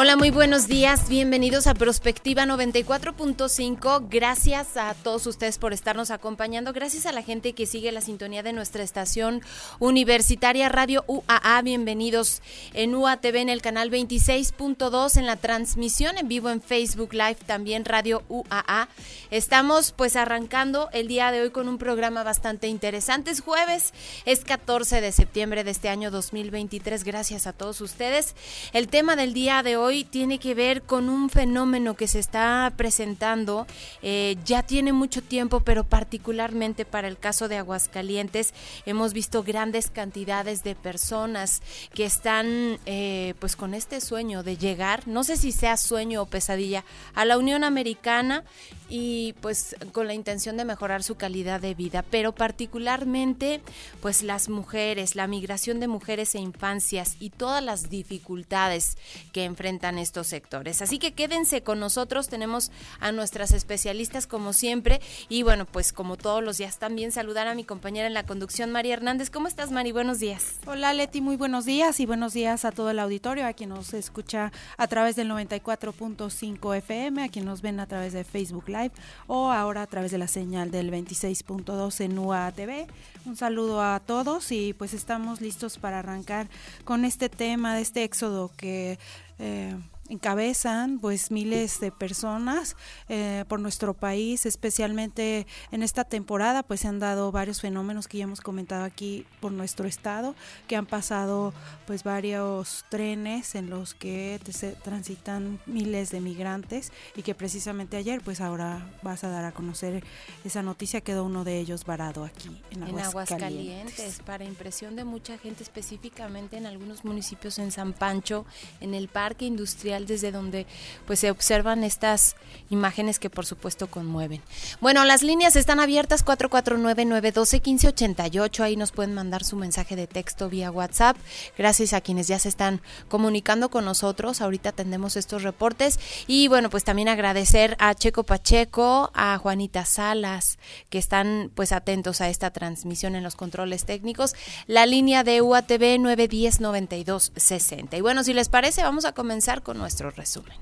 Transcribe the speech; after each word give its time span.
Hola, 0.00 0.14
muy 0.14 0.30
buenos 0.30 0.68
días. 0.68 1.08
Bienvenidos 1.08 1.66
a 1.66 1.74
Prospectiva 1.74 2.44
94.5. 2.44 4.06
Gracias 4.08 4.76
a 4.76 4.94
todos 4.94 5.26
ustedes 5.26 5.58
por 5.58 5.72
estarnos 5.72 6.12
acompañando. 6.12 6.72
Gracias 6.72 7.04
a 7.04 7.10
la 7.10 7.24
gente 7.24 7.52
que 7.52 7.66
sigue 7.66 7.90
la 7.90 8.00
sintonía 8.00 8.44
de 8.44 8.52
nuestra 8.52 8.84
estación 8.84 9.42
universitaria 9.80 10.68
Radio 10.68 11.02
UAA. 11.08 11.62
Bienvenidos 11.62 12.42
en 12.74 12.94
UATV 12.94 13.38
en 13.38 13.48
el 13.48 13.60
canal 13.60 13.90
26.2 13.90 15.16
en 15.16 15.26
la 15.26 15.34
transmisión 15.34 16.16
en 16.16 16.28
vivo 16.28 16.48
en 16.50 16.62
Facebook 16.62 17.12
Live 17.12 17.38
también 17.44 17.84
Radio 17.84 18.22
UAA. 18.28 18.88
Estamos 19.32 19.90
pues 19.90 20.14
arrancando 20.14 20.90
el 20.92 21.08
día 21.08 21.32
de 21.32 21.42
hoy 21.42 21.50
con 21.50 21.68
un 21.68 21.78
programa 21.78 22.22
bastante 22.22 22.68
interesante. 22.68 23.32
Es 23.32 23.40
jueves, 23.40 23.92
es 24.26 24.44
14 24.44 25.00
de 25.00 25.10
septiembre 25.10 25.64
de 25.64 25.72
este 25.72 25.88
año 25.88 26.12
2023. 26.12 27.02
Gracias 27.02 27.48
a 27.48 27.52
todos 27.52 27.80
ustedes. 27.80 28.36
El 28.72 28.86
tema 28.86 29.16
del 29.16 29.34
día 29.34 29.64
de 29.64 29.76
hoy 29.76 29.87
hoy 29.88 30.04
tiene 30.04 30.38
que 30.38 30.54
ver 30.54 30.82
con 30.82 31.08
un 31.08 31.30
fenómeno 31.30 31.94
que 31.94 32.08
se 32.08 32.18
está 32.18 32.70
presentando 32.76 33.66
eh, 34.02 34.36
ya 34.44 34.62
tiene 34.62 34.92
mucho 34.92 35.22
tiempo, 35.22 35.60
pero 35.60 35.82
particularmente 35.82 36.84
para 36.84 37.08
el 37.08 37.16
caso 37.16 37.48
de 37.48 37.56
Aguascalientes 37.56 38.52
hemos 38.84 39.14
visto 39.14 39.42
grandes 39.42 39.88
cantidades 39.88 40.62
de 40.62 40.74
personas 40.74 41.62
que 41.94 42.04
están 42.04 42.78
eh, 42.84 43.32
pues 43.38 43.56
con 43.56 43.72
este 43.72 44.02
sueño 44.02 44.42
de 44.42 44.58
llegar, 44.58 45.08
no 45.08 45.24
sé 45.24 45.38
si 45.38 45.52
sea 45.52 45.78
sueño 45.78 46.20
o 46.20 46.26
pesadilla, 46.26 46.84
a 47.14 47.24
la 47.24 47.38
Unión 47.38 47.64
Americana 47.64 48.44
y 48.88 49.34
pues 49.40 49.76
con 49.92 50.06
la 50.06 50.14
intención 50.14 50.56
de 50.56 50.64
mejorar 50.64 51.02
su 51.02 51.16
calidad 51.16 51.60
de 51.60 51.74
vida, 51.74 52.04
pero 52.10 52.34
particularmente 52.34 53.60
pues 54.00 54.22
las 54.22 54.48
mujeres, 54.48 55.14
la 55.14 55.26
migración 55.26 55.80
de 55.80 55.88
mujeres 55.88 56.34
e 56.34 56.38
infancias 56.38 57.16
y 57.20 57.30
todas 57.30 57.62
las 57.62 57.90
dificultades 57.90 58.96
que 59.32 59.44
enfrentan 59.44 59.98
estos 59.98 60.26
sectores. 60.26 60.80
Así 60.80 60.98
que 60.98 61.12
quédense 61.12 61.62
con 61.62 61.80
nosotros, 61.80 62.28
tenemos 62.28 62.70
a 63.00 63.12
nuestras 63.12 63.52
especialistas 63.52 64.26
como 64.26 64.52
siempre 64.52 65.00
y 65.28 65.42
bueno, 65.42 65.66
pues 65.66 65.92
como 65.92 66.16
todos 66.16 66.42
los 66.42 66.58
días 66.58 66.78
también 66.78 67.12
saludar 67.12 67.46
a 67.46 67.54
mi 67.54 67.64
compañera 67.64 68.06
en 68.06 68.14
la 68.14 68.24
conducción 68.24 68.72
María 68.72 68.94
Hernández. 68.94 69.30
¿Cómo 69.30 69.48
estás 69.48 69.70
Mari? 69.70 69.92
Buenos 69.92 70.18
días. 70.18 70.56
Hola 70.66 70.92
Leti, 70.94 71.20
muy 71.20 71.36
buenos 71.36 71.64
días 71.66 72.00
y 72.00 72.06
buenos 72.06 72.32
días 72.32 72.64
a 72.64 72.72
todo 72.72 72.90
el 72.90 72.98
auditorio, 72.98 73.46
a 73.46 73.52
quien 73.52 73.70
nos 73.70 73.92
escucha 73.92 74.52
a 74.76 74.86
través 74.86 75.16
del 75.16 75.30
94.5 75.30 76.76
FM, 76.76 77.24
a 77.24 77.28
quien 77.28 77.44
nos 77.44 77.60
ven 77.60 77.80
a 77.80 77.86
través 77.86 78.12
de 78.12 78.24
Facebook 78.24 78.68
Live 78.68 78.77
o 79.26 79.50
ahora 79.50 79.82
a 79.82 79.86
través 79.86 80.10
de 80.10 80.18
la 80.18 80.28
señal 80.28 80.70
del 80.70 80.90
26.2 80.90 82.00
en 82.00 82.18
UATV. 82.18 82.86
Un 83.26 83.36
saludo 83.36 83.82
a 83.82 84.00
todos 84.00 84.52
y 84.52 84.72
pues 84.72 84.94
estamos 84.94 85.40
listos 85.40 85.78
para 85.78 85.98
arrancar 85.98 86.48
con 86.84 87.04
este 87.04 87.28
tema 87.28 87.74
de 87.74 87.82
este 87.82 88.04
éxodo 88.04 88.50
que... 88.56 88.98
Eh, 89.38 89.76
encabezan 90.08 90.98
pues 90.98 91.30
miles 91.30 91.80
de 91.80 91.90
personas 91.92 92.76
eh, 93.08 93.44
por 93.48 93.60
nuestro 93.60 93.94
país, 93.94 94.46
especialmente 94.46 95.46
en 95.70 95.82
esta 95.82 96.04
temporada 96.04 96.62
pues 96.62 96.80
se 96.80 96.88
han 96.88 96.98
dado 96.98 97.30
varios 97.32 97.60
fenómenos 97.60 98.08
que 98.08 98.18
ya 98.18 98.24
hemos 98.24 98.40
comentado 98.40 98.84
aquí 98.84 99.26
por 99.40 99.52
nuestro 99.52 99.86
estado, 99.86 100.34
que 100.66 100.76
han 100.76 100.86
pasado 100.86 101.52
pues 101.86 102.04
varios 102.04 102.84
trenes 102.88 103.54
en 103.54 103.70
los 103.70 103.94
que 103.94 104.40
se 104.50 104.72
transitan 104.72 105.60
miles 105.66 106.10
de 106.10 106.20
migrantes 106.20 106.92
y 107.16 107.22
que 107.22 107.34
precisamente 107.34 107.96
ayer 107.96 108.20
pues 108.22 108.40
ahora 108.40 108.90
vas 109.02 109.24
a 109.24 109.28
dar 109.28 109.44
a 109.44 109.52
conocer 109.52 110.04
esa 110.44 110.62
noticia, 110.62 111.00
quedó 111.00 111.24
uno 111.24 111.44
de 111.44 111.58
ellos 111.58 111.84
varado 111.84 112.24
aquí 112.24 112.48
en 112.70 112.82
Aguascalientes. 112.82 113.00
En 113.00 113.04
Aguascalientes, 113.04 114.20
para 114.24 114.44
impresión 114.44 114.96
de 114.96 115.04
mucha 115.04 115.38
gente 115.38 115.62
específicamente 115.62 116.56
en 116.56 116.66
algunos 116.66 117.04
municipios 117.04 117.58
en 117.58 117.70
San 117.72 117.92
Pancho, 117.92 118.46
en 118.80 118.94
el 118.94 119.08
parque 119.08 119.44
industrial 119.44 119.97
desde 120.06 120.32
donde 120.32 120.66
pues 121.06 121.20
se 121.20 121.30
observan 121.30 121.84
estas 121.84 122.34
imágenes 122.70 123.18
que 123.18 123.28
por 123.30 123.46
supuesto 123.46 123.86
conmueven. 123.88 124.42
Bueno, 124.80 125.04
las 125.04 125.22
líneas 125.22 125.56
están 125.56 125.80
abiertas 125.80 126.24
449-912-1588, 126.24 128.60
ahí 128.60 128.76
nos 128.76 128.92
pueden 128.92 129.14
mandar 129.14 129.42
su 129.44 129.56
mensaje 129.56 129.96
de 129.96 130.06
texto 130.06 130.48
vía 130.48 130.70
WhatsApp. 130.70 131.16
Gracias 131.56 131.92
a 131.92 132.00
quienes 132.00 132.28
ya 132.28 132.38
se 132.38 132.48
están 132.48 132.80
comunicando 133.08 133.70
con 133.70 133.84
nosotros, 133.84 134.40
ahorita 134.40 134.68
atendemos 134.70 135.16
estos 135.16 135.42
reportes 135.42 135.98
y 136.26 136.48
bueno, 136.48 136.70
pues 136.70 136.84
también 136.84 137.08
agradecer 137.08 137.76
a 137.78 137.94
Checo 137.94 138.24
Pacheco, 138.24 139.10
a 139.14 139.36
Juanita 139.38 139.84
Salas, 139.84 140.58
que 140.90 140.98
están 140.98 141.50
pues 141.54 141.72
atentos 141.72 142.20
a 142.20 142.28
esta 142.28 142.50
transmisión 142.50 143.16
en 143.16 143.22
los 143.22 143.36
controles 143.36 143.84
técnicos. 143.84 144.34
La 144.66 144.86
línea 144.86 145.24
de 145.24 145.42
UATV 145.42 145.98
910 145.98 146.60
9260. 146.60 147.96
Y 147.96 148.00
bueno, 148.00 148.24
si 148.24 148.34
les 148.34 148.48
parece, 148.48 148.82
vamos 148.82 149.04
a 149.04 149.12
comenzar 149.12 149.62
con 149.62 149.78
nuestro 149.78 149.87
resumen. 150.16 150.54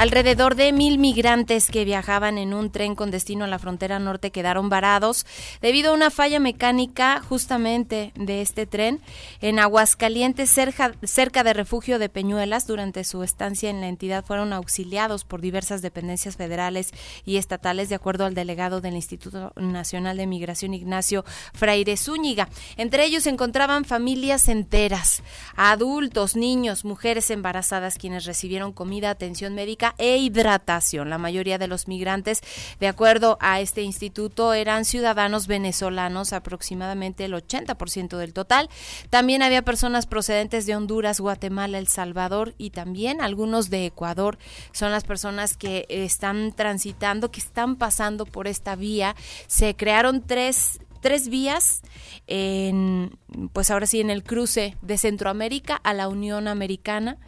Alrededor 0.00 0.54
de 0.54 0.72
mil 0.72 0.96
migrantes 0.96 1.70
que 1.70 1.84
viajaban 1.84 2.38
en 2.38 2.54
un 2.54 2.72
tren 2.72 2.94
con 2.94 3.10
destino 3.10 3.44
a 3.44 3.48
la 3.48 3.58
frontera 3.58 3.98
norte 3.98 4.30
quedaron 4.30 4.70
varados 4.70 5.26
debido 5.60 5.90
a 5.90 5.94
una 5.94 6.08
falla 6.08 6.40
mecánica 6.40 7.20
justamente 7.20 8.10
de 8.14 8.40
este 8.40 8.64
tren 8.64 9.02
en 9.42 9.58
Aguascalientes, 9.58 10.48
cerca, 10.48 10.92
cerca 11.02 11.44
de 11.44 11.52
refugio 11.52 11.98
de 11.98 12.08
Peñuelas. 12.08 12.66
Durante 12.66 13.04
su 13.04 13.22
estancia 13.22 13.68
en 13.68 13.82
la 13.82 13.88
entidad 13.88 14.24
fueron 14.24 14.54
auxiliados 14.54 15.24
por 15.24 15.42
diversas 15.42 15.82
dependencias 15.82 16.34
federales 16.34 16.92
y 17.26 17.36
estatales, 17.36 17.90
de 17.90 17.96
acuerdo 17.96 18.24
al 18.24 18.32
delegado 18.32 18.80
del 18.80 18.94
Instituto 18.94 19.52
Nacional 19.56 20.16
de 20.16 20.26
Migración, 20.26 20.72
Ignacio 20.72 21.26
Fraire 21.52 21.98
Zúñiga. 21.98 22.48
Entre 22.78 23.04
ellos 23.04 23.24
se 23.24 23.28
encontraban 23.28 23.84
familias 23.84 24.48
enteras, 24.48 25.22
adultos, 25.56 26.36
niños, 26.36 26.86
mujeres 26.86 27.30
embarazadas, 27.30 27.98
quienes 27.98 28.24
recibieron 28.24 28.72
comida, 28.72 29.10
atención 29.10 29.54
médica 29.54 29.89
e 29.98 30.16
hidratación. 30.18 31.10
La 31.10 31.18
mayoría 31.18 31.58
de 31.58 31.68
los 31.68 31.88
migrantes, 31.88 32.40
de 32.78 32.88
acuerdo 32.88 33.38
a 33.40 33.60
este 33.60 33.82
instituto, 33.82 34.52
eran 34.52 34.84
ciudadanos 34.84 35.46
venezolanos, 35.46 36.32
aproximadamente 36.32 37.24
el 37.24 37.34
80% 37.34 38.16
del 38.16 38.32
total. 38.32 38.68
También 39.10 39.42
había 39.42 39.62
personas 39.62 40.06
procedentes 40.06 40.66
de 40.66 40.76
Honduras, 40.76 41.20
Guatemala, 41.20 41.78
El 41.78 41.88
Salvador 41.88 42.54
y 42.58 42.70
también 42.70 43.20
algunos 43.20 43.70
de 43.70 43.86
Ecuador. 43.86 44.38
Son 44.72 44.92
las 44.92 45.04
personas 45.04 45.56
que 45.56 45.86
están 45.88 46.52
transitando, 46.52 47.30
que 47.30 47.40
están 47.40 47.76
pasando 47.76 48.26
por 48.26 48.46
esta 48.46 48.76
vía. 48.76 49.16
Se 49.46 49.74
crearon 49.74 50.22
tres 50.26 50.80
tres 51.00 51.28
vías 51.28 51.82
en, 52.26 53.18
pues 53.52 53.70
ahora 53.70 53.86
sí, 53.86 54.00
en 54.00 54.10
el 54.10 54.22
cruce 54.22 54.76
de 54.82 54.98
Centroamérica 54.98 55.76
a 55.76 55.94
la 55.94 56.08
Unión 56.08 56.48
Americana 56.48 57.18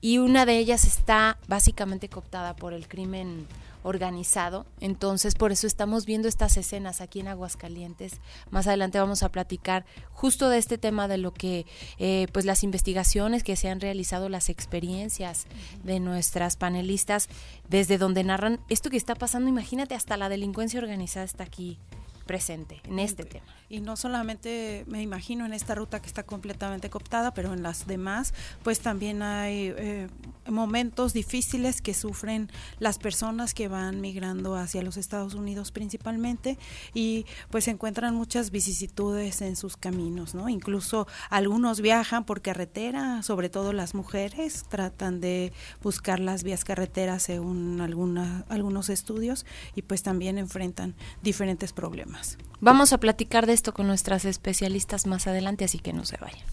y 0.00 0.18
una 0.18 0.46
de 0.46 0.58
ellas 0.58 0.84
está 0.84 1.38
básicamente 1.48 2.08
cooptada 2.08 2.54
por 2.54 2.72
el 2.72 2.88
crimen 2.88 3.46
organizado. 3.82 4.66
Entonces, 4.80 5.34
por 5.34 5.52
eso 5.52 5.66
estamos 5.66 6.06
viendo 6.06 6.28
estas 6.28 6.56
escenas 6.56 7.00
aquí 7.00 7.20
en 7.20 7.28
Aguascalientes. 7.28 8.20
Más 8.50 8.66
adelante 8.66 8.98
vamos 8.98 9.22
a 9.22 9.30
platicar 9.30 9.84
justo 10.12 10.48
de 10.48 10.58
este 10.58 10.78
tema 10.78 11.08
de 11.08 11.18
lo 11.18 11.32
que, 11.32 11.66
eh, 11.98 12.26
pues 12.32 12.44
las 12.44 12.62
investigaciones 12.62 13.42
que 13.42 13.56
se 13.56 13.68
han 13.68 13.80
realizado, 13.80 14.28
las 14.28 14.48
experiencias 14.48 15.46
de 15.82 16.00
nuestras 16.00 16.56
panelistas, 16.56 17.28
desde 17.68 17.98
donde 17.98 18.24
narran 18.24 18.60
esto 18.68 18.90
que 18.90 18.96
está 18.96 19.14
pasando. 19.14 19.48
Imagínate, 19.48 19.94
hasta 19.94 20.16
la 20.16 20.28
delincuencia 20.28 20.80
organizada 20.80 21.24
está 21.24 21.44
aquí 21.44 21.78
presente 22.24 22.80
en 22.84 22.98
este 22.98 23.24
tema. 23.24 23.46
Y 23.68 23.80
no 23.80 23.96
solamente 23.96 24.84
me 24.86 25.00
imagino 25.00 25.46
en 25.46 25.52
esta 25.52 25.74
ruta 25.74 26.00
que 26.00 26.06
está 26.06 26.24
completamente 26.24 26.90
cooptada, 26.90 27.32
pero 27.32 27.54
en 27.54 27.62
las 27.62 27.86
demás, 27.86 28.34
pues 28.62 28.80
también 28.80 29.22
hay 29.22 29.72
eh, 29.76 30.08
momentos 30.46 31.12
difíciles 31.12 31.80
que 31.80 31.94
sufren 31.94 32.50
las 32.80 32.98
personas 32.98 33.54
que 33.54 33.68
van 33.68 34.00
migrando 34.00 34.56
hacia 34.56 34.82
los 34.82 34.96
Estados 34.96 35.34
Unidos 35.34 35.72
principalmente 35.72 36.58
y 36.92 37.24
pues 37.50 37.66
encuentran 37.68 38.14
muchas 38.14 38.50
vicisitudes 38.50 39.40
en 39.40 39.56
sus 39.56 39.76
caminos, 39.76 40.34
¿no? 40.34 40.48
Incluso 40.48 41.06
algunos 41.30 41.80
viajan 41.80 42.24
por 42.24 42.42
carretera, 42.42 43.22
sobre 43.22 43.48
todo 43.48 43.72
las 43.72 43.94
mujeres 43.94 44.64
tratan 44.68 45.20
de 45.20 45.52
buscar 45.82 46.20
las 46.20 46.42
vías 46.42 46.64
carreteras 46.64 47.22
según 47.22 47.80
alguna, 47.80 48.44
algunos 48.48 48.90
estudios 48.90 49.46
y 49.74 49.82
pues 49.82 50.02
también 50.02 50.38
enfrentan 50.38 50.94
diferentes 51.22 51.72
problemas. 51.72 52.11
Vamos 52.60 52.92
a 52.92 52.98
platicar 52.98 53.46
de 53.46 53.54
esto 53.54 53.74
con 53.74 53.86
nuestras 53.86 54.24
especialistas 54.24 55.06
más 55.06 55.26
adelante, 55.26 55.64
así 55.64 55.78
que 55.78 55.92
no 55.92 56.04
se 56.04 56.16
vayan. 56.18 56.46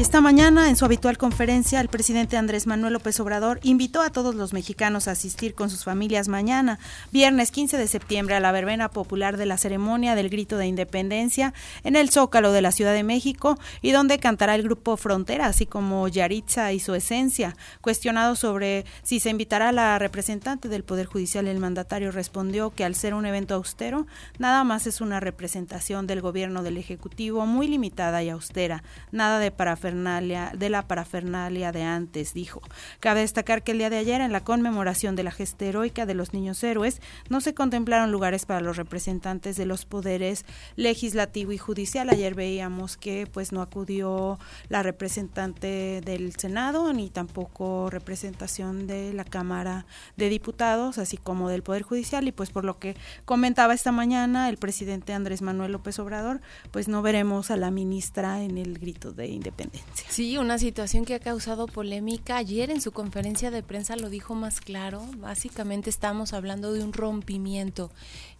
Esta 0.00 0.22
mañana, 0.22 0.70
en 0.70 0.76
su 0.76 0.86
habitual 0.86 1.18
conferencia, 1.18 1.78
el 1.78 1.88
presidente 1.88 2.38
Andrés 2.38 2.66
Manuel 2.66 2.94
López 2.94 3.20
Obrador 3.20 3.60
invitó 3.62 4.00
a 4.00 4.08
todos 4.08 4.34
los 4.34 4.54
mexicanos 4.54 5.06
a 5.06 5.10
asistir 5.10 5.54
con 5.54 5.68
sus 5.68 5.84
familias 5.84 6.26
mañana, 6.26 6.78
viernes 7.12 7.50
15 7.50 7.76
de 7.76 7.86
septiembre, 7.86 8.34
a 8.34 8.40
la 8.40 8.50
verbena 8.50 8.88
popular 8.88 9.36
de 9.36 9.44
la 9.44 9.58
ceremonia 9.58 10.14
del 10.14 10.30
grito 10.30 10.56
de 10.56 10.66
independencia 10.66 11.52
en 11.84 11.96
el 11.96 12.08
Zócalo 12.08 12.50
de 12.52 12.62
la 12.62 12.72
Ciudad 12.72 12.94
de 12.94 13.02
México 13.02 13.58
y 13.82 13.90
donde 13.90 14.18
cantará 14.18 14.54
el 14.54 14.62
grupo 14.62 14.96
Frontera, 14.96 15.44
así 15.44 15.66
como 15.66 16.08
Yaritza 16.08 16.72
y 16.72 16.80
su 16.80 16.94
esencia. 16.94 17.54
Cuestionado 17.82 18.36
sobre 18.36 18.86
si 19.02 19.20
se 19.20 19.28
invitará 19.28 19.68
a 19.68 19.72
la 19.72 19.98
representante 19.98 20.70
del 20.70 20.82
Poder 20.82 21.04
Judicial, 21.08 21.46
el 21.46 21.58
mandatario 21.58 22.10
respondió 22.10 22.70
que 22.70 22.86
al 22.86 22.94
ser 22.94 23.12
un 23.12 23.26
evento 23.26 23.54
austero, 23.54 24.06
nada 24.38 24.64
más 24.64 24.86
es 24.86 25.02
una 25.02 25.20
representación 25.20 26.06
del 26.06 26.22
gobierno 26.22 26.62
del 26.62 26.78
Ejecutivo 26.78 27.44
muy 27.44 27.68
limitada 27.68 28.22
y 28.22 28.30
austera, 28.30 28.82
nada 29.12 29.38
de 29.38 29.50
parafernalia 29.50 29.89
de 29.92 30.70
la 30.70 30.86
parafernalia 30.86 31.72
de 31.72 31.82
antes, 31.82 32.34
dijo. 32.34 32.62
Cabe 33.00 33.20
destacar 33.20 33.62
que 33.62 33.72
el 33.72 33.78
día 33.78 33.90
de 33.90 33.98
ayer, 33.98 34.20
en 34.20 34.32
la 34.32 34.44
conmemoración 34.44 35.16
de 35.16 35.22
la 35.22 35.30
gesta 35.30 35.64
heroica 35.64 36.06
de 36.06 36.14
los 36.14 36.32
niños 36.32 36.62
héroes, 36.62 37.00
no 37.28 37.40
se 37.40 37.54
contemplaron 37.54 38.12
lugares 38.12 38.46
para 38.46 38.60
los 38.60 38.76
representantes 38.76 39.56
de 39.56 39.66
los 39.66 39.84
poderes 39.84 40.44
legislativo 40.76 41.52
y 41.52 41.58
judicial. 41.58 42.08
Ayer 42.10 42.34
veíamos 42.34 42.96
que 42.96 43.26
pues 43.30 43.52
no 43.52 43.62
acudió 43.62 44.38
la 44.68 44.82
representante 44.82 46.00
del 46.04 46.34
Senado 46.36 46.92
ni 46.92 47.10
tampoco 47.10 47.90
representación 47.90 48.86
de 48.86 49.12
la 49.12 49.24
Cámara 49.24 49.86
de 50.16 50.28
Diputados, 50.28 50.98
así 50.98 51.16
como 51.16 51.48
del 51.48 51.62
Poder 51.62 51.82
Judicial 51.82 52.26
y 52.28 52.32
pues 52.32 52.50
por 52.50 52.64
lo 52.64 52.78
que 52.78 52.96
comentaba 53.24 53.74
esta 53.74 53.92
mañana 53.92 54.48
el 54.48 54.56
presidente 54.56 55.12
Andrés 55.12 55.42
Manuel 55.42 55.72
López 55.72 55.98
Obrador, 55.98 56.40
pues 56.70 56.88
no 56.88 57.02
veremos 57.02 57.50
a 57.50 57.56
la 57.56 57.70
ministra 57.70 58.42
en 58.42 58.58
el 58.58 58.78
grito 58.78 59.12
de 59.12 59.28
independencia. 59.28 59.79
Sí, 60.08 60.38
una 60.38 60.58
situación 60.58 61.04
que 61.04 61.14
ha 61.14 61.20
causado 61.20 61.66
polémica. 61.66 62.36
Ayer 62.36 62.70
en 62.70 62.80
su 62.80 62.90
conferencia 62.90 63.50
de 63.50 63.62
prensa 63.62 63.96
lo 63.96 64.10
dijo 64.10 64.34
más 64.34 64.60
claro. 64.60 65.04
Básicamente 65.16 65.88
estamos 65.88 66.32
hablando 66.32 66.72
de 66.72 66.82
un 66.82 66.92
rompimiento 66.92 67.90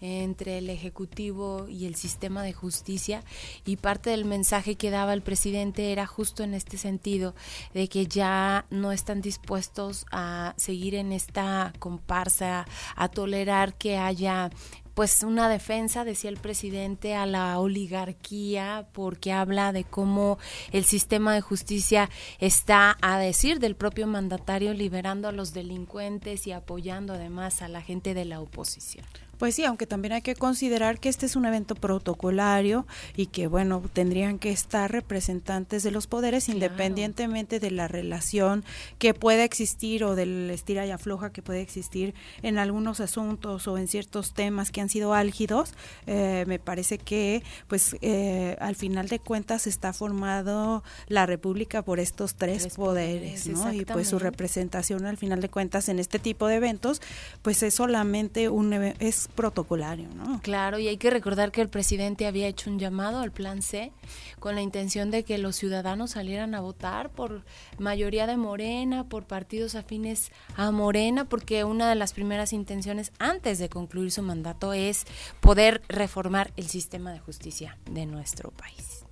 entre 0.01 0.59
el 0.59 0.69
Ejecutivo 0.69 1.69
y 1.69 1.87
el 1.87 1.95
sistema 1.95 2.43
de 2.43 2.53
justicia 2.53 3.23
y 3.65 3.77
parte 3.77 4.11
del 4.11 4.25
mensaje 4.25 4.75
que 4.75 4.91
daba 4.91 5.15
el 5.15 5.23
presidente 5.23 5.93
era 5.93 6.07
justo 6.07 6.43
en 6.43 6.55
este 6.55 6.77
sentido, 6.77 7.35
de 7.73 7.89
que 7.89 8.07
ya 8.07 8.67
no 8.71 8.93
están 8.93 9.21
dispuestos 9.21 10.07
a 10.11 10.55
seguir 10.57 10.95
en 10.95 11.13
esta 11.13 11.73
comparsa, 11.79 12.67
a 12.97 13.09
tolerar 13.09 13.75
que 13.75 13.97
haya 13.97 14.51
pues 15.01 15.23
una 15.23 15.49
defensa, 15.49 16.05
decía 16.05 16.29
el 16.29 16.37
presidente, 16.37 17.15
a 17.15 17.25
la 17.25 17.59
oligarquía, 17.59 18.87
porque 18.93 19.33
habla 19.33 19.73
de 19.73 19.85
cómo 19.85 20.39
el 20.73 20.85
sistema 20.85 21.33
de 21.33 21.41
justicia 21.41 22.11
está, 22.39 22.99
a 23.01 23.19
decir 23.19 23.61
del 23.61 23.77
propio 23.77 24.07
mandatario, 24.07 24.75
liberando 24.75 25.27
a 25.27 25.33
los 25.33 25.55
delincuentes 25.55 26.47
y 26.47 26.53
apoyando 26.53 27.15
además 27.15 27.63
a 27.63 27.69
la 27.69 27.81
gente 27.81 28.13
de 28.13 28.27
la 28.27 28.43
oposición. 28.43 29.07
Pues 29.41 29.55
sí, 29.55 29.65
aunque 29.65 29.87
también 29.87 30.13
hay 30.13 30.21
que 30.21 30.35
considerar 30.35 31.01
que 31.01 31.09
este 31.09 31.25
es 31.25 31.35
un 31.35 31.47
evento 31.47 31.75
protocolario 31.75 32.87
y 33.17 33.25
que, 33.25 33.47
bueno, 33.47 33.83
tendrían 33.91 34.39
que 34.39 34.51
estar 34.51 34.93
representantes 34.93 35.83
de 35.83 35.91
los 35.91 36.07
poderes 36.07 36.51
independientemente 36.51 37.59
de 37.59 37.71
la 37.71 37.89
relación 37.89 38.67
que 38.99 39.15
pueda 39.15 39.43
existir 39.43 40.05
o 40.05 40.15
del 40.15 40.51
estira 40.51 40.85
y 40.85 40.91
afloja 40.91 41.33
que 41.33 41.41
puede 41.41 41.63
existir 41.63 42.13
en 42.43 42.59
algunos 42.59 43.01
asuntos 43.01 43.67
o 43.67 43.79
en 43.79 43.89
ciertos 43.89 44.35
temas 44.35 44.71
que 44.71 44.83
han 44.83 44.91
sido 44.91 45.15
álgidos. 45.15 45.73
Eh, 46.07 46.45
me 46.47 46.59
parece 46.59 46.99
que, 46.99 47.43
pues, 47.67 47.97
eh, 48.03 48.59
al 48.61 48.77
final 48.77 49.09
de 49.09 49.21
cuentas 49.21 49.67
está 49.67 49.95
formado 49.95 50.85
la 51.09 51.25
República 51.25 51.81
por 51.81 51.99
estos 51.99 52.35
tres, 52.35 52.69
poderes, 52.77 53.47
¿no? 53.47 53.73
Y 53.73 53.87
pues 53.87 54.09
su 54.09 54.19
representación 54.19 55.07
al 55.07 55.17
final 55.17 55.41
de 55.41 55.49
cuentas 55.49 55.89
en 55.89 55.99
este 55.99 56.19
tipo 56.19 56.47
de 56.47 56.57
eventos, 56.57 57.01
pues 57.41 57.63
es 57.63 57.73
solamente 57.73 58.51
un 58.51 58.75
es 58.75 59.30
protocolario, 59.31 60.09
¿no? 60.15 60.41
Claro, 60.43 60.79
y 60.79 60.89
hay 60.89 60.97
que 60.97 61.11
recordar 61.11 61.53
que 61.53 61.61
el 61.61 61.69
presidente 61.69 62.27
había 62.27 62.49
hecho 62.49 62.71
un 62.71 62.79
llamado 62.79 63.21
al 63.21 63.33
Plan 63.33 63.63
C 63.63 63.93
con 64.39 64.55
la 64.55 64.63
intención 64.63 65.11
de 65.11 65.25
que 65.25 65.39
los 65.39 65.57
ciudadanos 65.57 66.13
salieran 66.13 66.55
a 66.55 66.61
votar 66.61 67.11
por 67.11 67.45
mayoría 67.79 68.27
de 68.27 68.37
Morena, 68.37 69.05
por 69.05 69.25
partidos 69.25 69.75
afines 69.75 70.33
a 70.57 70.71
Morena, 70.71 71.25
porque 71.25 71.65
una 71.65 71.89
de 71.89 71.95
las 71.95 72.13
primeras 72.13 72.53
intenciones 72.53 73.13
antes 73.19 73.59
de 73.59 73.69
concluir 73.69 74.11
su 74.11 74.23
mandato 74.23 74.73
es 74.73 75.07
poder 75.41 75.83
reformar 75.89 76.53
el 76.57 76.69
sistema 76.69 77.13
de 77.13 77.19
justicia 77.21 77.79
de 77.91 78.07
nuestro 78.07 78.51
país. 78.51 79.05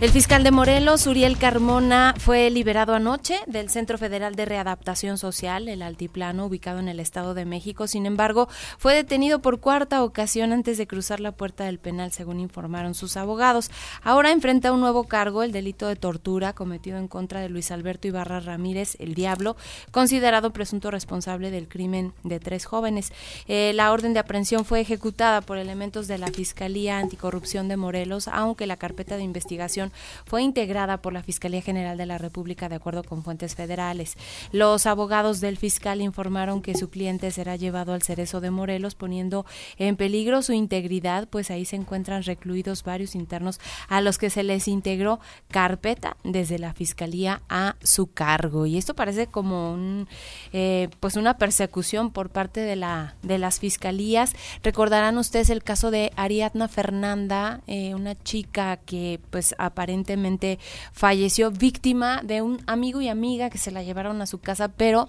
El 0.00 0.08
fiscal 0.12 0.42
de 0.42 0.50
Morelos, 0.50 1.06
Uriel 1.06 1.36
Carmona, 1.36 2.14
fue 2.16 2.48
liberado 2.48 2.94
anoche 2.94 3.38
del 3.46 3.68
Centro 3.68 3.98
Federal 3.98 4.34
de 4.34 4.46
Readaptación 4.46 5.18
Social, 5.18 5.68
el 5.68 5.82
Altiplano, 5.82 6.46
ubicado 6.46 6.78
en 6.78 6.88
el 6.88 7.00
Estado 7.00 7.34
de 7.34 7.44
México. 7.44 7.86
Sin 7.86 8.06
embargo, 8.06 8.48
fue 8.78 8.94
detenido 8.94 9.42
por 9.42 9.60
cuarta 9.60 10.02
ocasión 10.02 10.54
antes 10.54 10.78
de 10.78 10.86
cruzar 10.86 11.20
la 11.20 11.32
puerta 11.32 11.64
del 11.66 11.78
penal, 11.78 12.12
según 12.12 12.40
informaron 12.40 12.94
sus 12.94 13.18
abogados. 13.18 13.70
Ahora 14.02 14.32
enfrenta 14.32 14.72
un 14.72 14.80
nuevo 14.80 15.04
cargo, 15.04 15.42
el 15.42 15.52
delito 15.52 15.86
de 15.86 15.96
tortura 15.96 16.54
cometido 16.54 16.96
en 16.96 17.06
contra 17.06 17.42
de 17.42 17.50
Luis 17.50 17.70
Alberto 17.70 18.08
Ibarra 18.08 18.40
Ramírez, 18.40 18.96
el 19.00 19.14
Diablo, 19.14 19.58
considerado 19.90 20.50
presunto 20.50 20.90
responsable 20.90 21.50
del 21.50 21.68
crimen 21.68 22.14
de 22.24 22.40
tres 22.40 22.64
jóvenes. 22.64 23.12
Eh, 23.48 23.72
la 23.74 23.92
orden 23.92 24.14
de 24.14 24.20
aprehensión 24.20 24.64
fue 24.64 24.80
ejecutada 24.80 25.42
por 25.42 25.58
elementos 25.58 26.08
de 26.08 26.16
la 26.16 26.28
Fiscalía 26.28 26.98
Anticorrupción 27.00 27.68
de 27.68 27.76
Morelos, 27.76 28.28
aunque 28.28 28.66
la 28.66 28.78
carpeta 28.78 29.18
de 29.18 29.24
investigación 29.24 29.89
fue 30.26 30.42
integrada 30.42 31.02
por 31.02 31.12
la 31.12 31.22
Fiscalía 31.22 31.62
General 31.62 31.96
de 31.96 32.06
la 32.06 32.18
República 32.18 32.68
de 32.68 32.76
acuerdo 32.76 33.04
con 33.04 33.22
fuentes 33.22 33.54
federales. 33.54 34.16
Los 34.52 34.86
abogados 34.86 35.40
del 35.40 35.56
fiscal 35.56 36.00
informaron 36.00 36.62
que 36.62 36.74
su 36.74 36.90
cliente 36.90 37.30
será 37.30 37.56
llevado 37.56 37.92
al 37.92 38.02
Cerezo 38.02 38.40
de 38.40 38.50
Morelos 38.50 38.94
poniendo 38.94 39.46
en 39.78 39.96
peligro 39.96 40.42
su 40.42 40.52
integridad, 40.52 41.28
pues 41.28 41.50
ahí 41.50 41.64
se 41.64 41.76
encuentran 41.76 42.22
recluidos 42.22 42.82
varios 42.84 43.14
internos 43.14 43.60
a 43.88 44.00
los 44.00 44.18
que 44.18 44.30
se 44.30 44.42
les 44.42 44.68
integró 44.68 45.20
carpeta 45.50 46.16
desde 46.24 46.58
la 46.58 46.72
Fiscalía 46.72 47.42
a 47.48 47.76
su 47.82 48.12
cargo. 48.12 48.66
Y 48.66 48.78
esto 48.78 48.94
parece 48.94 49.26
como 49.26 49.72
un, 49.72 50.08
eh, 50.52 50.88
pues 51.00 51.16
una 51.16 51.36
persecución 51.38 52.10
por 52.10 52.30
parte 52.30 52.60
de, 52.60 52.76
la, 52.76 53.14
de 53.22 53.38
las 53.38 53.60
fiscalías. 53.60 54.34
Recordarán 54.62 55.18
ustedes 55.18 55.50
el 55.50 55.62
caso 55.62 55.90
de 55.90 56.12
Ariadna 56.16 56.68
Fernanda, 56.68 57.60
eh, 57.66 57.94
una 57.94 58.14
chica 58.22 58.78
que 58.78 59.20
pues 59.30 59.54
aparentemente 59.80 60.58
falleció 60.92 61.50
víctima 61.50 62.20
de 62.22 62.42
un 62.42 62.62
amigo 62.66 63.00
y 63.00 63.08
amiga 63.08 63.48
que 63.48 63.56
se 63.56 63.70
la 63.70 63.82
llevaron 63.82 64.20
a 64.20 64.26
su 64.26 64.38
casa, 64.38 64.68
pero 64.68 65.08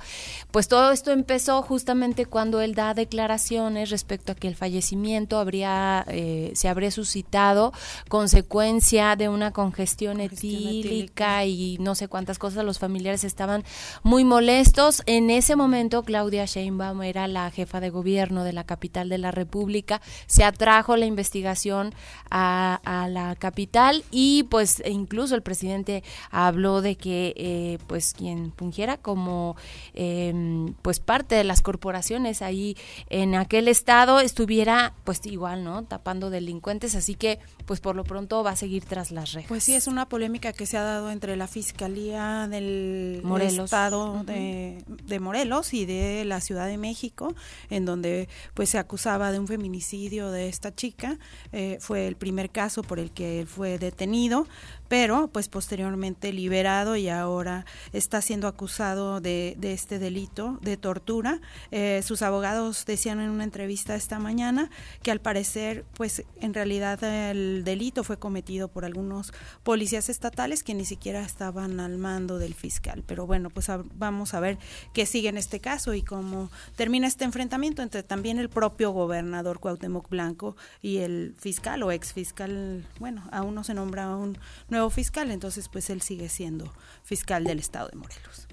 pues 0.52 0.70
todo 0.70 0.94
esto 0.94 1.12
empezó 1.12 1.62
justamente 1.62 2.26
cuando 2.26 2.62
él 2.62 2.74
da 2.74 2.94
declaraciones 2.94 3.90
respecto 3.90 4.32
a 4.32 4.36
que 4.36 4.48
el 4.48 4.56
fallecimiento 4.56 5.40
habría 5.40 6.06
eh, 6.08 6.52
se 6.56 6.70
habría 6.70 6.90
suscitado 6.90 7.74
consecuencia 8.08 9.18
de 9.18 9.28
una 9.28 9.52
congestión, 9.52 10.22
etílica, 10.22 11.44
y 11.44 11.78
no 11.80 11.94
sé 11.94 12.08
cuántas 12.08 12.40
cosas. 12.40 12.64
Los 12.64 12.80
familiares 12.80 13.26
estaban 13.26 13.66
muy 14.04 14.24
molestos. 14.24 15.04
En 15.06 15.30
ese 15.30 15.58
momento 15.58 16.04
Claudia 16.04 16.46
Sheinbaum 16.46 17.02
era 17.04 17.28
la 17.28 17.52
jefa 17.52 17.82
de 17.82 17.90
gobierno 17.90 18.46
de 18.46 18.54
la 18.54 18.64
capital 18.64 19.10
de 19.10 19.18
la 19.18 19.32
República, 19.32 20.02
se 20.28 20.46
atrajo 20.46 20.96
la 20.96 21.06
investigación 21.06 21.94
a, 22.30 22.80
a 22.86 23.10
la 23.10 23.36
capital 23.36 24.06
y 24.12 24.44
pues 24.44 24.61
pues 24.62 24.84
incluso 24.86 25.34
el 25.34 25.42
presidente 25.42 26.04
habló 26.30 26.84
de 26.84 26.96
que 26.96 27.34
eh, 27.36 27.80
pues 27.88 28.14
quien 28.14 28.54
fungiera 28.56 28.98
como 28.98 29.56
em, 29.96 30.76
pues 30.84 31.00
parte 31.00 31.34
de 31.34 31.44
las 31.44 31.64
corporaciones 31.64 32.44
ahí 32.44 32.78
en 33.10 33.34
aquel 33.34 33.68
estado 33.68 34.20
estuviera 34.20 34.94
pues 35.04 35.26
igual, 35.26 35.64
¿no? 35.64 35.84
Tapando 35.86 36.30
delincuentes, 36.30 36.94
así 36.94 37.16
que 37.16 37.40
pues 37.66 37.80
por 37.80 37.96
lo 37.96 38.04
pronto 38.04 38.44
va 38.44 38.52
a 38.52 38.56
seguir 38.56 38.86
tras 38.86 39.10
las 39.10 39.32
rejas. 39.32 39.50
Pues 39.50 39.64
sí, 39.64 39.74
es 39.74 39.88
una 39.88 40.08
polémica 40.08 40.54
que 40.54 40.68
se 40.68 40.78
ha 40.78 40.84
dado 40.84 41.10
entre 41.10 41.36
la 41.38 41.48
Fiscalía 41.48 42.48
del 42.48 43.24
Estado 43.42 44.24
de, 44.26 44.84
de, 44.88 45.20
Morelos 45.20 45.74
y 45.74 45.88
de 45.88 46.24
la 46.24 46.40
Ciudad 46.40 46.68
de 46.68 46.78
México, 46.78 47.34
en 47.72 47.86
donde 47.86 48.30
pues 48.54 48.70
se 48.70 48.78
acusaba 48.78 49.32
de 49.32 49.40
un 49.40 49.48
feminicidio 49.48 50.30
de 50.30 50.50
esta 50.50 50.76
chica. 50.76 51.18
Eh, 51.52 51.78
fue 51.80 52.08
el 52.08 52.16
primer 52.16 52.52
caso 52.52 52.84
por 52.84 53.00
el 53.00 53.10
que 53.10 53.40
él 53.40 53.48
fue 53.48 53.80
detenido, 53.80 54.41
now 54.42 54.48
pero 54.92 55.30
pues 55.30 55.48
posteriormente 55.48 56.34
liberado 56.34 56.98
y 56.98 57.08
ahora 57.08 57.66
está 57.94 58.22
siendo 58.22 58.50
acusado 58.50 59.22
de, 59.22 59.56
de 59.58 59.72
este 59.72 60.00
delito 60.00 60.60
de 60.62 60.76
tortura. 60.76 61.40
Eh, 61.72 62.02
sus 62.04 62.22
abogados 62.22 62.84
decían 62.86 63.22
en 63.22 63.30
una 63.30 63.46
entrevista 63.46 63.96
esta 63.96 64.20
mañana 64.20 64.70
que 65.02 65.12
al 65.12 65.22
parecer 65.22 65.86
pues 65.94 66.26
en 66.42 66.54
realidad 66.54 67.02
el 67.06 67.64
delito 67.64 68.04
fue 68.04 68.20
cometido 68.20 68.68
por 68.68 68.84
algunos 68.84 69.32
policías 69.64 70.10
estatales 70.10 70.62
que 70.62 70.74
ni 70.74 70.84
siquiera 70.84 71.22
estaban 71.22 71.80
al 71.80 71.98
mando 71.98 72.38
del 72.38 72.54
fiscal. 72.54 73.02
Pero 73.08 73.26
bueno, 73.26 73.50
pues 73.50 73.68
vamos 73.94 74.34
a 74.34 74.42
ver 74.42 74.58
qué 74.94 75.06
sigue 75.06 75.30
en 75.30 75.38
este 75.38 75.62
caso 75.62 75.94
y 75.94 76.02
cómo 76.02 76.50
termina 76.76 77.08
este 77.08 77.24
enfrentamiento 77.24 77.82
entre 77.82 78.04
también 78.04 78.40
el 78.40 78.50
propio 78.50 78.92
gobernador 78.92 79.62
Cuauhtémoc 79.62 80.10
Blanco 80.10 80.58
y 80.82 80.98
el 80.98 81.34
fiscal 81.40 81.82
o 81.82 81.94
ex 81.94 82.12
fiscal, 82.12 82.86
bueno, 83.00 83.24
aún 83.32 83.56
no 83.56 83.64
se 83.64 83.74
nombra 83.74 84.10
un 84.18 84.38
nuevo 84.68 84.81
fiscal, 84.90 85.32
entonces 85.32 85.70
pues 85.70 85.90
él 85.90 86.02
sigue 86.02 86.30
siendo 86.30 86.74
fiscal 87.04 87.44
del 87.44 87.60
estado 87.60 87.90
de 87.90 87.98
Morelos. 87.98 88.48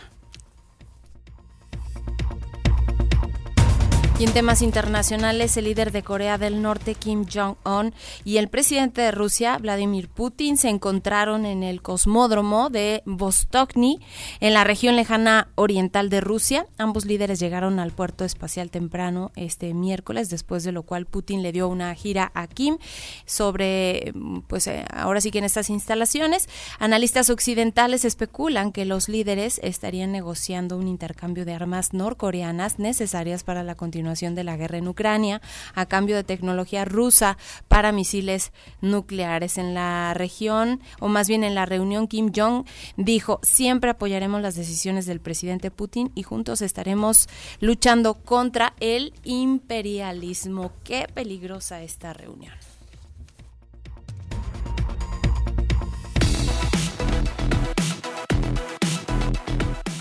Y 4.19 4.23
en 4.23 4.33
temas 4.33 4.63
internacionales, 4.63 5.57
el 5.57 5.65
líder 5.65 5.91
de 5.91 6.01
Corea 6.01 6.39
del 6.39 6.63
Norte, 6.63 6.95
Kim 6.95 7.23
Jong-un, 7.31 7.93
y 8.25 8.37
el 8.37 8.47
presidente 8.47 8.99
de 8.99 9.11
Rusia, 9.11 9.59
Vladimir 9.59 10.09
Putin, 10.09 10.57
se 10.57 10.69
encontraron 10.69 11.45
en 11.45 11.61
el 11.61 11.83
cosmódromo 11.83 12.71
de 12.71 13.03
Vostokny, 13.05 13.99
en 14.39 14.55
la 14.55 14.63
región 14.63 14.95
lejana 14.95 15.49
oriental 15.53 16.09
de 16.09 16.21
Rusia. 16.21 16.65
Ambos 16.79 17.05
líderes 17.05 17.39
llegaron 17.39 17.79
al 17.79 17.91
puerto 17.91 18.25
espacial 18.25 18.71
temprano 18.71 19.31
este 19.35 19.75
miércoles, 19.75 20.31
después 20.31 20.63
de 20.63 20.71
lo 20.71 20.81
cual 20.81 21.05
Putin 21.05 21.43
le 21.43 21.51
dio 21.51 21.67
una 21.67 21.93
gira 21.93 22.31
a 22.33 22.47
Kim 22.47 22.79
sobre, 23.27 24.13
pues 24.47 24.65
eh, 24.65 24.83
ahora 24.91 25.21
sí 25.21 25.29
que 25.29 25.37
en 25.37 25.43
estas 25.45 25.69
instalaciones, 25.69 26.49
analistas 26.79 27.29
occidentales 27.29 28.03
especulan 28.03 28.71
que 28.71 28.85
los 28.85 29.09
líderes 29.09 29.59
estarían 29.61 30.11
negociando 30.11 30.75
un 30.75 30.87
intercambio 30.87 31.45
de 31.45 31.53
armas 31.53 31.93
norcoreanas 31.93 32.79
necesarias 32.79 33.43
para 33.43 33.61
la 33.61 33.75
continuación 33.75 34.06
de 34.07 34.43
la 34.43 34.57
guerra 34.57 34.77
en 34.77 34.87
Ucrania 34.87 35.41
a 35.75 35.85
cambio 35.85 36.15
de 36.15 36.23
tecnología 36.23 36.85
rusa 36.85 37.37
para 37.67 37.91
misiles 37.91 38.51
nucleares. 38.81 39.57
En 39.57 39.73
la 39.73 40.13
región, 40.13 40.81
o 40.99 41.07
más 41.07 41.27
bien 41.27 41.43
en 41.43 41.55
la 41.55 41.65
reunión, 41.65 42.07
Kim 42.07 42.31
Jong 42.35 42.65
dijo, 42.95 43.39
siempre 43.43 43.89
apoyaremos 43.89 44.41
las 44.41 44.55
decisiones 44.55 45.05
del 45.05 45.19
presidente 45.19 45.71
Putin 45.71 46.11
y 46.15 46.23
juntos 46.23 46.61
estaremos 46.61 47.27
luchando 47.59 48.13
contra 48.13 48.73
el 48.79 49.13
imperialismo. 49.23 50.71
Qué 50.83 51.07
peligrosa 51.13 51.81
esta 51.81 52.13
reunión. 52.13 52.53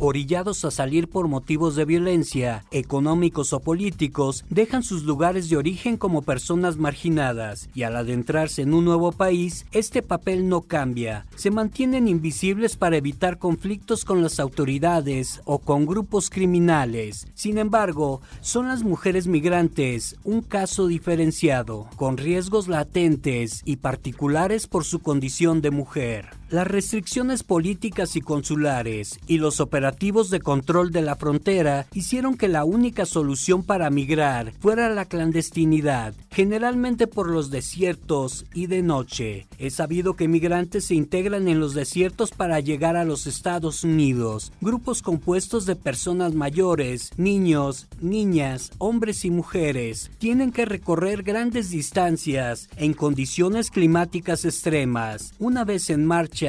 Orillados 0.00 0.64
a 0.64 0.70
salir 0.70 1.08
por 1.08 1.28
motivos 1.28 1.76
de 1.76 1.84
violencia, 1.84 2.64
económicos 2.70 3.52
o 3.52 3.60
políticos, 3.60 4.44
dejan 4.48 4.82
sus 4.82 5.04
lugares 5.04 5.48
de 5.48 5.56
origen 5.56 5.96
como 5.96 6.22
personas 6.22 6.76
marginadas 6.78 7.68
y 7.74 7.82
al 7.82 7.96
adentrarse 7.96 8.62
en 8.62 8.74
un 8.74 8.86
nuevo 8.86 9.12
país, 9.12 9.66
este 9.72 10.02
papel 10.02 10.48
no 10.48 10.62
cambia. 10.62 11.26
Se 11.36 11.50
mantienen 11.50 12.08
invisibles 12.08 12.76
para 12.76 12.96
evitar 12.96 13.38
conflictos 13.38 14.04
con 14.04 14.22
las 14.22 14.40
autoridades 14.40 15.42
o 15.44 15.58
con 15.58 15.86
grupos 15.86 16.30
criminales. 16.30 17.28
Sin 17.34 17.58
embargo, 17.58 18.22
son 18.40 18.68
las 18.68 18.82
mujeres 18.82 19.26
migrantes 19.26 20.16
un 20.24 20.40
caso 20.40 20.86
diferenciado, 20.86 21.88
con 21.96 22.16
riesgos 22.16 22.68
latentes 22.68 23.62
y 23.64 23.76
particulares 23.76 24.66
por 24.66 24.84
su 24.84 25.00
condición 25.00 25.60
de 25.60 25.70
mujer. 25.70 26.39
Las 26.50 26.66
restricciones 26.66 27.44
políticas 27.44 28.16
y 28.16 28.20
consulares 28.20 29.20
y 29.28 29.38
los 29.38 29.60
operativos 29.60 30.30
de 30.30 30.40
control 30.40 30.90
de 30.90 31.00
la 31.00 31.14
frontera 31.14 31.86
hicieron 31.94 32.36
que 32.36 32.48
la 32.48 32.64
única 32.64 33.06
solución 33.06 33.62
para 33.62 33.88
migrar 33.88 34.52
fuera 34.58 34.90
la 34.90 35.04
clandestinidad, 35.04 36.12
generalmente 36.28 37.06
por 37.06 37.30
los 37.30 37.50
desiertos 37.50 38.46
y 38.52 38.66
de 38.66 38.82
noche. 38.82 39.46
Es 39.58 39.74
sabido 39.74 40.16
que 40.16 40.26
migrantes 40.26 40.86
se 40.86 40.96
integran 40.96 41.46
en 41.46 41.60
los 41.60 41.72
desiertos 41.72 42.32
para 42.32 42.58
llegar 42.58 42.96
a 42.96 43.04
los 43.04 43.28
Estados 43.28 43.84
Unidos, 43.84 44.50
grupos 44.60 45.02
compuestos 45.02 45.66
de 45.66 45.76
personas 45.76 46.34
mayores, 46.34 47.12
niños, 47.16 47.86
niñas, 48.00 48.72
hombres 48.78 49.24
y 49.24 49.30
mujeres, 49.30 50.10
tienen 50.18 50.50
que 50.50 50.64
recorrer 50.64 51.22
grandes 51.22 51.70
distancias 51.70 52.68
en 52.74 52.92
condiciones 52.92 53.70
climáticas 53.70 54.44
extremas. 54.44 55.32
Una 55.38 55.64
vez 55.64 55.90
en 55.90 56.04
marcha, 56.04 56.39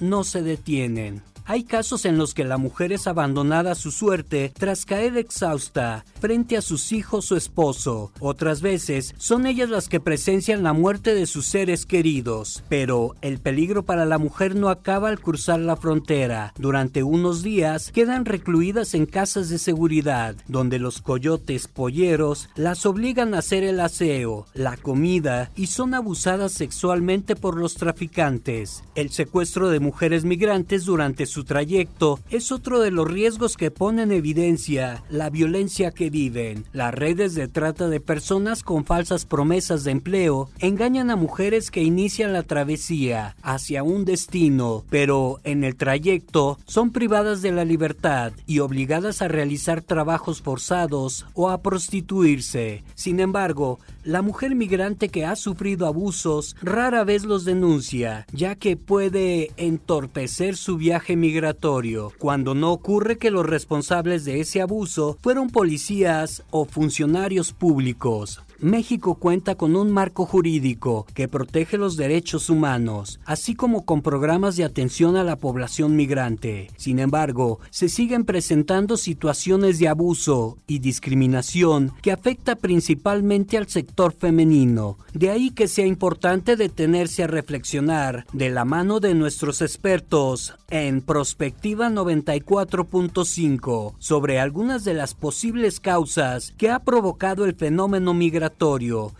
no 0.00 0.24
se 0.24 0.42
detienen. 0.42 1.22
Hay 1.46 1.64
casos 1.64 2.06
en 2.06 2.16
los 2.16 2.32
que 2.32 2.42
la 2.42 2.56
mujer 2.56 2.90
es 2.90 3.06
abandonada 3.06 3.72
a 3.72 3.74
su 3.74 3.90
suerte 3.90 4.50
tras 4.56 4.86
caer 4.86 5.18
exhausta 5.18 6.06
frente 6.18 6.56
a 6.56 6.62
sus 6.62 6.90
hijos 6.90 7.30
o 7.32 7.36
esposo. 7.36 8.12
Otras 8.18 8.62
veces 8.62 9.14
son 9.18 9.46
ellas 9.46 9.68
las 9.68 9.90
que 9.90 10.00
presencian 10.00 10.62
la 10.62 10.72
muerte 10.72 11.14
de 11.14 11.26
sus 11.26 11.44
seres 11.44 11.84
queridos. 11.84 12.64
Pero 12.70 13.14
el 13.20 13.40
peligro 13.40 13.84
para 13.84 14.06
la 14.06 14.16
mujer 14.16 14.56
no 14.56 14.70
acaba 14.70 15.10
al 15.10 15.20
cruzar 15.20 15.60
la 15.60 15.76
frontera. 15.76 16.54
Durante 16.56 17.02
unos 17.02 17.42
días 17.42 17.92
quedan 17.92 18.24
recluidas 18.24 18.94
en 18.94 19.04
casas 19.04 19.50
de 19.50 19.58
seguridad, 19.58 20.36
donde 20.48 20.78
los 20.78 21.02
coyotes 21.02 21.68
polleros 21.68 22.48
las 22.56 22.86
obligan 22.86 23.34
a 23.34 23.38
hacer 23.38 23.64
el 23.64 23.80
aseo, 23.80 24.46
la 24.54 24.78
comida 24.78 25.50
y 25.56 25.66
son 25.66 25.92
abusadas 25.92 26.52
sexualmente 26.52 27.36
por 27.36 27.58
los 27.58 27.74
traficantes. 27.74 28.82
El 28.94 29.10
secuestro 29.10 29.68
de 29.68 29.80
mujeres 29.80 30.24
migrantes 30.24 30.86
durante 30.86 31.26
su 31.26 31.33
trayecto 31.42 32.20
es 32.30 32.52
otro 32.52 32.78
de 32.78 32.92
los 32.92 33.10
riesgos 33.10 33.56
que 33.56 33.72
pone 33.72 34.02
en 34.02 34.12
evidencia 34.12 35.02
la 35.10 35.30
violencia 35.30 35.90
que 35.90 36.10
viven. 36.10 36.64
Las 36.72 36.94
redes 36.94 37.34
de 37.34 37.48
trata 37.48 37.88
de 37.88 37.98
personas 37.98 38.62
con 38.62 38.84
falsas 38.84 39.24
promesas 39.24 39.82
de 39.82 39.90
empleo 39.90 40.50
engañan 40.60 41.10
a 41.10 41.16
mujeres 41.16 41.72
que 41.72 41.82
inician 41.82 42.32
la 42.32 42.42
travesía 42.42 43.34
hacia 43.42 43.82
un 43.82 44.04
destino, 44.04 44.84
pero 44.90 45.40
en 45.44 45.64
el 45.64 45.74
trayecto 45.74 46.58
son 46.66 46.92
privadas 46.92 47.42
de 47.42 47.50
la 47.50 47.64
libertad 47.64 48.32
y 48.46 48.60
obligadas 48.60 49.22
a 49.22 49.28
realizar 49.28 49.82
trabajos 49.82 50.42
forzados 50.42 51.26
o 51.34 51.50
a 51.50 51.62
prostituirse. 51.62 52.84
Sin 52.94 53.18
embargo, 53.18 53.78
la 54.04 54.20
mujer 54.20 54.54
migrante 54.54 55.08
que 55.08 55.24
ha 55.24 55.34
sufrido 55.34 55.86
abusos 55.86 56.56
rara 56.60 57.04
vez 57.04 57.24
los 57.24 57.44
denuncia, 57.44 58.26
ya 58.32 58.54
que 58.54 58.76
puede 58.76 59.50
entorpecer 59.56 60.56
su 60.56 60.76
viaje 60.76 61.16
migratorio, 61.24 62.12
cuando 62.18 62.54
no 62.54 62.70
ocurre 62.70 63.16
que 63.16 63.30
los 63.30 63.46
responsables 63.46 64.26
de 64.26 64.40
ese 64.40 64.60
abuso 64.60 65.16
fueron 65.22 65.48
policías 65.48 66.42
o 66.50 66.66
funcionarios 66.66 67.54
públicos. 67.54 68.42
México 68.60 69.16
cuenta 69.16 69.56
con 69.56 69.76
un 69.76 69.90
marco 69.90 70.24
jurídico 70.26 71.06
que 71.14 71.28
protege 71.28 71.76
los 71.76 71.96
derechos 71.96 72.50
humanos, 72.50 73.18
así 73.24 73.54
como 73.54 73.84
con 73.84 74.00
programas 74.00 74.56
de 74.56 74.64
atención 74.64 75.16
a 75.16 75.24
la 75.24 75.36
población 75.36 75.96
migrante. 75.96 76.70
Sin 76.76 77.00
embargo, 77.00 77.58
se 77.70 77.88
siguen 77.88 78.24
presentando 78.24 78.96
situaciones 78.96 79.78
de 79.78 79.88
abuso 79.88 80.58
y 80.66 80.78
discriminación 80.78 81.92
que 82.00 82.12
afecta 82.12 82.56
principalmente 82.56 83.58
al 83.58 83.68
sector 83.68 84.12
femenino. 84.12 84.96
De 85.12 85.30
ahí 85.30 85.50
que 85.50 85.68
sea 85.68 85.86
importante 85.86 86.56
detenerse 86.56 87.24
a 87.24 87.26
reflexionar 87.26 88.24
de 88.32 88.48
la 88.50 88.64
mano 88.64 89.00
de 89.00 89.14
nuestros 89.14 89.60
expertos 89.62 90.54
en 90.70 91.02
Prospectiva 91.02 91.90
94.5 91.90 93.94
sobre 93.98 94.40
algunas 94.40 94.84
de 94.84 94.94
las 94.94 95.14
posibles 95.14 95.80
causas 95.80 96.54
que 96.56 96.70
ha 96.70 96.78
provocado 96.78 97.44
el 97.44 97.54
fenómeno 97.54 98.14
migratorio 98.14 98.53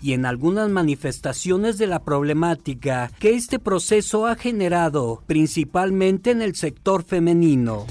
y 0.01 0.13
en 0.13 0.27
algunas 0.27 0.71
manifestaciones 0.71 1.77
de 1.77 1.87
la 1.87 2.03
problemática 2.03 3.11
que 3.19 3.35
este 3.35 3.59
proceso 3.59 4.27
ha 4.27 4.37
generado, 4.37 5.23
principalmente 5.27 6.31
en 6.31 6.41
el 6.41 6.55
sector 6.55 7.03
femenino. 7.03 7.87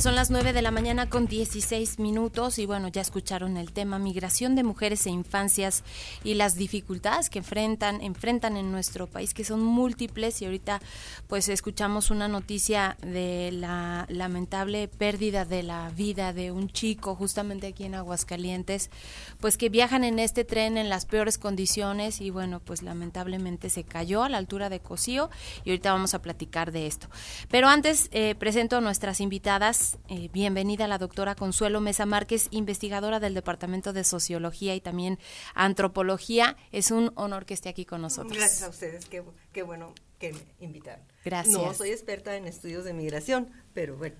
Son 0.00 0.14
las 0.14 0.30
9 0.30 0.54
de 0.54 0.62
la 0.62 0.70
mañana 0.70 1.10
con 1.10 1.26
16 1.26 1.98
minutos 1.98 2.58
y 2.58 2.64
bueno, 2.64 2.88
ya 2.88 3.02
escucharon 3.02 3.58
el 3.58 3.72
tema 3.72 3.98
migración 3.98 4.54
de 4.54 4.62
mujeres 4.62 5.04
e 5.04 5.10
infancias 5.10 5.84
y 6.24 6.34
las 6.34 6.54
dificultades 6.54 7.28
que 7.28 7.40
enfrentan, 7.40 8.00
enfrentan 8.00 8.56
en 8.56 8.72
nuestro 8.72 9.06
país, 9.06 9.34
que 9.34 9.44
son 9.44 9.62
múltiples 9.62 10.40
y 10.40 10.46
ahorita 10.46 10.80
pues 11.28 11.50
escuchamos 11.50 12.10
una 12.10 12.28
noticia 12.28 12.96
de 13.02 13.50
la 13.52 14.06
lamentable 14.08 14.88
pérdida 14.88 15.44
de 15.44 15.62
la 15.62 15.90
vida 15.90 16.32
de 16.32 16.50
un 16.50 16.70
chico 16.70 17.14
justamente 17.14 17.66
aquí 17.66 17.84
en 17.84 17.94
Aguascalientes, 17.94 18.90
pues 19.38 19.58
que 19.58 19.68
viajan 19.68 20.04
en 20.04 20.18
este 20.18 20.44
tren 20.44 20.78
en 20.78 20.88
las 20.88 21.04
peores 21.04 21.36
condiciones 21.36 22.22
y 22.22 22.30
bueno, 22.30 22.60
pues 22.60 22.82
lamentablemente 22.82 23.68
se 23.68 23.84
cayó 23.84 24.22
a 24.22 24.30
la 24.30 24.38
altura 24.38 24.70
de 24.70 24.80
Cocío 24.80 25.28
y 25.64 25.70
ahorita 25.70 25.92
vamos 25.92 26.14
a 26.14 26.22
platicar 26.22 26.72
de 26.72 26.86
esto. 26.86 27.08
Pero 27.50 27.68
antes 27.68 28.08
eh, 28.12 28.34
presento 28.38 28.78
a 28.78 28.80
nuestras 28.80 29.20
invitadas 29.20 29.89
eh, 30.08 30.28
bienvenida 30.32 30.86
la 30.88 30.98
doctora 30.98 31.34
Consuelo 31.34 31.80
Mesa 31.80 32.06
Márquez, 32.06 32.48
investigadora 32.50 33.20
del 33.20 33.34
Departamento 33.34 33.92
de 33.92 34.04
Sociología 34.04 34.74
y 34.74 34.80
también 34.80 35.18
Antropología. 35.54 36.56
Es 36.72 36.90
un 36.90 37.12
honor 37.14 37.46
que 37.46 37.54
esté 37.54 37.68
aquí 37.68 37.84
con 37.84 38.02
nosotros. 38.02 38.36
Gracias 38.36 38.62
a 38.62 38.68
ustedes, 38.68 39.06
qué, 39.06 39.62
bueno 39.62 39.94
que 40.18 40.32
me 40.32 40.40
invitaron. 40.60 41.04
Gracias. 41.24 41.54
No 41.54 41.72
soy 41.74 41.90
experta 41.90 42.36
en 42.36 42.46
estudios 42.46 42.84
de 42.84 42.92
migración, 42.92 43.50
pero 43.74 43.96
bueno. 43.96 44.16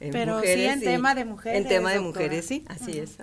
En 0.00 0.12
pero 0.12 0.40
sí 0.40 0.64
en 0.64 0.80
tema 0.80 1.14
de 1.14 1.24
mujeres. 1.24 1.60
En 1.60 1.68
tema 1.68 1.92
de 1.92 2.00
mujeres, 2.00 2.46
sí, 2.46 2.64
así 2.68 2.98
es. 2.98 3.18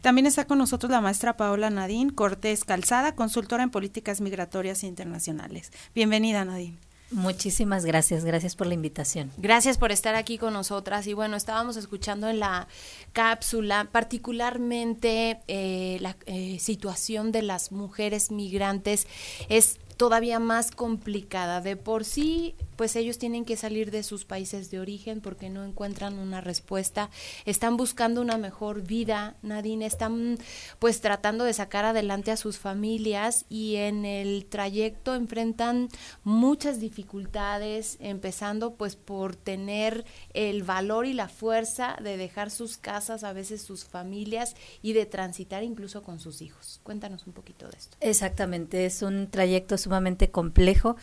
También 0.00 0.26
está 0.26 0.46
con 0.46 0.58
nosotros 0.58 0.90
la 0.90 1.00
maestra 1.00 1.36
Paola 1.36 1.70
Nadine 1.70 2.14
Cortés 2.14 2.64
Calzada, 2.64 3.14
consultora 3.14 3.62
en 3.62 3.70
políticas 3.70 4.20
migratorias 4.20 4.84
internacionales. 4.84 5.72
Bienvenida, 5.94 6.44
Nadine. 6.44 6.78
Muchísimas 7.10 7.84
gracias, 7.84 8.24
gracias 8.24 8.56
por 8.56 8.66
la 8.66 8.74
invitación. 8.74 9.30
Gracias 9.36 9.78
por 9.78 9.92
estar 9.92 10.16
aquí 10.16 10.38
con 10.38 10.52
nosotras. 10.52 11.06
Y 11.06 11.14
bueno, 11.14 11.36
estábamos 11.36 11.76
escuchando 11.76 12.28
en 12.28 12.40
la 12.40 12.66
cápsula 13.12 13.88
particularmente 13.92 15.38
eh, 15.46 15.98
la 16.00 16.16
eh, 16.26 16.58
situación 16.58 17.30
de 17.30 17.42
las 17.42 17.70
mujeres 17.70 18.32
migrantes. 18.32 19.06
Es 19.48 19.78
todavía 19.96 20.38
más 20.38 20.70
complicada. 20.70 21.60
De 21.60 21.76
por 21.76 22.04
sí, 22.04 22.54
pues 22.76 22.96
ellos 22.96 23.18
tienen 23.18 23.44
que 23.44 23.56
salir 23.56 23.90
de 23.90 24.02
sus 24.02 24.24
países 24.24 24.70
de 24.70 24.78
origen 24.78 25.20
porque 25.20 25.48
no 25.48 25.64
encuentran 25.64 26.18
una 26.18 26.40
respuesta. 26.40 27.10
Están 27.44 27.76
buscando 27.76 28.20
una 28.20 28.36
mejor 28.36 28.82
vida, 28.82 29.36
Nadine. 29.42 29.86
Están 29.86 30.38
pues 30.78 31.00
tratando 31.00 31.44
de 31.44 31.52
sacar 31.52 31.84
adelante 31.84 32.30
a 32.30 32.36
sus 32.36 32.58
familias 32.58 33.46
y 33.48 33.76
en 33.76 34.04
el 34.04 34.46
trayecto 34.46 35.14
enfrentan 35.14 35.88
muchas 36.24 36.80
dificultades, 36.80 37.96
empezando 38.00 38.74
pues 38.74 38.96
por 38.96 39.36
tener 39.36 40.04
el 40.34 40.62
valor 40.62 41.06
y 41.06 41.14
la 41.14 41.28
fuerza 41.28 41.96
de 42.02 42.16
dejar 42.16 42.50
sus 42.50 42.76
casas, 42.76 43.24
a 43.24 43.32
veces 43.32 43.62
sus 43.62 43.84
familias 43.84 44.54
y 44.82 44.92
de 44.92 45.06
transitar 45.06 45.62
incluso 45.62 46.02
con 46.02 46.20
sus 46.20 46.42
hijos. 46.42 46.80
Cuéntanos 46.82 47.26
un 47.26 47.32
poquito 47.32 47.68
de 47.68 47.76
esto. 47.78 47.96
Exactamente, 48.00 48.84
es 48.84 49.02
un 49.02 49.30
trayecto 49.30 49.78
sumamente 49.86 50.30
complejo. 50.30 50.96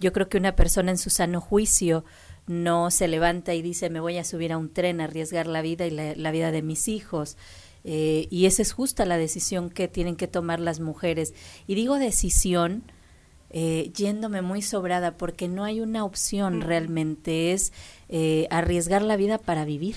Yo 0.00 0.12
creo 0.12 0.28
que 0.28 0.38
una 0.38 0.56
persona 0.56 0.90
en 0.90 0.98
su 0.98 1.10
sano 1.10 1.40
juicio 1.40 2.04
no 2.46 2.90
se 2.90 3.06
levanta 3.08 3.54
y 3.54 3.62
dice 3.62 3.90
me 3.90 4.00
voy 4.00 4.16
a 4.16 4.24
subir 4.24 4.52
a 4.52 4.58
un 4.58 4.72
tren 4.72 5.00
a 5.00 5.04
arriesgar 5.04 5.46
la 5.46 5.62
vida 5.62 5.86
y 5.86 5.90
la, 5.90 6.30
vida 6.30 6.50
de 6.50 6.62
mis 6.62 6.88
hijos. 6.88 7.36
Eh, 7.84 8.28
y 8.30 8.46
esa 8.46 8.62
es 8.62 8.72
justa 8.72 9.04
la 9.04 9.18
decisión 9.18 9.68
que 9.68 9.86
tienen 9.86 10.16
que 10.16 10.28
tomar 10.28 10.60
las 10.60 10.80
mujeres. 10.80 11.34
Y 11.66 11.74
digo 11.74 11.98
decisión 11.98 12.84
eh, 13.50 13.92
yéndome 13.94 14.40
muy 14.40 14.62
sobrada 14.62 15.18
porque 15.18 15.46
no 15.46 15.64
hay 15.64 15.82
una 15.82 16.06
opción 16.06 16.62
realmente, 16.62 17.52
es 17.52 17.74
eh, 18.08 18.46
arriesgar 18.50 19.02
la 19.02 19.16
vida 19.16 19.36
para 19.36 19.66
vivir, 19.66 19.96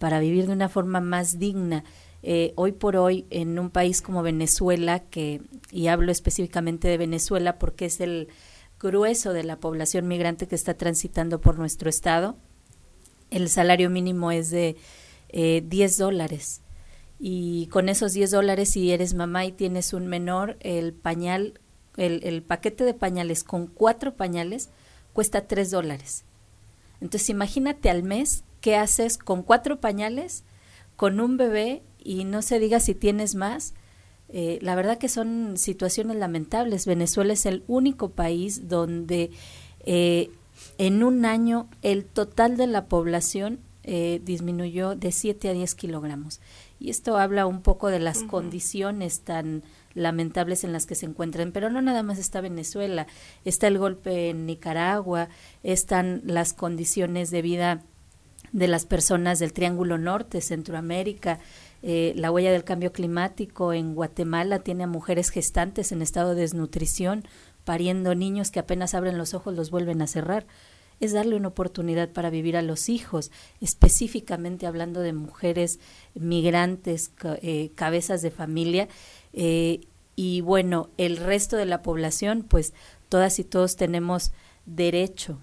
para 0.00 0.18
vivir 0.18 0.48
de 0.48 0.54
una 0.54 0.68
forma 0.68 1.00
más 1.00 1.38
digna. 1.38 1.84
Eh, 2.22 2.52
hoy 2.56 2.72
por 2.72 2.96
hoy 2.96 3.26
en 3.30 3.58
un 3.58 3.70
país 3.70 4.00
como 4.00 4.22
Venezuela, 4.22 5.00
que, 5.00 5.42
y 5.70 5.88
hablo 5.88 6.12
específicamente 6.12 6.86
de 6.88 6.96
Venezuela 6.96 7.58
porque 7.58 7.86
es 7.86 8.00
el 8.00 8.28
grueso 8.80 9.32
de 9.32 9.44
la 9.44 9.58
población 9.58 10.06
migrante 10.06 10.46
que 10.46 10.54
está 10.54 10.74
transitando 10.74 11.40
por 11.40 11.58
nuestro 11.58 11.88
estado, 11.88 12.36
el 13.30 13.48
salario 13.48 13.90
mínimo 13.90 14.30
es 14.30 14.50
de 14.50 14.76
eh, 15.30 15.62
10 15.66 15.98
dólares. 15.98 16.60
Y 17.18 17.66
con 17.68 17.88
esos 17.88 18.12
10 18.12 18.32
dólares, 18.32 18.70
si 18.70 18.90
eres 18.90 19.14
mamá 19.14 19.44
y 19.44 19.52
tienes 19.52 19.92
un 19.92 20.06
menor, 20.06 20.56
el 20.60 20.92
pañal, 20.92 21.60
el, 21.96 22.20
el 22.24 22.42
paquete 22.42 22.84
de 22.84 22.94
pañales 22.94 23.44
con 23.44 23.66
cuatro 23.68 24.14
pañales 24.14 24.70
cuesta 25.12 25.46
3 25.46 25.70
dólares. 25.70 26.24
Entonces 27.00 27.30
imagínate 27.30 27.90
al 27.90 28.02
mes 28.02 28.44
qué 28.60 28.76
haces 28.76 29.18
con 29.18 29.42
cuatro 29.42 29.80
pañales, 29.80 30.44
con 30.96 31.20
un 31.20 31.36
bebé 31.36 31.82
y 32.04 32.24
no 32.24 32.42
se 32.42 32.58
diga 32.58 32.80
si 32.80 32.94
tienes 32.94 33.34
más. 33.34 33.74
Eh, 34.28 34.58
la 34.62 34.74
verdad 34.74 34.98
que 34.98 35.08
son 35.08 35.56
situaciones 35.56 36.16
lamentables. 36.16 36.86
Venezuela 36.86 37.32
es 37.32 37.46
el 37.46 37.64
único 37.66 38.10
país 38.10 38.68
donde 38.68 39.30
eh, 39.80 40.30
en 40.78 41.02
un 41.02 41.24
año 41.24 41.68
el 41.82 42.04
total 42.04 42.56
de 42.56 42.66
la 42.66 42.86
población 42.86 43.60
eh, 43.84 44.20
disminuyó 44.24 44.94
de 44.94 45.12
7 45.12 45.48
a 45.48 45.52
10 45.52 45.74
kilogramos. 45.74 46.40
Y 46.78 46.90
esto 46.90 47.16
habla 47.16 47.46
un 47.46 47.62
poco 47.62 47.88
de 47.88 47.98
las 47.98 48.22
condiciones 48.22 49.20
tan 49.20 49.62
lamentables 49.94 50.64
en 50.64 50.72
las 50.72 50.86
que 50.86 50.94
se 50.94 51.06
encuentran. 51.06 51.52
Pero 51.52 51.68
no 51.68 51.82
nada 51.82 52.02
más 52.02 52.18
está 52.18 52.40
Venezuela, 52.40 53.06
está 53.44 53.66
el 53.66 53.78
golpe 53.78 54.30
en 54.30 54.46
Nicaragua, 54.46 55.28
están 55.62 56.22
las 56.24 56.54
condiciones 56.54 57.30
de 57.30 57.42
vida 57.42 57.82
de 58.52 58.68
las 58.68 58.86
personas 58.86 59.38
del 59.38 59.52
Triángulo 59.52 59.98
Norte, 59.98 60.40
Centroamérica, 60.40 61.40
eh, 61.82 62.12
la 62.16 62.30
huella 62.30 62.52
del 62.52 62.64
cambio 62.64 62.92
climático 62.92 63.72
en 63.72 63.94
Guatemala 63.94 64.60
tiene 64.60 64.84
a 64.84 64.86
mujeres 64.86 65.30
gestantes 65.30 65.90
en 65.90 66.00
estado 66.00 66.34
de 66.34 66.42
desnutrición, 66.42 67.24
pariendo 67.64 68.14
niños 68.14 68.50
que 68.50 68.60
apenas 68.60 68.94
abren 68.94 69.18
los 69.18 69.34
ojos 69.34 69.54
los 69.54 69.70
vuelven 69.70 70.00
a 70.00 70.06
cerrar. 70.06 70.46
Es 71.00 71.12
darle 71.12 71.34
una 71.34 71.48
oportunidad 71.48 72.10
para 72.10 72.30
vivir 72.30 72.56
a 72.56 72.62
los 72.62 72.88
hijos, 72.88 73.32
específicamente 73.60 74.66
hablando 74.66 75.00
de 75.00 75.12
mujeres 75.12 75.80
migrantes, 76.14 77.10
eh, 77.42 77.72
cabezas 77.74 78.22
de 78.22 78.30
familia. 78.30 78.88
Eh, 79.32 79.80
y 80.14 80.40
bueno, 80.42 80.90
el 80.98 81.16
resto 81.16 81.56
de 81.56 81.66
la 81.66 81.82
población, 81.82 82.44
pues 82.48 82.72
todas 83.08 83.40
y 83.40 83.44
todos 83.44 83.74
tenemos 83.74 84.32
derecho 84.66 85.40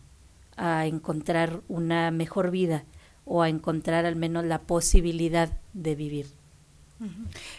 a 0.56 0.86
encontrar 0.86 1.62
una 1.68 2.12
mejor 2.12 2.52
vida 2.52 2.86
o 3.30 3.44
a 3.44 3.48
encontrar 3.48 4.06
al 4.06 4.16
menos 4.18 4.44
la 4.44 4.60
posibilidad 4.60 5.50
de 5.74 5.96
vivir. 5.96 6.26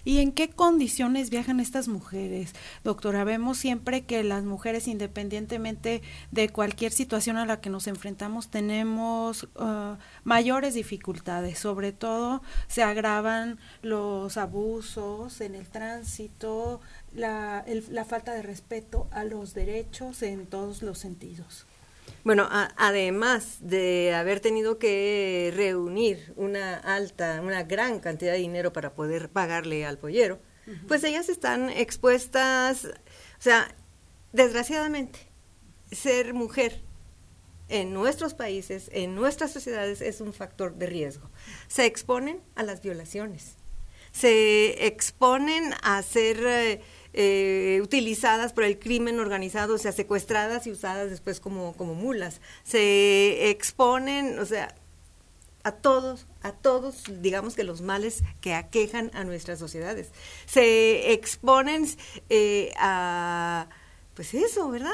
¿Y 0.05 0.19
en 0.19 0.33
qué 0.33 0.51
condiciones 0.51 1.31
viajan 1.31 1.61
estas 1.61 1.89
mujeres? 1.89 2.53
Doctora, 2.85 3.25
vemos 3.25 3.57
siempre 3.57 4.03
que 4.05 4.23
las 4.23 4.45
mujeres, 4.45 4.87
independientemente 4.87 6.03
de 6.31 6.51
cualquier 6.51 6.93
situación 6.93 7.39
a 7.39 7.47
la 7.47 7.61
que 7.61 7.71
nos 7.71 7.87
enfrentamos, 7.87 8.51
tenemos 8.51 9.45
uh, 9.55 9.97
mayores 10.25 10.75
dificultades. 10.75 11.59
Sobre 11.59 11.93
todo 11.93 12.43
se 12.69 12.83
agravan 12.83 13.59
los 13.81 14.37
abusos 14.37 15.41
en 15.41 15.55
el 15.55 15.67
tránsito, 15.67 16.83
la, 17.15 17.65
la 17.89 18.05
falta 18.05 18.35
de 18.35 18.43
respeto 18.43 19.09
a 19.11 19.25
los 19.25 19.55
derechos 19.55 20.23
en 20.23 20.45
todos 20.47 20.83
los 20.83 20.99
sentidos. 20.99 21.65
Bueno, 22.23 22.47
además 22.51 23.59
de 23.61 24.15
haber 24.15 24.41
tenido 24.41 24.79
que 24.79 25.53
reunir 25.57 26.35
una 26.37 26.77
alta, 26.77 27.41
una 27.43 27.63
gran 27.63 28.01
cantidad 28.01 28.33
de 28.33 28.39
dinero 28.39 28.73
para 28.73 28.95
poder 28.95 29.31
pagarle 29.31 29.87
al 29.87 29.99
pollero, 29.99 30.39
pues 30.87 31.03
ellas 31.03 31.29
están 31.29 31.71
expuestas, 31.71 32.85
o 32.85 33.43
sea, 33.43 33.75
desgraciadamente, 34.33 35.19
ser 35.91 36.35
mujer 36.35 36.83
en 37.69 37.95
nuestros 37.95 38.35
países, 38.35 38.91
en 38.93 39.15
nuestras 39.15 39.53
sociedades, 39.53 40.01
es 40.01 40.21
un 40.21 40.33
factor 40.33 40.75
de 40.75 40.87
riesgo. 40.87 41.31
Se 41.69 41.87
exponen 41.87 42.41
a 42.55 42.63
las 42.63 42.83
violaciones, 42.83 43.57
se 44.13 44.87
exponen 44.87 45.75
a 45.83 46.03
ser... 46.03 46.39
Eh, 46.47 46.81
eh, 47.13 47.81
utilizadas 47.83 48.53
por 48.53 48.65
el 48.65 48.79
crimen 48.79 49.19
organizado, 49.21 49.75
o 49.75 49.79
sea, 49.79 49.93
secuestradas 49.93 50.67
y 50.67 50.71
usadas 50.71 51.11
después 51.11 51.41
como, 51.41 51.75
como 51.75 51.95
mulas. 51.95 52.41
Se 52.63 53.51
exponen, 53.51 54.39
o 54.39 54.45
sea, 54.45 54.75
a 55.63 55.73
todos, 55.73 56.27
a 56.43 56.53
todos, 56.53 57.05
digamos 57.21 57.55
que 57.55 57.65
los 57.65 57.83
males 57.83 58.23
que 58.41 58.55
aquejan 58.55 59.11
a 59.15 59.25
nuestras 59.25 59.59
sociedades. 59.59 60.11
Se 60.47 61.13
exponen 61.13 61.87
eh, 62.29 62.73
a 62.79 63.69
pues 64.21 64.35
eso, 64.35 64.69
¿verdad? 64.69 64.93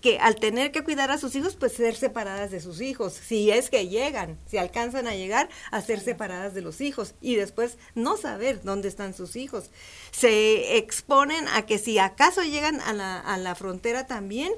que 0.00 0.20
al 0.20 0.36
tener 0.36 0.70
que 0.70 0.84
cuidar 0.84 1.10
a 1.10 1.18
sus 1.18 1.34
hijos, 1.34 1.56
pues 1.56 1.72
ser 1.72 1.96
separadas 1.96 2.52
de 2.52 2.60
sus 2.60 2.80
hijos, 2.80 3.12
si 3.12 3.50
es 3.50 3.70
que 3.70 3.88
llegan, 3.88 4.38
si 4.46 4.56
alcanzan 4.56 5.08
a 5.08 5.16
llegar 5.16 5.48
a 5.72 5.82
ser 5.82 5.98
separadas 5.98 6.54
de 6.54 6.60
los 6.60 6.80
hijos 6.80 7.16
y 7.20 7.34
después 7.34 7.76
no 7.96 8.16
saber 8.16 8.62
dónde 8.62 8.86
están 8.86 9.14
sus 9.14 9.34
hijos. 9.34 9.72
Se 10.12 10.76
exponen 10.76 11.48
a 11.48 11.66
que 11.66 11.78
si 11.78 11.98
acaso 11.98 12.44
llegan 12.44 12.80
a 12.82 12.92
la, 12.92 13.18
a 13.18 13.36
la 13.36 13.56
frontera 13.56 14.06
también, 14.06 14.52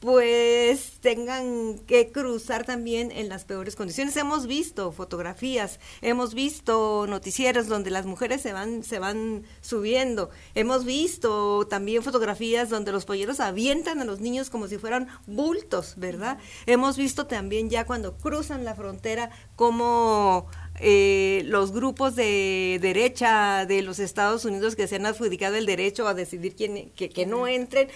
pues 0.00 0.98
tengan 1.00 1.78
que 1.80 2.10
cruzar 2.10 2.64
también 2.64 3.12
en 3.12 3.28
las 3.28 3.44
peores 3.44 3.76
condiciones. 3.76 4.16
Hemos 4.16 4.46
visto 4.46 4.92
fotografías, 4.92 5.78
hemos 6.00 6.32
visto 6.32 7.06
noticieros 7.06 7.68
donde 7.68 7.90
las 7.90 8.06
mujeres 8.06 8.40
se 8.40 8.54
van 8.54 8.82
se 8.82 8.98
van 8.98 9.44
subiendo. 9.60 10.30
Hemos 10.54 10.86
visto 10.86 11.66
también 11.66 12.02
fotografías 12.02 12.70
donde 12.70 12.92
los 12.92 13.04
polleros 13.04 13.40
avientan 13.40 14.00
a 14.00 14.06
los 14.06 14.20
niños 14.20 14.48
como 14.48 14.68
si 14.68 14.78
fueran 14.78 15.08
bultos, 15.26 15.94
¿verdad? 15.98 16.38
Hemos 16.64 16.96
visto 16.96 17.26
también 17.26 17.68
ya 17.68 17.84
cuando 17.84 18.16
cruzan 18.16 18.64
la 18.64 18.74
frontera 18.74 19.30
como 19.54 20.46
eh, 20.82 21.42
los 21.44 21.72
grupos 21.72 22.16
de 22.16 22.78
derecha 22.80 23.66
de 23.66 23.82
los 23.82 23.98
Estados 23.98 24.46
Unidos 24.46 24.76
que 24.76 24.88
se 24.88 24.96
han 24.96 25.04
adjudicado 25.04 25.56
el 25.56 25.66
derecho 25.66 26.08
a 26.08 26.14
decidir 26.14 26.56
quién, 26.56 26.90
que, 26.92 27.10
que 27.10 27.26
no 27.26 27.46
entren, 27.46 27.88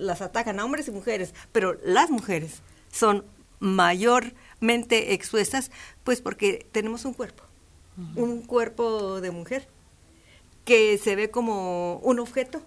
las 0.00 0.22
atacan 0.22 0.58
a 0.58 0.64
hombres 0.64 0.88
y 0.88 0.90
mujeres, 0.90 1.34
pero 1.52 1.78
las 1.84 2.10
mujeres 2.10 2.62
son 2.90 3.24
mayormente 3.60 5.14
expuestas, 5.14 5.70
pues 6.02 6.20
porque 6.20 6.66
tenemos 6.72 7.04
un 7.04 7.14
cuerpo, 7.14 7.44
un 8.16 8.42
cuerpo 8.42 9.20
de 9.20 9.30
mujer 9.30 9.68
que 10.64 10.98
se 10.98 11.14
ve 11.14 11.30
como 11.30 11.98
un 11.98 12.18
objeto, 12.18 12.60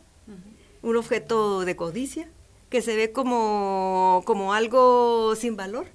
un 0.82 0.96
objeto 0.96 1.66
de 1.66 1.76
codicia, 1.76 2.30
que 2.70 2.82
se 2.82 2.96
ve 2.96 3.12
como, 3.12 4.24
como 4.26 4.54
algo 4.54 5.36
sin 5.36 5.58
valor 5.58 5.88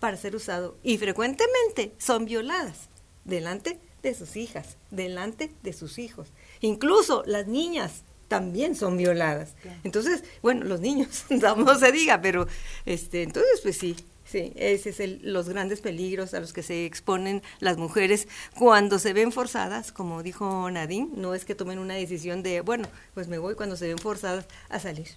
para 0.00 0.16
ser 0.16 0.34
usado. 0.34 0.76
Y 0.82 0.98
frecuentemente 0.98 1.94
son 1.98 2.24
violadas 2.24 2.88
delante 3.26 3.78
de 4.02 4.14
sus 4.14 4.36
hijas, 4.36 4.76
delante 4.90 5.52
de 5.62 5.72
sus 5.72 5.98
hijos. 5.98 6.28
Incluso 6.60 7.22
las 7.26 7.46
niñas 7.46 8.04
también 8.28 8.74
son 8.74 8.96
violadas. 8.96 9.54
Entonces, 9.84 10.24
bueno, 10.42 10.64
los 10.64 10.80
niños, 10.80 11.24
no 11.30 11.78
se 11.78 11.92
diga, 11.92 12.20
pero 12.20 12.46
este, 12.84 13.22
entonces 13.22 13.60
pues 13.62 13.76
sí, 13.76 13.96
sí, 14.24 14.52
ese 14.56 14.90
es 14.90 15.00
el, 15.00 15.20
los 15.22 15.48
grandes 15.48 15.80
peligros 15.80 16.34
a 16.34 16.40
los 16.40 16.52
que 16.52 16.62
se 16.62 16.86
exponen 16.86 17.42
las 17.60 17.76
mujeres 17.76 18.28
cuando 18.56 18.98
se 18.98 19.12
ven 19.12 19.32
forzadas, 19.32 19.92
como 19.92 20.22
dijo 20.22 20.70
Nadine, 20.70 21.10
no 21.14 21.34
es 21.34 21.44
que 21.44 21.54
tomen 21.54 21.78
una 21.78 21.94
decisión 21.94 22.42
de, 22.42 22.60
bueno, 22.60 22.88
pues 23.14 23.28
me 23.28 23.38
voy 23.38 23.54
cuando 23.54 23.76
se 23.76 23.88
ven 23.88 23.98
forzadas 23.98 24.46
a 24.68 24.80
salir. 24.80 25.08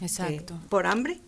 Exacto. 0.00 0.56
por 0.68 0.86
hambre, 0.86 1.20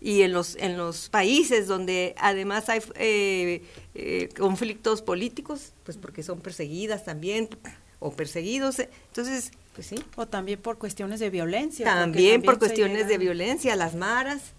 y 0.00 0.22
en 0.22 0.32
los 0.32 0.56
en 0.56 0.76
los 0.76 1.08
países 1.08 1.66
donde 1.66 2.14
además 2.18 2.68
hay 2.68 2.80
eh, 2.94 3.62
eh, 3.94 4.28
conflictos 4.38 5.02
políticos 5.02 5.72
pues 5.84 5.96
porque 5.96 6.22
son 6.22 6.40
perseguidas 6.40 7.04
también 7.04 7.48
o 7.98 8.12
perseguidos. 8.12 8.78
Entonces 8.78 9.52
pues 9.74 9.86
sí. 9.86 9.96
O 10.16 10.26
también 10.26 10.60
por 10.60 10.78
cuestiones 10.78 11.20
de 11.20 11.30
violencia 11.30 11.86
también, 11.86 12.42
por 12.42 12.58
cuestiones 12.58 13.08
de 13.08 13.18
violencia 13.18 13.76
las 13.76 13.94
maras 13.94 14.52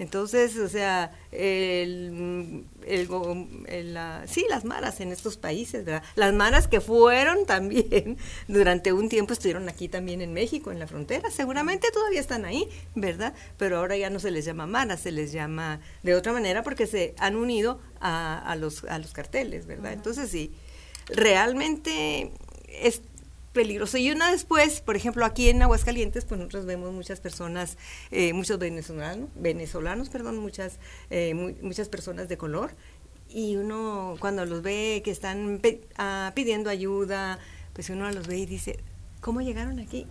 entonces, 0.00 0.56
o 0.56 0.66
sea, 0.66 1.12
el, 1.30 2.64
el, 2.86 3.92
la, 3.92 4.24
sí, 4.26 4.46
las 4.48 4.64
maras 4.64 4.98
en 5.00 5.12
estos 5.12 5.36
países, 5.36 5.84
¿verdad? 5.84 6.02
Las 6.14 6.32
maras 6.32 6.68
que 6.68 6.80
fueron 6.80 7.44
también, 7.44 8.16
durante 8.48 8.94
un 8.94 9.10
tiempo 9.10 9.34
estuvieron 9.34 9.68
aquí 9.68 9.88
también 9.88 10.22
en 10.22 10.32
México, 10.32 10.72
en 10.72 10.78
la 10.78 10.86
frontera, 10.86 11.30
seguramente 11.30 11.90
todavía 11.92 12.18
están 12.18 12.46
ahí, 12.46 12.66
¿verdad? 12.94 13.34
Pero 13.58 13.76
ahora 13.76 13.94
ya 13.98 14.08
no 14.08 14.20
se 14.20 14.30
les 14.30 14.46
llama 14.46 14.66
maras, 14.66 15.00
se 15.00 15.12
les 15.12 15.32
llama 15.32 15.80
de 16.02 16.14
otra 16.14 16.32
manera 16.32 16.62
porque 16.62 16.86
se 16.86 17.14
han 17.18 17.36
unido 17.36 17.78
a, 18.00 18.38
a 18.38 18.56
los, 18.56 18.84
a 18.84 18.98
los 18.98 19.12
carteles, 19.12 19.66
¿verdad? 19.66 19.92
Entonces, 19.92 20.30
sí, 20.30 20.50
realmente 21.08 22.32
es, 22.68 23.02
peligroso. 23.52 23.98
Y 23.98 24.10
una 24.10 24.30
después, 24.30 24.80
por 24.80 24.96
ejemplo, 24.96 25.24
aquí 25.24 25.48
en 25.48 25.62
Aguascalientes, 25.62 26.24
pues 26.24 26.38
nosotros 26.38 26.66
vemos 26.66 26.92
muchas 26.92 27.20
personas, 27.20 27.78
eh, 28.10 28.32
muchos 28.32 28.58
venezolanos, 28.58 29.28
venezolanos, 29.34 30.08
perdón, 30.08 30.38
muchas, 30.38 30.78
eh, 31.10 31.34
muchas 31.34 31.88
personas 31.88 32.28
de 32.28 32.36
color, 32.36 32.72
y 33.32 33.56
uno 33.56 34.16
cuando 34.18 34.44
los 34.44 34.62
ve 34.62 35.02
que 35.04 35.10
están 35.10 35.60
ah, 35.96 36.32
pidiendo 36.34 36.70
ayuda, 36.70 37.38
pues 37.72 37.90
uno 37.90 38.10
los 38.10 38.26
ve 38.26 38.38
y 38.38 38.46
dice, 38.46 38.80
¿cómo 39.20 39.40
llegaron 39.40 39.78
aquí? 39.78 40.06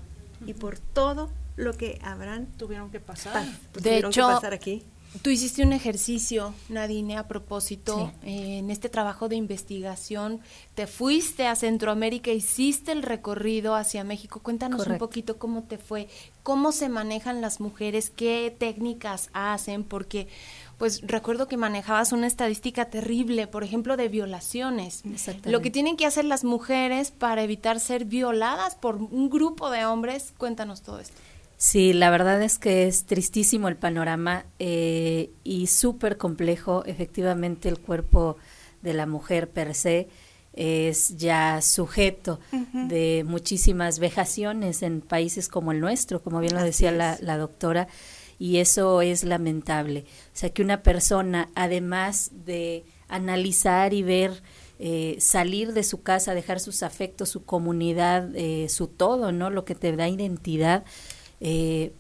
Y 0.46 0.54
por 0.54 0.80
todo 0.80 1.30
lo 1.58 1.74
que 1.74 2.00
habrán 2.02 2.48
tuvieron 2.58 2.92
que 2.92 3.00
pasar, 3.00 3.46
pues, 3.74 3.84
de 3.84 3.98
hecho, 3.98 4.22
pasar 4.22 4.54
aquí. 4.54 4.86
Tú 5.24 5.32
hiciste 5.32 5.64
un 5.64 5.74
ejercicio, 5.74 6.54
Nadine, 6.70 7.18
a 7.18 7.28
propósito, 7.28 8.12
en 8.22 8.70
este 8.70 8.90
trabajo 8.90 9.28
de 9.28 9.36
investigación. 9.36 10.40
Te 10.76 10.86
fuiste 10.86 11.48
a 11.48 11.56
Centroamérica, 11.56 12.32
hiciste 12.32 12.92
el 12.92 13.02
recorrido 13.02 13.74
hacia 13.76 14.04
México. 14.04 14.40
Cuéntanos 14.42 14.86
un 14.86 15.00
poquito 15.00 15.40
cómo 15.40 15.64
te 15.64 15.80
fue, 15.80 16.08
cómo 16.44 16.72
se 16.72 16.90
manejan 16.90 17.42
las 17.42 17.60
mujeres, 17.60 18.12
qué 18.12 18.56
técnicas 18.56 19.30
hacen, 19.34 19.84
porque 19.84 20.28
pues 20.78 21.02
recuerdo 21.02 21.48
que 21.48 21.58
manejabas 21.58 22.12
una 22.12 22.28
estadística 22.28 22.86
terrible, 22.86 23.48
por 23.48 23.64
ejemplo, 23.64 23.98
de 23.98 24.10
violaciones. 24.10 25.04
Lo 25.44 25.62
que 25.62 25.72
tienen 25.72 25.98
que 25.98 26.06
hacer 26.06 26.24
las 26.24 26.44
mujeres 26.44 27.10
para 27.12 27.44
evitar 27.44 27.80
ser 27.80 28.06
violadas 28.06 28.76
por 28.76 28.96
un 28.96 29.30
grupo 29.30 29.72
de 29.72 29.86
hombres. 29.86 30.34
Cuéntanos 30.38 30.82
todo 30.82 31.00
esto. 31.00 31.16
Sí, 31.62 31.92
la 31.92 32.10
verdad 32.10 32.42
es 32.42 32.58
que 32.58 32.88
es 32.88 33.06
tristísimo 33.06 33.68
el 33.68 33.76
panorama 33.76 34.46
eh, 34.60 35.32
y 35.44 35.68
súper 35.68 36.16
complejo. 36.16 36.86
Efectivamente, 36.86 37.68
el 37.68 37.80
cuerpo 37.80 38.38
de 38.82 38.94
la 38.94 39.06
mujer 39.06 39.50
per 39.50 39.76
se 39.76 40.08
es 40.54 41.18
ya 41.18 41.62
sujeto 41.62 42.40
de 42.72 43.26
muchísimas 43.28 44.00
vejaciones 44.00 44.84
en 44.84 45.02
países 45.02 45.50
como 45.50 45.74
el 45.74 45.82
nuestro, 45.82 46.24
como 46.24 46.40
bien 46.40 46.56
lo 46.56 46.64
decía 46.64 46.94
la, 46.94 47.18
la, 47.20 47.38
doctora, 47.38 47.90
y 48.40 48.60
eso 48.60 49.02
es 49.02 49.26
lamentable. 49.26 50.06
O 50.34 50.38
sea, 50.38 50.52
que 50.52 50.62
una 50.62 50.82
persona, 50.82 51.50
además 51.56 52.32
de 52.46 52.86
analizar 53.10 53.94
y 53.94 54.02
ver 54.02 54.42
eh, 54.82 55.18
salir 55.20 55.74
de 55.74 55.84
su 55.84 56.04
casa, 56.04 56.34
dejar 56.34 56.62
sus 56.62 56.84
afectos, 56.84 57.28
su 57.28 57.44
comunidad, 57.44 58.34
eh, 58.34 58.70
su 58.70 58.88
todo, 58.88 59.34
¿no? 59.34 59.50
Lo 59.50 59.66
que 59.66 59.76
te 59.76 59.94
da 59.94 60.08
identidad. 60.08 60.86
Eh, 61.40 61.94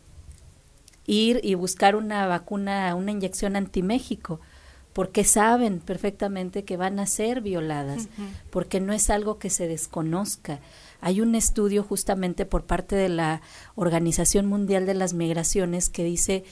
ir 1.05 1.39
y 1.43 1.55
buscar 1.55 1.95
una 1.95 2.27
vacuna, 2.27 2.93
una 2.95 3.11
inyección 3.11 3.55
anti-México, 3.55 4.39
porque 4.93 5.23
saben 5.23 5.79
perfectamente 5.79 6.63
que 6.65 6.77
van 6.77 6.99
a 6.99 7.07
ser 7.07 7.41
violadas, 7.41 8.09
porque 8.51 8.79
no 8.79 8.93
es 8.93 9.09
algo 9.09 9.39
que 9.39 9.49
se 9.49 9.67
desconozca. 9.67 10.59
Hay 11.01 11.21
un 11.21 11.35
estudio 11.35 11.83
justamente 11.83 12.45
por 12.45 12.65
parte 12.65 12.95
de 12.95 13.09
la 13.09 13.41
Organización 13.75 14.45
Mundial 14.45 14.85
de 14.85 14.93
las 14.93 15.13
Migraciones 15.13 15.89
que 15.89 16.03
dice 16.03 16.43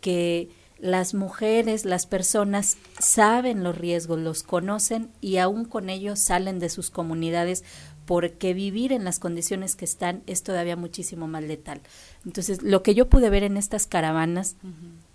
que 0.00 0.48
las 0.78 1.14
mujeres, 1.14 1.84
las 1.84 2.06
personas 2.06 2.76
saben 2.98 3.64
los 3.64 3.76
riesgos, 3.76 4.18
los 4.18 4.42
conocen 4.42 5.10
y 5.20 5.38
aún 5.38 5.64
con 5.64 5.88
ellos 5.88 6.20
salen 6.20 6.58
de 6.58 6.68
sus 6.68 6.90
comunidades 6.90 7.64
porque 8.06 8.54
vivir 8.54 8.92
en 8.92 9.04
las 9.04 9.18
condiciones 9.18 9.76
que 9.76 9.84
están 9.84 10.22
es 10.26 10.42
todavía 10.42 10.76
muchísimo 10.76 11.26
más 11.26 11.42
letal. 11.42 11.80
Entonces, 12.24 12.62
lo 12.62 12.82
que 12.82 12.94
yo 12.94 13.08
pude 13.08 13.28
ver 13.28 13.42
en 13.42 13.56
estas 13.56 13.86
caravanas... 13.86 14.56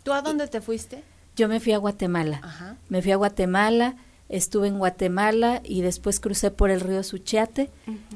¿Tú 0.03 0.13
a 0.13 0.21
dónde 0.21 0.47
te 0.47 0.61
fuiste? 0.61 1.03
Yo 1.35 1.47
me 1.47 1.59
fui 1.59 1.73
a 1.73 1.77
Guatemala. 1.77 2.77
Me 2.89 3.01
fui 3.01 3.11
a 3.11 3.15
Guatemala, 3.15 3.95
estuve 4.29 4.67
en 4.67 4.77
Guatemala 4.77 5.61
y 5.63 5.81
después 5.81 6.19
crucé 6.19 6.51
por 6.51 6.69
el 6.69 6.81
río 6.81 7.01
Suchiate. 7.01 7.69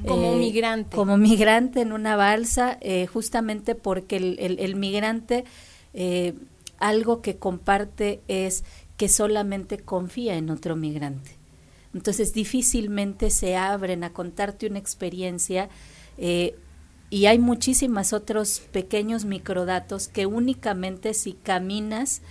Como 0.06 0.34
eh, 0.34 0.38
migrante. 0.38 0.96
Como 0.96 1.18
migrante 1.18 1.82
en 1.82 1.94
una 1.94 2.16
balsa, 2.16 2.78
eh, 2.82 3.08
justamente 3.08 3.74
porque 3.74 4.18
el, 4.18 4.58
el, 4.60 4.76
migrante... 4.76 5.46
Eh, 5.94 6.36
algo 6.78 7.22
que 7.22 7.38
comparte 7.38 8.22
es 8.28 8.64
que 8.98 9.10
solamente 9.10 9.78
confía 9.78 10.36
en 10.36 10.50
otro 10.50 10.76
migrante. 10.76 11.38
Entonces 11.96 12.34
difícilmente 12.34 13.30
se 13.30 13.56
abren 13.56 14.04
a 14.04 14.12
contarte 14.12 14.68
una 14.68 14.80
experiencia 14.80 15.70
eh, 16.18 16.56
y 17.10 17.28
hay 17.28 17.40
muchísimos 17.40 18.12
otros 18.12 18.62
pequeños 18.74 19.24
microdatos 19.24 20.10
que 20.10 20.26
únicamente 20.26 21.14
si 21.14 21.34
caminas 21.34 22.22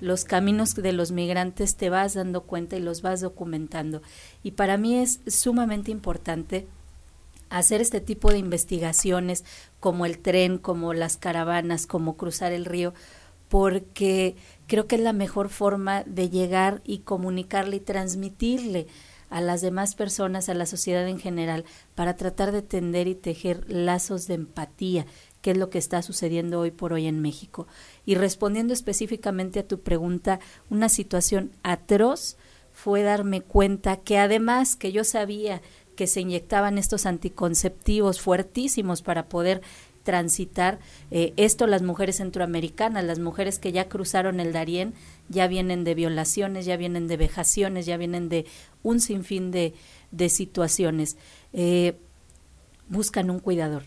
los 0.00 0.24
caminos 0.24 0.74
de 0.74 0.92
los 0.92 1.10
migrantes 1.10 1.76
te 1.76 1.88
vas 1.88 2.12
dando 2.12 2.42
cuenta 2.42 2.76
y 2.76 2.80
los 2.80 3.00
vas 3.00 3.22
documentando. 3.22 4.02
Y 4.42 4.50
para 4.50 4.76
mí 4.76 4.98
es 4.98 5.20
sumamente 5.26 5.90
importante 5.90 6.66
hacer 7.48 7.80
este 7.80 8.02
tipo 8.02 8.30
de 8.30 8.36
investigaciones 8.36 9.44
como 9.80 10.04
el 10.04 10.18
tren, 10.18 10.58
como 10.58 10.92
las 10.92 11.16
caravanas, 11.16 11.86
como 11.86 12.18
cruzar 12.18 12.52
el 12.52 12.66
río, 12.66 12.92
porque 13.48 14.36
creo 14.66 14.86
que 14.86 14.96
es 14.96 15.00
la 15.00 15.14
mejor 15.14 15.48
forma 15.48 16.02
de 16.04 16.28
llegar 16.28 16.82
y 16.84 16.98
comunicarle 16.98 17.76
y 17.76 17.80
transmitirle 17.80 18.86
a 19.34 19.40
las 19.40 19.62
demás 19.62 19.96
personas, 19.96 20.48
a 20.48 20.54
la 20.54 20.64
sociedad 20.64 21.08
en 21.08 21.18
general, 21.18 21.64
para 21.96 22.14
tratar 22.14 22.52
de 22.52 22.62
tender 22.62 23.08
y 23.08 23.16
tejer 23.16 23.64
lazos 23.66 24.28
de 24.28 24.34
empatía, 24.34 25.06
que 25.42 25.50
es 25.50 25.56
lo 25.56 25.70
que 25.70 25.78
está 25.78 26.02
sucediendo 26.02 26.60
hoy 26.60 26.70
por 26.70 26.92
hoy 26.92 27.08
en 27.08 27.20
México. 27.20 27.66
Y 28.06 28.14
respondiendo 28.14 28.72
específicamente 28.72 29.58
a 29.58 29.66
tu 29.66 29.80
pregunta, 29.80 30.38
una 30.70 30.88
situación 30.88 31.50
atroz 31.64 32.36
fue 32.72 33.02
darme 33.02 33.40
cuenta 33.40 33.96
que 33.96 34.18
además 34.18 34.76
que 34.76 34.92
yo 34.92 35.02
sabía 35.02 35.62
que 35.96 36.06
se 36.06 36.20
inyectaban 36.20 36.78
estos 36.78 37.04
anticonceptivos 37.04 38.20
fuertísimos 38.20 39.02
para 39.02 39.28
poder 39.28 39.62
transitar 40.04 40.78
eh, 41.10 41.32
esto 41.36 41.66
las 41.66 41.82
mujeres 41.82 42.16
centroamericanas, 42.16 43.02
las 43.04 43.18
mujeres 43.18 43.58
que 43.58 43.72
ya 43.72 43.88
cruzaron 43.88 44.38
el 44.38 44.52
Darién, 44.52 44.94
ya 45.28 45.48
vienen 45.48 45.82
de 45.82 45.94
violaciones, 45.94 46.66
ya 46.66 46.76
vienen 46.76 47.08
de 47.08 47.16
vejaciones, 47.16 47.86
ya 47.86 47.96
vienen 47.96 48.28
de 48.28 48.46
un 48.82 49.00
sinfín 49.00 49.50
de, 49.50 49.74
de 50.12 50.28
situaciones. 50.28 51.16
Eh, 51.52 51.96
buscan 52.88 53.30
un 53.30 53.40
cuidador. 53.40 53.84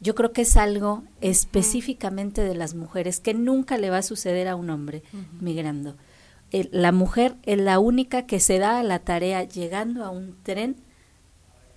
Yo 0.00 0.14
creo 0.14 0.32
que 0.32 0.42
es 0.42 0.56
algo 0.56 1.04
específicamente 1.20 2.42
de 2.42 2.54
las 2.54 2.74
mujeres 2.74 3.20
que 3.20 3.34
nunca 3.34 3.78
le 3.78 3.90
va 3.90 3.98
a 3.98 4.02
suceder 4.02 4.48
a 4.48 4.56
un 4.56 4.70
hombre 4.70 5.02
migrando. 5.40 5.96
la 6.50 6.90
mujer 6.90 7.36
es 7.44 7.58
la 7.58 7.78
única 7.78 8.26
que 8.26 8.40
se 8.40 8.58
da 8.58 8.80
a 8.80 8.82
la 8.82 9.00
tarea 9.00 9.44
llegando 9.44 10.04
a 10.04 10.10
un 10.10 10.36
tren 10.42 10.76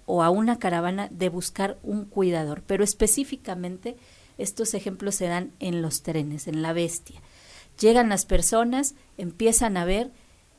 o 0.06 0.24
a 0.24 0.30
una 0.30 0.60
caravana 0.60 1.08
de 1.12 1.30
buscar 1.30 1.78
un 1.84 2.06
cuidador, 2.06 2.64
pero 2.66 2.84
específicamente 2.84 3.96
estos 4.38 4.74
ejemplos 4.74 5.16
se 5.16 5.28
dan 5.28 5.52
en 5.60 5.82
los 5.82 6.04
trenes, 6.04 6.48
en 6.48 6.62
la 6.62 6.74
bestia. 6.74 7.22
Llegan 7.80 8.10
las 8.10 8.26
personas, 8.26 8.96
empiezan 9.18 9.78
a 9.78 9.86
ver 9.86 10.12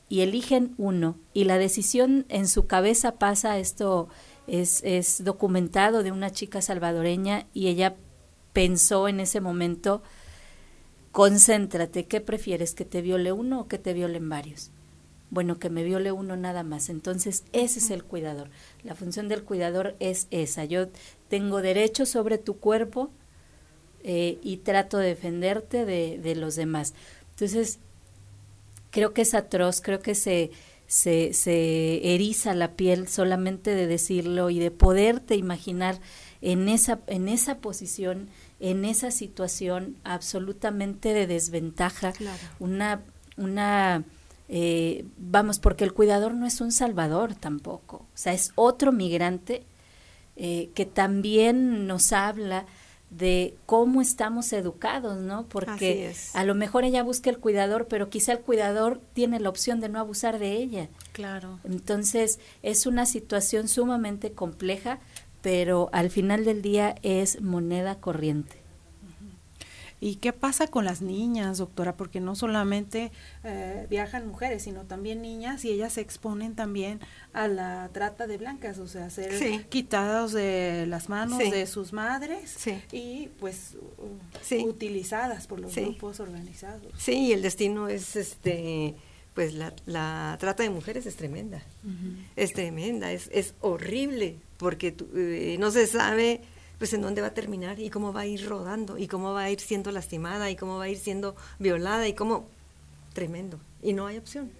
y 0.09 0.21
eligen 0.21 0.73
uno 0.77 1.17
y 1.33 1.45
la 1.45 1.57
decisión 1.57 2.25
en 2.29 2.47
su 2.47 2.67
cabeza 2.67 3.15
pasa, 3.15 3.57
esto 3.57 4.09
es, 4.47 4.81
es 4.83 5.23
documentado 5.23 6.03
de 6.03 6.11
una 6.11 6.31
chica 6.31 6.61
salvadoreña 6.61 7.47
y 7.53 7.67
ella 7.67 7.95
pensó 8.53 9.07
en 9.07 9.19
ese 9.19 9.41
momento, 9.41 10.01
concéntrate, 11.11 12.05
¿qué 12.05 12.21
prefieres, 12.21 12.73
que 12.73 12.85
te 12.85 13.01
viole 13.01 13.31
uno 13.31 13.61
o 13.61 13.67
que 13.67 13.77
te 13.77 13.93
violen 13.93 14.29
varios? 14.29 14.71
Bueno, 15.35 15.59
que 15.59 15.69
me 15.69 15.83
viole 15.83 16.13
uno 16.13 16.37
nada 16.37 16.63
más. 16.63 16.87
Entonces, 16.87 17.43
ese 17.51 17.79
es 17.79 17.89
el 17.91 18.05
cuidador. 18.05 18.49
La 18.83 18.95
función 18.95 19.27
del 19.27 19.43
cuidador 19.43 19.97
es 19.99 20.27
esa. 20.31 20.63
Yo 20.63 20.87
tengo 21.27 21.61
derecho 21.61 22.05
sobre 22.05 22.37
tu 22.37 22.57
cuerpo 22.57 23.11
eh, 24.01 24.39
y 24.41 24.57
trato 24.57 24.97
de 24.97 25.09
defenderte 25.09 25.83
de, 25.83 26.17
de, 26.19 26.35
los 26.35 26.55
demás. 26.55 26.93
Entonces, 27.31 27.79
creo 28.91 29.13
que 29.13 29.23
es 29.23 29.33
atroz, 29.33 29.81
creo 29.81 29.99
que 29.99 30.15
se, 30.15 30.51
se, 30.87 31.33
se 31.33 32.15
eriza 32.15 32.53
la 32.53 32.71
piel 32.71 33.09
solamente 33.09 33.75
de 33.75 33.87
decirlo 33.87 34.49
y 34.49 34.59
de 34.59 34.71
poderte 34.71 35.35
imaginar 35.35 35.99
en 36.41 36.69
esa, 36.69 37.01
en 37.07 37.27
esa 37.27 37.57
posición, 37.57 38.29
en 38.61 38.85
esa 38.85 39.11
situación 39.11 39.97
absolutamente 40.05 41.13
de 41.13 41.27
desventaja, 41.27 42.13
una, 42.59 43.01
una 43.35 44.05
eh, 44.49 45.05
vamos, 45.17 45.59
porque 45.59 45.83
el 45.83 45.93
cuidador 45.93 46.33
no 46.33 46.45
es 46.45 46.61
un 46.61 46.71
salvador 46.71 47.35
tampoco, 47.35 47.97
o 47.97 48.17
sea, 48.17 48.33
es 48.33 48.51
otro 48.55 48.91
migrante 48.91 49.63
eh, 50.35 50.69
que 50.75 50.85
también 50.85 51.87
nos 51.87 52.11
habla 52.11 52.65
de 53.09 53.55
cómo 53.65 54.01
estamos 54.01 54.51
educados, 54.51 55.17
¿no? 55.17 55.45
Porque 55.47 56.13
a 56.33 56.43
lo 56.43 56.55
mejor 56.55 56.83
ella 56.83 57.03
busca 57.03 57.29
el 57.29 57.37
cuidador, 57.37 57.87
pero 57.87 58.09
quizá 58.09 58.33
el 58.33 58.39
cuidador 58.39 58.99
tiene 59.13 59.39
la 59.39 59.49
opción 59.49 59.79
de 59.79 59.89
no 59.89 59.99
abusar 59.99 60.39
de 60.39 60.53
ella. 60.53 60.89
Claro. 61.13 61.59
Entonces, 61.63 62.39
es 62.61 62.85
una 62.85 63.05
situación 63.05 63.69
sumamente 63.69 64.33
compleja, 64.33 64.99
pero 65.41 65.89
al 65.93 66.09
final 66.09 66.43
del 66.43 66.61
día 66.61 66.95
es 67.03 67.41
moneda 67.41 67.95
corriente. 67.95 68.64
¿Y 69.99 70.17
qué 70.17 70.33
pasa 70.33 70.67
con 70.67 70.85
las 70.85 71.01
niñas, 71.01 71.57
doctora? 71.57 71.95
Porque 71.95 72.19
no 72.19 72.35
solamente 72.35 73.11
eh, 73.43 73.87
viajan 73.89 74.27
mujeres, 74.27 74.63
sino 74.63 74.83
también 74.83 75.21
niñas 75.21 75.63
y 75.65 75.71
ellas 75.71 75.93
se 75.93 76.01
exponen 76.01 76.55
también 76.55 76.99
a 77.33 77.47
la 77.47 77.89
trata 77.93 78.27
de 78.27 78.37
blancas, 78.37 78.77
o 78.77 78.87
sea, 78.87 79.09
ser 79.09 79.67
quitadas 79.69 80.33
de 80.33 80.85
las 80.87 81.09
manos 81.09 81.39
de 81.39 81.65
sus 81.65 81.93
madres 81.93 82.57
y 82.91 83.29
pues 83.39 83.77
utilizadas 84.63 85.47
por 85.47 85.59
los 85.59 85.73
grupos 85.75 86.19
organizados. 86.19 86.91
Sí, 86.97 87.27
y 87.27 87.33
el 87.33 87.41
destino 87.41 87.87
es 87.87 88.15
este 88.15 88.95
pues 89.33 89.53
la, 89.53 89.73
la 89.85 90.37
trata 90.39 90.63
de 90.63 90.69
mujeres 90.69 91.05
es 91.05 91.17
tremenda, 91.17 91.61
es 92.37 92.53
tremenda, 92.53 93.11
es, 93.11 93.29
es 93.33 93.53
horrible, 93.59 94.37
porque 94.55 94.95
eh, 95.13 95.57
no 95.59 95.71
se 95.71 95.87
sabe 95.87 96.41
pues 96.77 96.93
en 96.93 97.01
dónde 97.01 97.21
va 97.21 97.27
a 97.27 97.33
terminar 97.33 97.79
y 97.79 97.89
cómo 97.89 98.13
va 98.13 98.21
a 98.21 98.25
ir 98.25 98.47
rodando 98.47 98.97
y 98.97 99.07
cómo 99.07 99.33
va 99.33 99.43
a 99.43 99.51
ir 99.51 99.59
siendo 99.59 99.91
lastimada 99.91 100.49
y 100.49 100.55
cómo 100.55 100.77
va 100.77 100.85
a 100.85 100.89
ir 100.89 100.97
siendo 100.97 101.35
violada 101.59 102.07
y 102.07 102.13
cómo 102.13 102.47
tremendo 103.13 103.59
y 103.81 103.93
no 103.93 104.07
hay 104.07 104.17
opción. 104.17 104.51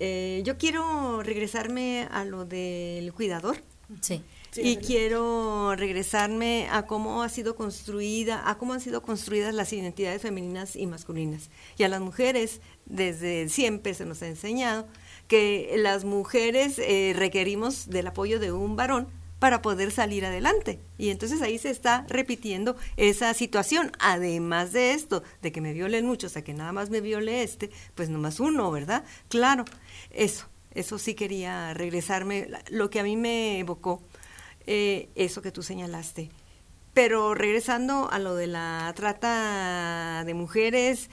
Eh, 0.00 0.42
yo 0.44 0.56
quiero 0.58 1.22
regresarme 1.22 2.08
a 2.10 2.24
lo 2.24 2.44
del 2.44 3.12
cuidador. 3.12 3.62
Sí. 4.02 4.22
y 4.54 4.76
quiero 4.76 5.74
regresarme 5.74 6.68
a 6.70 6.82
cómo 6.86 7.22
ha 7.22 7.30
sido 7.30 7.56
construida, 7.56 8.50
a 8.50 8.58
cómo 8.58 8.74
han 8.74 8.80
sido 8.80 9.00
construidas 9.00 9.54
las 9.54 9.72
identidades 9.72 10.20
femeninas 10.20 10.76
y 10.76 10.86
masculinas. 10.86 11.48
Y 11.78 11.84
a 11.84 11.88
las 11.88 12.00
mujeres, 12.02 12.60
desde 12.84 13.48
siempre 13.48 13.94
se 13.94 14.04
nos 14.04 14.20
ha 14.22 14.26
enseñado 14.26 14.86
que 15.26 15.74
las 15.78 16.04
mujeres 16.04 16.78
eh, 16.78 17.14
requerimos 17.16 17.88
del 17.88 18.08
apoyo 18.08 18.38
de 18.38 18.52
un 18.52 18.76
varón 18.76 19.08
para 19.38 19.62
poder 19.62 19.90
salir 19.90 20.24
adelante. 20.24 20.80
Y 20.96 21.10
entonces 21.10 21.42
ahí 21.42 21.58
se 21.58 21.70
está 21.70 22.04
repitiendo 22.08 22.76
esa 22.96 23.32
situación. 23.34 23.92
Además 23.98 24.72
de 24.72 24.92
esto, 24.92 25.22
de 25.42 25.52
que 25.52 25.60
me 25.60 25.72
violen 25.72 26.06
muchos, 26.06 26.32
o 26.32 26.34
sea, 26.34 26.44
que 26.44 26.54
nada 26.54 26.72
más 26.72 26.90
me 26.90 27.00
viole 27.00 27.42
este, 27.42 27.70
pues 27.94 28.08
nomás 28.08 28.40
uno, 28.40 28.70
¿verdad? 28.70 29.04
Claro, 29.28 29.64
eso, 30.10 30.46
eso 30.72 30.98
sí 30.98 31.14
quería 31.14 31.74
regresarme, 31.74 32.48
lo 32.70 32.90
que 32.90 33.00
a 33.00 33.04
mí 33.04 33.16
me 33.16 33.60
evocó, 33.60 34.02
eh, 34.66 35.08
eso 35.14 35.42
que 35.42 35.52
tú 35.52 35.62
señalaste. 35.62 36.30
Pero 36.94 37.34
regresando 37.34 38.10
a 38.10 38.18
lo 38.18 38.34
de 38.34 38.48
la 38.48 38.92
trata 38.96 40.24
de 40.24 40.34
mujeres, 40.34 41.10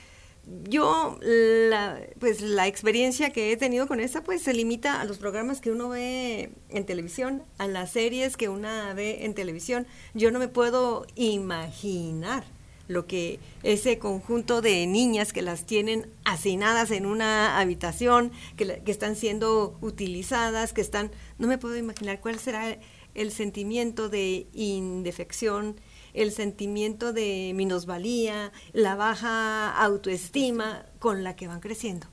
yo, 0.64 1.18
la, 1.22 2.00
pues 2.20 2.42
la 2.42 2.68
experiencia 2.68 3.32
que 3.32 3.52
he 3.52 3.58
tenido 3.58 3.88
con 3.88 4.00
esta, 4.00 4.24
pues 4.24 4.42
se 4.42 4.54
limita 4.54 5.02
a 5.02 5.06
los 5.06 5.18
programas 5.18 5.62
que 5.62 5.72
uno 5.72 5.90
ve 5.90 6.52
en 6.70 6.86
televisión, 6.86 7.44
a 7.58 7.68
las 7.68 7.92
series 7.92 8.38
que 8.38 8.50
una 8.50 8.94
ve 8.94 9.26
en 9.26 9.34
televisión. 9.34 9.88
Yo 10.14 10.32
no 10.32 10.40
me 10.40 10.48
puedo 10.48 11.08
imaginar 11.16 12.44
lo 12.88 13.08
que 13.08 13.40
ese 13.64 13.98
conjunto 13.98 14.62
de 14.62 14.86
niñas 14.86 15.34
que 15.34 15.42
las 15.42 15.66
tienen 15.66 16.08
hacinadas 16.24 16.92
en 16.92 17.08
una 17.08 17.60
habitación, 17.60 18.32
que, 18.58 18.82
que 18.84 18.92
están 18.92 19.16
siendo 19.16 19.76
utilizadas, 19.82 20.74
que 20.74 20.82
están, 20.82 21.12
no 21.40 21.48
me 21.48 21.58
puedo 21.58 21.76
imaginar 21.78 22.20
cuál 22.20 22.38
será 22.38 22.78
el 23.16 23.32
sentimiento 23.32 24.10
de 24.10 24.46
indefección, 24.54 25.80
el 26.16 26.32
sentimiento 26.32 27.14
de 27.14 27.52
minusvalía, 27.54 28.52
la 28.74 28.96
baja 28.96 29.76
autoestima 29.76 30.86
con 31.00 31.24
la 31.24 31.36
que 31.36 31.48
van 31.48 31.60
creciendo 31.60 32.08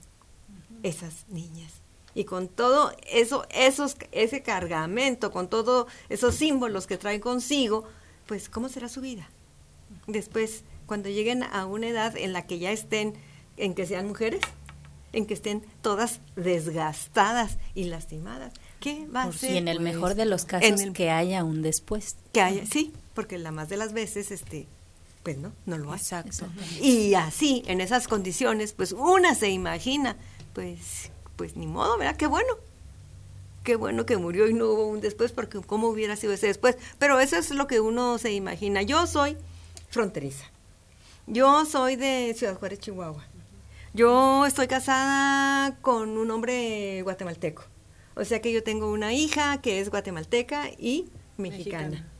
esas 0.82 1.26
niñas. 1.28 1.72
Y 2.14 2.24
con 2.24 2.48
todo 2.48 2.92
eso, 3.10 3.46
esos, 3.50 3.96
ese 4.10 4.42
cargamento, 4.42 5.30
con 5.30 5.48
todos 5.48 5.86
esos 6.08 6.34
símbolos 6.34 6.86
que 6.86 6.98
traen 6.98 7.20
consigo, 7.20 7.84
pues 8.26 8.48
¿cómo 8.48 8.68
será 8.68 8.88
su 8.88 9.00
vida? 9.00 9.30
Después, 10.06 10.64
cuando 10.86 11.08
lleguen 11.08 11.42
a 11.44 11.64
una 11.64 11.88
edad 11.88 12.16
en 12.16 12.32
la 12.32 12.46
que 12.46 12.58
ya 12.58 12.72
estén, 12.72 13.14
en 13.56 13.74
que 13.74 13.86
sean 13.86 14.08
mujeres, 14.08 14.40
en 15.12 15.26
que 15.26 15.34
estén 15.34 15.62
todas 15.80 16.20
desgastadas 16.36 17.58
y 17.74 17.84
lastimadas. 17.84 18.52
¿Qué 18.80 19.06
va 19.06 19.24
a 19.24 19.32
ser? 19.32 19.52
Y 19.52 19.56
en 19.58 19.68
el 19.68 19.80
mejor 19.80 20.08
pues, 20.08 20.16
de 20.16 20.24
los 20.26 20.44
casos, 20.44 20.80
que 20.92 21.10
haya 21.10 21.44
un 21.44 21.62
después. 21.62 22.16
Que 22.32 22.40
haya, 22.40 22.66
sí, 22.66 22.92
porque 23.14 23.38
la 23.38 23.50
más 23.52 23.68
de 23.68 23.76
las 23.76 23.92
veces, 23.92 24.30
este, 24.30 24.66
pues 25.22 25.38
no, 25.38 25.52
no 25.66 25.78
lo 25.78 25.92
hace. 25.92 26.16
Exacto. 26.16 26.46
Y 26.80 27.14
así, 27.14 27.62
en 27.66 27.80
esas 27.80 28.08
condiciones, 28.08 28.72
pues 28.72 28.92
una 28.92 29.34
se 29.34 29.50
imagina, 29.50 30.16
pues, 30.52 31.10
pues 31.36 31.56
ni 31.56 31.66
modo, 31.66 31.98
¿verdad? 31.98 32.16
Qué 32.16 32.26
bueno. 32.26 32.54
Qué 33.62 33.76
bueno 33.76 34.06
que 34.06 34.16
murió 34.16 34.48
y 34.48 34.54
no 34.54 34.66
hubo 34.66 34.86
un 34.86 35.00
después, 35.00 35.30
porque 35.30 35.60
cómo 35.60 35.88
hubiera 35.88 36.16
sido 36.16 36.32
ese 36.32 36.48
después. 36.48 36.76
Pero 36.98 37.20
eso 37.20 37.36
es 37.36 37.50
lo 37.52 37.68
que 37.68 37.78
uno 37.78 38.18
se 38.18 38.32
imagina. 38.32 38.82
Yo 38.82 39.06
soy 39.06 39.36
fronteriza. 39.88 40.46
Yo 41.28 41.64
soy 41.64 41.94
de 41.94 42.34
Ciudad 42.36 42.58
Juárez, 42.58 42.80
Chihuahua. 42.80 43.24
Yo 43.94 44.46
estoy 44.46 44.66
casada 44.66 45.76
con 45.80 46.18
un 46.18 46.30
hombre 46.32 47.02
guatemalteco. 47.02 47.64
O 48.16 48.24
sea 48.24 48.42
que 48.42 48.52
yo 48.52 48.64
tengo 48.64 48.90
una 48.90 49.12
hija 49.12 49.60
que 49.60 49.80
es 49.80 49.90
guatemalteca 49.90 50.68
y 50.76 51.08
mexicana 51.36 52.11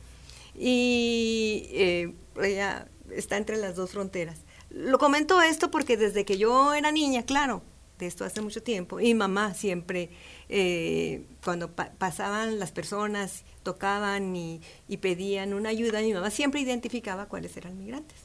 y 0.55 1.67
eh, 1.71 2.13
ella 2.41 2.87
está 3.11 3.37
entre 3.37 3.57
las 3.57 3.75
dos 3.75 3.91
fronteras. 3.91 4.39
Lo 4.69 4.97
comento 4.97 5.41
esto 5.41 5.69
porque 5.69 5.97
desde 5.97 6.25
que 6.25 6.37
yo 6.37 6.73
era 6.73 6.91
niña, 6.91 7.23
claro, 7.23 7.61
de 7.99 8.07
esto 8.07 8.25
hace 8.25 8.41
mucho 8.41 8.63
tiempo, 8.63 8.99
y 8.99 9.13
mamá 9.13 9.53
siempre, 9.53 10.09
eh, 10.49 11.25
cuando 11.43 11.71
pasaban 11.71 12.59
las 12.59 12.71
personas, 12.71 13.43
tocaban 13.61 14.35
y, 14.35 14.61
pedían 14.99 15.53
una 15.53 15.69
ayuda, 15.69 16.01
mi 16.01 16.13
mamá 16.13 16.31
siempre 16.31 16.61
identificaba 16.61 17.27
cuáles 17.27 17.55
eran 17.55 17.77
migrantes. 17.77 18.17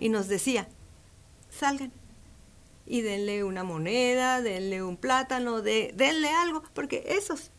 Y 0.00 0.08
nos 0.08 0.26
decía, 0.28 0.68
salgan 1.50 1.92
y 2.84 3.02
denle 3.02 3.44
una 3.44 3.62
moneda, 3.62 4.42
denle 4.42 4.82
un 4.82 4.96
plátano, 4.96 5.62
de, 5.62 5.92
denle 5.94 6.30
algo, 6.30 6.64
porque 6.74 7.04
esos 7.06 7.51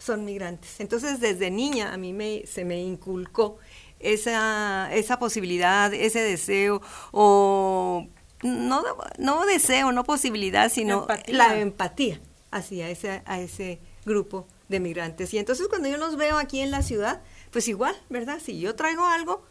son 0.00 0.24
migrantes. 0.24 0.80
Entonces, 0.80 1.20
desde 1.20 1.50
niña 1.50 1.92
a 1.92 1.96
mí 1.96 2.12
me, 2.12 2.44
se 2.46 2.64
me 2.64 2.80
inculcó 2.82 3.58
esa, 4.00 4.92
esa 4.92 5.18
posibilidad, 5.18 5.92
ese 5.92 6.20
deseo, 6.20 6.80
o 7.12 8.08
no, 8.42 8.82
no 9.18 9.46
deseo, 9.46 9.92
no 9.92 10.04
posibilidad, 10.04 10.72
sino 10.72 11.06
la 11.28 11.60
empatía, 11.60 12.20
hacia 12.50 12.88
ese, 12.88 13.22
a 13.26 13.40
ese 13.40 13.78
grupo 14.04 14.48
de 14.68 14.80
migrantes. 14.80 15.34
Y 15.34 15.38
entonces 15.38 15.68
cuando 15.68 15.88
yo 15.88 15.98
los 15.98 16.16
veo 16.16 16.38
aquí 16.38 16.60
en 16.60 16.70
la 16.70 16.82
ciudad, 16.82 17.20
pues 17.50 17.68
igual, 17.68 17.94
¿verdad? 18.08 18.38
Si 18.42 18.58
yo 18.58 18.74
traigo 18.74 19.04
algo, 19.04 19.44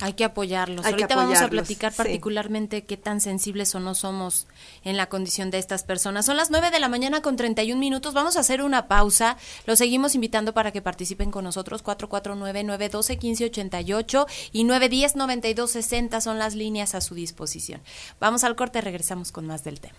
hay 0.00 0.14
que 0.14 0.24
apoyarlos. 0.24 0.86
Ahorita 0.86 1.14
vamos 1.16 1.40
a 1.40 1.48
platicar 1.48 1.92
particularmente 1.92 2.84
qué 2.84 2.96
tan 2.96 3.20
sensibles 3.20 3.74
o 3.74 3.80
no 3.80 3.94
somos 3.94 4.46
en 4.84 4.96
la 4.96 5.08
condición 5.08 5.50
de 5.50 5.58
estas 5.58 5.82
personas. 5.84 6.24
Son 6.26 6.36
las 6.36 6.50
9 6.50 6.70
de 6.70 6.80
la 6.80 6.88
mañana 6.88 7.22
con 7.22 7.36
31 7.36 7.78
minutos. 7.78 8.14
Vamos 8.14 8.36
a 8.36 8.40
hacer 8.40 8.62
una 8.62 8.88
pausa. 8.88 9.36
Los 9.66 9.78
seguimos 9.78 10.14
invitando 10.14 10.54
para 10.54 10.72
que 10.72 10.82
participen 10.82 11.30
con 11.30 11.44
nosotros. 11.44 11.84
449-912-1588 11.84 14.26
y 14.52 14.64
910-9260 14.64 16.20
son 16.20 16.38
las 16.38 16.54
líneas 16.54 16.94
a 16.94 17.00
su 17.00 17.14
disposición. 17.14 17.80
Vamos 18.18 18.44
al 18.44 18.56
corte, 18.56 18.80
regresamos 18.80 19.32
con 19.32 19.46
más 19.46 19.64
del 19.64 19.80
tema. 19.80 19.98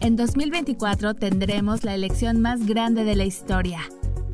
En 0.00 0.16
2024 0.16 1.14
tendremos 1.14 1.82
la 1.82 1.94
elección 1.94 2.40
más 2.40 2.66
grande 2.66 3.04
de 3.04 3.16
la 3.16 3.24
historia. 3.24 3.80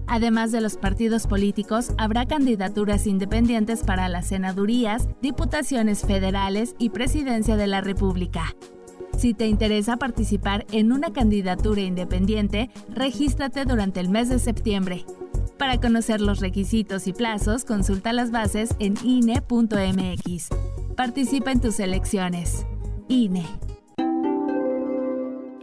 Además 0.07 0.53
de 0.53 0.61
los 0.61 0.77
partidos 0.77 1.27
políticos, 1.27 1.93
habrá 1.97 2.27
candidaturas 2.27 3.07
independientes 3.07 3.83
para 3.83 4.09
las 4.09 4.27
senadurías, 4.27 5.09
diputaciones 5.23 6.03
federales 6.03 6.75
y 6.79 6.91
presidencia 6.91 7.57
de 7.57 7.67
la 7.67 7.81
República. 7.81 8.55
Si 9.17 9.35
te 9.35 9.47
interesa 9.47 9.97
participar 9.97 10.67
en 10.73 10.93
una 10.93 11.13
candidatura 11.13 11.81
independiente, 11.81 12.71
regístrate 12.91 13.65
durante 13.65 14.01
el 14.01 14.09
mes 14.09 14.29
de 14.29 14.39
septiembre. 14.39 15.07
Para 15.59 15.81
conocer 15.81 16.21
los 16.21 16.41
requisitos 16.41 17.07
y 17.07 17.13
plazos, 17.13 17.65
consulta 17.65 18.13
las 18.13 18.33
bases 18.33 18.75
en 18.81 18.97
INE.mx. 19.05 20.49
Participa 20.97 21.53
en 21.53 21.61
tus 21.61 21.79
elecciones. 21.79 22.67
INE. 23.09 23.47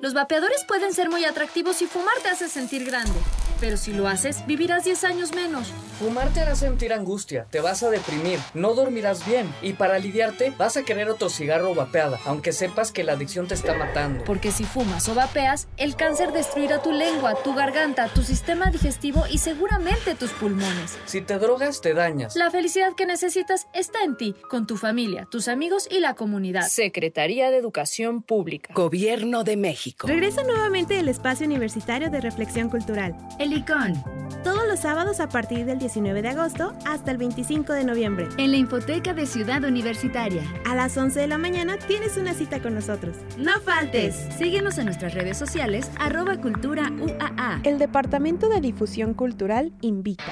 Los 0.02 0.14
vapeadores 0.14 0.64
pueden 0.66 0.94
ser 0.94 1.10
muy 1.10 1.26
atractivos 1.26 1.82
y 1.82 1.86
fumar 1.86 2.16
te 2.24 2.30
hace 2.30 2.48
sentir 2.48 2.86
grande. 2.86 3.20
Pero 3.60 3.76
si 3.76 3.92
lo 3.92 4.08
haces, 4.08 4.46
vivirás 4.46 4.86
10 4.86 5.04
años 5.04 5.36
menos. 5.36 5.74
Fumar 6.00 6.30
te 6.30 6.40
hará 6.40 6.56
sentir 6.56 6.94
angustia, 6.94 7.46
te 7.50 7.60
vas 7.60 7.84
a 7.84 7.90
deprimir, 7.90 8.40
no 8.54 8.74
dormirás 8.74 9.26
bien 9.28 9.54
y 9.62 9.74
para 9.74 9.96
aliviarte 9.96 10.54
vas 10.58 10.78
a 10.78 10.84
querer 10.84 11.10
otro 11.10 11.28
cigarro 11.28 11.76
vapeada, 11.76 12.18
aunque 12.26 12.54
sepas 12.54 12.94
que 12.94 13.04
la 13.04 13.14
adicción 13.14 13.50
te 13.50 13.54
está 13.54 13.74
matando. 13.74 14.24
Porque 14.24 14.54
si 14.54 14.64
fumas 14.64 15.10
o 15.10 15.14
vapeas, 15.14 15.68
el 15.76 15.98
cáncer 15.98 16.32
destruirá 16.32 16.82
tu 16.82 16.94
lengua, 16.94 17.36
tu 17.44 17.54
garganta, 17.54 18.08
tu 18.08 18.24
sistema 18.24 18.72
digestivo 18.72 19.26
y 19.30 19.40
seguramente 19.40 20.16
tus 20.16 20.32
pulmones. 20.32 20.98
Si 21.04 21.20
te 21.20 21.38
drogas, 21.38 21.82
te 21.82 21.94
dañas. 21.94 22.34
La 22.38 22.50
felicidad 22.50 22.94
que 22.96 23.06
necesitas 23.06 23.68
está 23.74 24.02
en 24.06 24.16
ti, 24.16 24.36
con 24.50 24.68
tu 24.68 24.78
familia, 24.78 25.28
tus 25.30 25.50
amigos 25.50 25.86
y 25.92 26.00
la 26.00 26.14
comunidad. 26.14 26.70
Secretaría 26.70 27.52
de 27.52 27.58
Educación 27.58 28.22
Pública. 28.22 28.74
Gobierno 28.74 29.44
de 29.44 29.58
México. 29.58 30.08
Regresa 30.08 30.44
nuevamente 30.44 30.98
el 30.98 31.10
espacio 31.10 31.46
universitario 31.46 32.10
de 32.10 32.22
reflexión 32.22 32.70
cultural. 32.70 33.18
El 33.38 33.52
ICON. 33.52 34.02
Todos 34.46 34.66
los 34.66 34.80
sábados 34.80 35.20
a 35.20 35.28
partir 35.28 35.66
del 35.66 35.80
19 35.90 36.22
de 36.22 36.30
agosto 36.30 36.76
hasta 36.86 37.10
el 37.10 37.18
25 37.18 37.74
de 37.74 37.84
noviembre. 37.84 38.30
En 38.38 38.52
la 38.52 38.58
Infoteca 38.58 39.16
de 39.16 39.26
Ciudad 39.26 39.64
Universitaria. 39.64 40.44
A 40.64 40.76
las 40.76 40.96
11 40.96 41.20
de 41.20 41.26
la 41.26 41.40
mañana 41.40 41.80
tienes 41.80 42.16
una 42.16 42.36
cita 42.36 42.62
con 42.62 42.76
nosotros. 42.76 43.18
¡No 43.40 43.60
faltes! 43.62 44.16
Síguenos 44.38 44.78
en 44.78 44.86
nuestras 44.86 45.16
redes 45.16 45.36
sociales, 45.36 45.90
arroba 46.00 46.38
cultura 46.38 46.92
UAA. 46.92 47.62
El 47.64 47.80
Departamento 47.80 48.50
de 48.50 48.62
Difusión 48.62 49.16
Cultural 49.16 49.74
invita. 49.82 50.32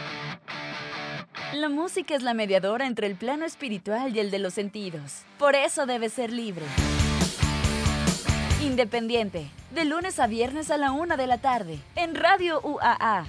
La 1.56 1.70
música 1.70 2.14
es 2.14 2.22
la 2.22 2.36
mediadora 2.36 2.86
entre 2.86 3.08
el 3.08 3.16
plano 3.16 3.44
espiritual 3.44 4.16
y 4.16 4.20
el 4.20 4.30
de 4.30 4.38
los 4.38 4.54
sentidos. 4.54 5.24
Por 5.40 5.56
eso 5.56 5.88
debe 5.88 6.10
ser 6.10 6.32
libre. 6.32 6.66
Independiente, 8.64 9.50
de 9.74 9.86
lunes 9.86 10.20
a 10.20 10.28
viernes 10.28 10.70
a 10.70 10.78
la 10.78 10.92
una 10.92 11.18
de 11.18 11.26
la 11.26 11.40
tarde, 11.40 11.80
en 11.96 12.14
Radio 12.14 12.62
UAA. 12.62 13.26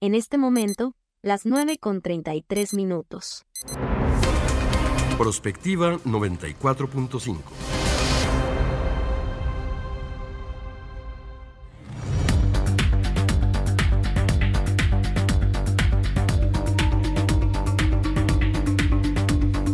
En 0.00 0.14
este 0.14 0.38
momento, 0.38 0.94
las 1.22 1.44
9 1.44 1.78
con 1.78 2.02
33 2.02 2.72
minutos. 2.74 3.44
Prospectiva 5.18 5.98
94.5. 6.04 7.87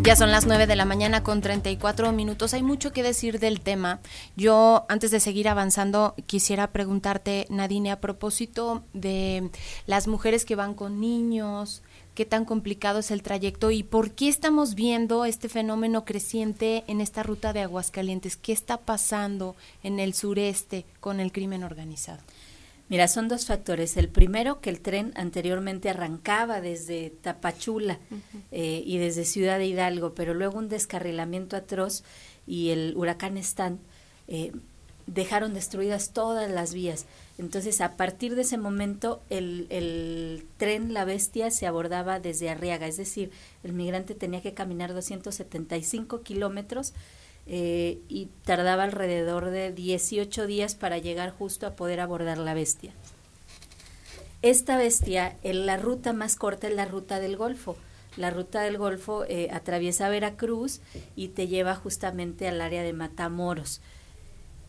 Ya 0.05 0.17
son 0.17 0.31
las 0.31 0.45
9 0.45 0.67
de 0.67 0.77
la 0.77 0.85
mañana 0.85 1.23
con 1.23 1.41
34 1.41 2.13
minutos. 2.13 2.53
Hay 2.53 2.63
mucho 2.63 2.93
que 2.93 3.03
decir 3.03 3.39
del 3.39 3.63
tema. 3.63 4.01
Yo, 4.37 4.85
antes 4.91 5.11
de 5.11 5.19
seguir 5.19 5.49
avanzando, 5.49 6.15
quisiera 6.27 6.73
preguntarte, 6.73 7.47
Nadine, 7.49 7.91
a 7.91 8.01
propósito 8.01 8.83
de 8.93 9.49
las 9.87 10.07
mujeres 10.07 10.45
que 10.45 10.57
van 10.57 10.75
con 10.75 11.01
niños, 11.01 11.83
qué 12.15 12.27
tan 12.27 12.45
complicado 12.45 12.99
es 12.99 13.11
el 13.11 13.23
trayecto 13.23 13.71
y 13.71 13.83
por 13.83 14.11
qué 14.11 14.29
estamos 14.29 14.75
viendo 14.75 15.25
este 15.25 15.49
fenómeno 15.49 16.05
creciente 16.05 16.85
en 16.87 17.01
esta 17.01 17.23
ruta 17.23 17.55
de 17.55 17.63
Aguascalientes. 17.63 18.37
¿Qué 18.37 18.53
está 18.53 18.77
pasando 18.77 19.57
en 19.83 20.01
el 20.01 20.13
sureste 20.13 20.85
con 21.01 21.19
el 21.19 21.33
crimen 21.33 21.65
organizado? 21.65 22.21
Mira, 22.89 23.09
son 23.09 23.29
dos 23.29 23.47
factores. 23.47 23.97
El 23.97 24.09
primero, 24.09 24.61
que 24.61 24.71
el 24.71 24.81
tren 24.81 25.13
anteriormente 25.17 25.89
arrancaba 25.89 26.61
desde 26.61 27.11
Tapachula 27.11 27.99
eh, 28.53 28.83
y 28.85 28.99
desde 28.99 29.25
Ciudad 29.25 29.59
de 29.59 29.67
Hidalgo, 29.67 30.15
pero 30.15 30.35
luego 30.35 30.59
un 30.59 30.69
descarrilamiento 30.69 31.57
atroz 31.57 32.05
y 32.47 32.71
el 32.71 32.93
huracán 32.97 33.39
Stan 33.39 33.81
eh, 34.29 34.53
dejaron 35.07 35.55
destruidas 35.55 36.11
todas 36.11 36.51
las 36.51 36.75
vías. 36.75 37.07
Entonces, 37.39 37.81
a 37.81 37.97
partir 37.97 38.35
de 38.35 38.43
ese 38.43 38.59
momento, 38.59 39.23
el, 39.31 39.67
el, 39.71 40.47
tren 40.59 40.93
La 40.93 41.05
Bestia 41.05 41.51
se 41.51 41.67
abordaba 41.67 42.21
desde 42.21 42.51
Arriaga, 42.51 42.87
es 42.87 42.97
decir, 42.97 43.31
el 43.63 43.73
migrante 43.73 44.15
tenía 44.15 44.41
que 44.41 44.55
caminar 44.55 44.95
275 44.95 46.23
kilómetros 46.23 46.93
eh, 47.47 47.99
y 48.09 48.29
tardaba 48.45 48.85
alrededor 48.85 49.51
de 49.51 49.73
18 49.73 50.47
días 50.47 50.75
para 50.75 50.99
llegar 50.99 51.31
justo 51.31 51.67
a 51.67 51.77
poder 51.77 52.01
abordar 52.01 52.39
la 52.39 52.55
bestia. 52.55 52.93
Esta 54.43 54.77
bestia, 54.77 55.37
en 55.43 55.67
la 55.67 55.77
ruta 55.77 56.13
más 56.13 56.37
corta 56.37 56.69
es 56.69 56.75
la 56.75 56.85
ruta 56.85 57.19
del 57.19 57.37
Golfo. 57.37 57.77
La 58.17 58.31
ruta 58.31 58.63
del 58.63 58.79
Golfo 58.79 59.25
eh, 59.25 59.49
atraviesa 59.51 60.09
Veracruz 60.09 60.81
y 61.17 61.29
te 61.29 61.49
lleva 61.49 61.75
justamente 61.75 62.47
al 62.47 62.61
área 62.61 62.83
de 62.83 62.93
Matamoros. 62.93 63.81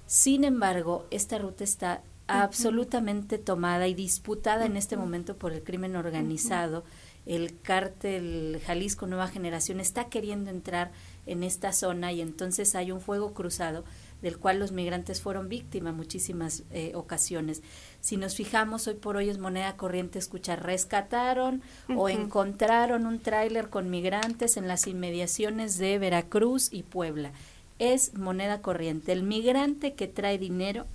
Sin 0.07 0.43
embargo, 0.43 1.05
esta 1.11 1.37
ruta 1.37 1.63
está 1.63 2.01
absolutamente 2.27 3.37
tomada 3.37 3.87
y 3.87 3.93
disputada 3.93 4.65
en 4.65 4.77
este 4.77 4.97
momento 4.97 5.37
por 5.37 5.53
el 5.53 5.63
crimen 5.63 5.95
organizado. 5.95 6.83
El 7.25 7.59
cártel 7.59 8.61
Jalisco 8.65 9.07
Nueva 9.07 9.27
Generación 9.27 9.79
está 9.79 10.05
queriendo 10.05 10.51
entrar 10.51 10.91
en 11.25 11.43
esta 11.43 11.73
zona 11.73 12.11
y 12.11 12.21
entonces 12.21 12.75
hay 12.75 12.91
un 12.91 13.01
fuego 13.01 13.33
cruzado 13.33 13.83
del 14.21 14.37
cual 14.37 14.59
los 14.59 14.71
migrantes 14.71 15.21
fueron 15.21 15.49
víctimas 15.49 15.93
muchísimas 15.93 16.63
eh, 16.71 16.93
ocasiones. 16.95 17.61
Si 18.01 18.17
nos 18.17 18.35
fijamos, 18.35 18.87
hoy 18.87 18.95
por 18.95 19.17
hoy 19.17 19.29
es 19.29 19.37
moneda 19.37 19.77
corriente 19.77 20.19
escuchar, 20.19 20.63
rescataron 20.63 21.61
o 21.95 22.09
encontraron 22.09 23.05
un 23.05 23.19
tráiler 23.19 23.69
con 23.69 23.89
migrantes 23.89 24.57
en 24.57 24.67
las 24.67 24.87
inmediaciones 24.87 25.77
de 25.77 25.99
Veracruz 25.99 26.69
y 26.71 26.83
Puebla. 26.83 27.33
Es 27.77 28.15
moneda 28.15 28.61
corriente. 28.61 29.11
El 29.11 29.23
migrante 29.23 29.93
que 29.93 30.07
trae 30.07 30.37
dinero 30.37 30.85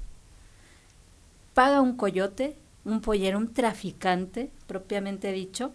paga 1.54 1.80
un 1.80 1.96
coyote, 1.96 2.56
un 2.84 3.00
pollero, 3.00 3.38
un 3.38 3.52
traficante, 3.52 4.50
propiamente 4.66 5.30
dicho, 5.30 5.72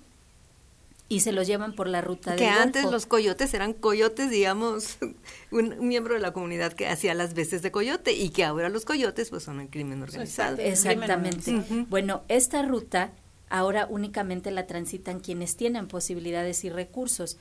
y 1.07 1.19
se 1.19 1.31
los 1.31 1.45
llevan 1.45 1.73
por 1.73 1.87
la 1.87 2.01
ruta 2.01 2.35
que 2.35 2.47
antes 2.47 2.85
los 2.85 3.05
coyotes 3.05 3.53
eran 3.53 3.73
coyotes 3.73 4.29
digamos 4.29 4.97
un, 5.51 5.87
miembro 5.87 6.15
de 6.15 6.19
la 6.19 6.33
comunidad 6.33 6.73
que 6.73 6.87
hacía 6.87 7.13
las 7.13 7.33
veces 7.33 7.61
de 7.61 7.71
coyote 7.71 8.13
y 8.13 8.29
que 8.29 8.43
ahora 8.43 8.69
los 8.69 8.85
coyotes 8.85 9.29
pues 9.29 9.43
son 9.43 9.59
el 9.59 9.69
crimen 9.69 10.01
organizado. 10.01 10.57
exactamente. 10.57 11.63
bueno 11.89 12.23
esta 12.27 12.63
ruta 12.63 13.11
ahora 13.49 13.87
únicamente 13.89 14.49
la 14.49 14.65
transitan 14.65 15.19
quienes 15.19 15.55
tienen 15.55 15.87
posibilidades 15.87 16.63
y 16.63 16.69
recursos 16.69 17.37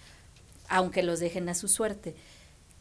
aunque 0.69 1.03
los 1.03 1.21
dejen 1.21 1.49
a 1.49 1.55
su 1.55 1.69
suerte. 1.69 2.15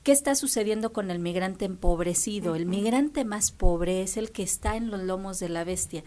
¿Qué 0.03 0.11
está 0.11 0.35
sucediendo 0.35 0.91
con 0.91 1.11
el 1.11 1.19
migrante 1.19 1.65
empobrecido? 1.65 2.55
El 2.55 2.65
migrante 2.65 3.23
más 3.23 3.51
pobre 3.51 4.01
es 4.01 4.17
el 4.17 4.31
que 4.31 4.43
está 4.43 4.75
en 4.75 4.91
los 4.91 5.01
lomos 5.01 5.39
de 5.39 5.49
la 5.49 5.63
bestia. 5.63 6.03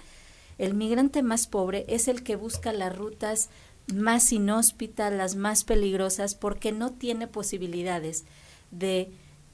El 0.58 0.74
migrante 0.74 1.22
más 1.22 1.46
pobre 1.46 1.84
es 1.88 2.08
el 2.08 2.22
que 2.22 2.36
busca 2.36 2.72
las 2.72 2.94
rutas 2.96 3.48
más 3.94 4.32
inhóspitas, 4.32 5.12
las 5.12 5.36
más 5.36 5.64
peligrosas, 5.64 6.34
porque 6.34 6.72
no 6.72 6.92
tiene 6.92 7.26
posibilidades 7.26 8.24
de 8.70 9.10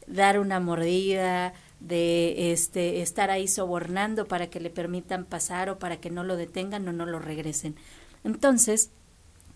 dar 0.07 0.39
una 0.39 0.61
mordida, 0.61 1.53
de 1.81 2.53
este, 2.53 3.03
estar 3.03 3.31
ahí 3.31 3.49
sobornando 3.49 4.27
para 4.27 4.49
que 4.49 4.61
le 4.61 4.71
permitan 4.71 5.25
pasar 5.25 5.69
o 5.69 5.79
para 5.79 6.01
que 6.01 6.11
no 6.11 6.23
lo 6.23 6.37
detengan 6.37 6.87
o 6.89 6.93
no 6.93 7.07
lo 7.07 7.19
regresen. 7.19 7.77
Entonces, 8.25 8.91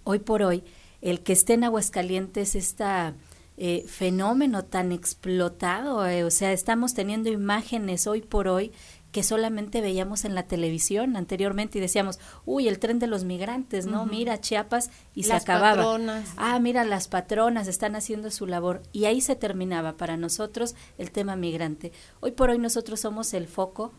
hoy 0.05 0.19
por 0.19 0.43
hoy, 0.43 0.65
el 1.03 1.21
que 1.21 1.33
esté 1.33 1.55
en 1.55 1.65
Aguascalientes, 1.65 2.57
está 2.57 3.15
eh, 3.57 3.85
fenómeno 3.87 4.65
tan 4.65 4.93
explotado, 4.93 6.07
eh, 6.07 6.25
o 6.25 6.31
sea, 6.31 6.53
estamos 6.53 6.95
teniendo 6.95 7.31
imágenes 7.31 8.07
hoy 8.07 8.23
por 8.23 8.49
hoy 8.49 8.73
que 9.17 9.23
solamente 9.23 9.81
veíamos 9.81 10.27
en 10.27 10.35
la 10.35 10.43
televisión 10.43 11.17
anteriormente 11.17 11.79
y 11.79 11.81
decíamos, 11.81 12.21
uy, 12.45 12.69
el 12.69 12.79
tren 12.79 12.99
de 12.99 13.07
los 13.07 13.25
migrantes, 13.25 13.87
¿no? 13.87 14.05
Mira 14.05 14.43
Chiapas 14.43 14.91
y 15.15 15.23
se 15.23 15.33
acababa. 15.33 15.77
Patronas. 15.77 16.29
Ah, 16.37 16.59
mira, 16.59 16.85
las 16.85 17.09
patronas 17.09 17.67
están 17.67 17.97
haciendo 17.97 18.31
su 18.31 18.47
labor 18.47 18.83
y 18.93 19.07
ahí 19.07 19.23
se 19.23 19.35
terminaba 19.35 19.97
para 19.97 20.19
nosotros 20.19 20.75
el 20.99 21.13
tema 21.13 21.35
migrante. 21.35 21.93
Hoy 22.21 22.33
por 22.33 22.51
hoy 22.51 22.59
nosotros 22.59 23.01
somos 23.01 23.33
el 23.33 23.47
foco 23.47 23.95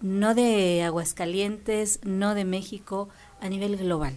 no 0.00 0.32
de 0.36 0.84
Aguascalientes, 0.84 1.98
no 2.04 2.36
de 2.36 2.44
México, 2.44 3.08
a 3.40 3.48
nivel 3.48 3.76
global. 3.76 4.14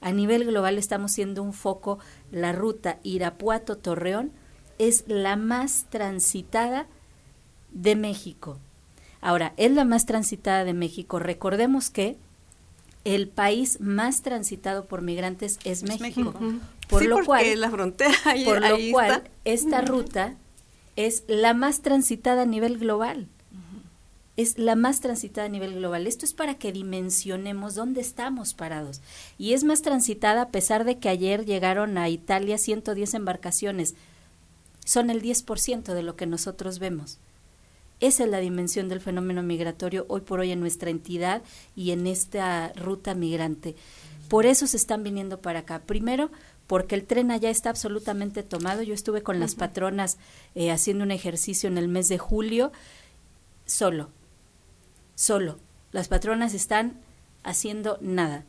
A 0.00 0.12
nivel 0.12 0.44
global 0.44 0.78
estamos 0.78 1.10
siendo 1.10 1.42
un 1.42 1.52
foco, 1.52 1.98
la 2.30 2.52
ruta 2.52 3.00
Irapuato-Torreón 3.02 4.30
es 4.78 5.02
la 5.08 5.34
más 5.34 5.86
transitada 5.90 6.86
de 7.72 7.96
México 7.96 8.60
Ahora, 9.20 9.52
es 9.56 9.72
la 9.72 9.84
más 9.84 10.06
transitada 10.06 10.64
de 10.64 10.74
México. 10.74 11.18
Recordemos 11.18 11.90
que 11.90 12.16
el 13.04 13.28
país 13.28 13.80
más 13.80 14.22
transitado 14.22 14.86
por 14.86 15.02
migrantes 15.02 15.58
es, 15.64 15.82
México. 15.82 16.34
Por 16.88 17.04
lo 17.04 17.24
cual, 17.24 17.60
la 17.60 17.70
frontera 17.70 18.12
por 18.44 18.60
lo 18.60 18.76
cual 18.92 19.24
esta 19.44 19.80
ruta 19.80 20.36
es 20.96 21.24
la 21.26 21.54
más 21.54 21.80
transitada 21.80 22.42
a 22.42 22.46
nivel 22.46 22.78
global. 22.78 23.28
Es 24.36 24.56
la 24.56 24.76
más 24.76 25.00
transitada 25.00 25.46
a 25.46 25.50
nivel 25.50 25.74
global. 25.74 26.06
Esto 26.06 26.24
es 26.24 26.32
para 26.32 26.54
que 26.54 26.70
dimensionemos 26.70 27.74
dónde 27.74 28.00
estamos 28.00 28.54
parados. 28.54 29.00
Y 29.36 29.52
es 29.52 29.64
más 29.64 29.82
transitada 29.82 30.42
a 30.42 30.48
pesar 30.50 30.84
de 30.84 30.98
que 30.98 31.08
ayer 31.08 31.44
llegaron 31.44 31.98
a 31.98 32.08
Italia 32.08 32.56
110 32.56 33.14
embarcaciones. 33.14 33.96
Son 34.84 35.10
el 35.10 35.22
10% 35.22 35.92
de 35.92 36.02
lo 36.02 36.14
que 36.14 36.26
nosotros 36.26 36.78
vemos. 36.78 37.18
Esa 38.00 38.24
es 38.24 38.30
la 38.30 38.38
dimensión 38.38 38.88
del 38.88 39.00
fenómeno 39.00 39.42
migratorio 39.42 40.06
hoy 40.08 40.20
por 40.20 40.38
hoy 40.38 40.52
en 40.52 40.60
nuestra 40.60 40.90
entidad 40.90 41.42
y 41.74 41.90
en 41.90 42.06
esta 42.06 42.72
ruta 42.74 43.14
migrante. 43.14 43.74
Por 44.28 44.46
eso 44.46 44.66
se 44.66 44.76
están 44.76 45.02
viniendo 45.02 45.40
para 45.40 45.60
acá. 45.60 45.80
Primero, 45.80 46.30
porque 46.68 46.94
el 46.94 47.04
tren 47.06 47.32
allá 47.32 47.50
está 47.50 47.70
absolutamente 47.70 48.44
tomado. 48.44 48.82
Yo 48.82 48.94
estuve 48.94 49.22
con 49.22 49.40
las 49.40 49.56
patronas 49.56 50.18
eh, 50.54 50.70
haciendo 50.70 51.02
un 51.02 51.10
ejercicio 51.10 51.68
en 51.68 51.76
el 51.76 51.88
mes 51.88 52.08
de 52.08 52.18
julio, 52.18 52.70
solo, 53.64 54.10
solo. 55.16 55.58
Las 55.90 56.06
patronas 56.06 56.54
están 56.54 57.00
haciendo 57.42 57.98
nada. 58.00 58.44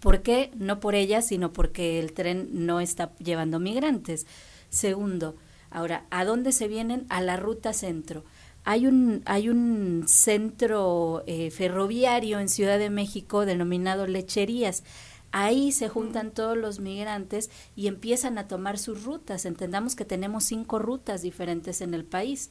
¿Por 0.00 0.22
qué? 0.22 0.50
No 0.54 0.80
por 0.80 0.94
ellas, 0.94 1.26
sino 1.26 1.52
porque 1.52 1.98
el 1.98 2.12
tren 2.12 2.48
no 2.52 2.80
está 2.80 3.12
llevando 3.18 3.58
migrantes. 3.58 4.26
Segundo, 4.70 5.36
ahora, 5.68 6.06
¿a 6.10 6.24
dónde 6.24 6.52
se 6.52 6.68
vienen? 6.68 7.04
A 7.10 7.20
la 7.20 7.36
ruta 7.36 7.74
centro 7.74 8.24
hay 8.66 8.88
un, 8.88 9.22
hay 9.26 9.48
un 9.48 10.06
centro 10.08 11.22
eh, 11.28 11.52
ferroviario 11.52 12.40
en 12.40 12.48
Ciudad 12.48 12.80
de 12.80 12.90
México 12.90 13.46
denominado 13.46 14.08
Lecherías. 14.08 14.82
Ahí 15.30 15.70
se 15.70 15.88
juntan 15.88 16.32
todos 16.32 16.56
los 16.56 16.80
migrantes 16.80 17.48
y 17.76 17.86
empiezan 17.86 18.38
a 18.38 18.48
tomar 18.48 18.78
sus 18.78 19.04
rutas. 19.04 19.44
Entendamos 19.44 19.94
que 19.94 20.04
tenemos 20.04 20.42
cinco 20.42 20.80
rutas 20.80 21.22
diferentes 21.22 21.80
en 21.80 21.94
el 21.94 22.04
país. 22.04 22.50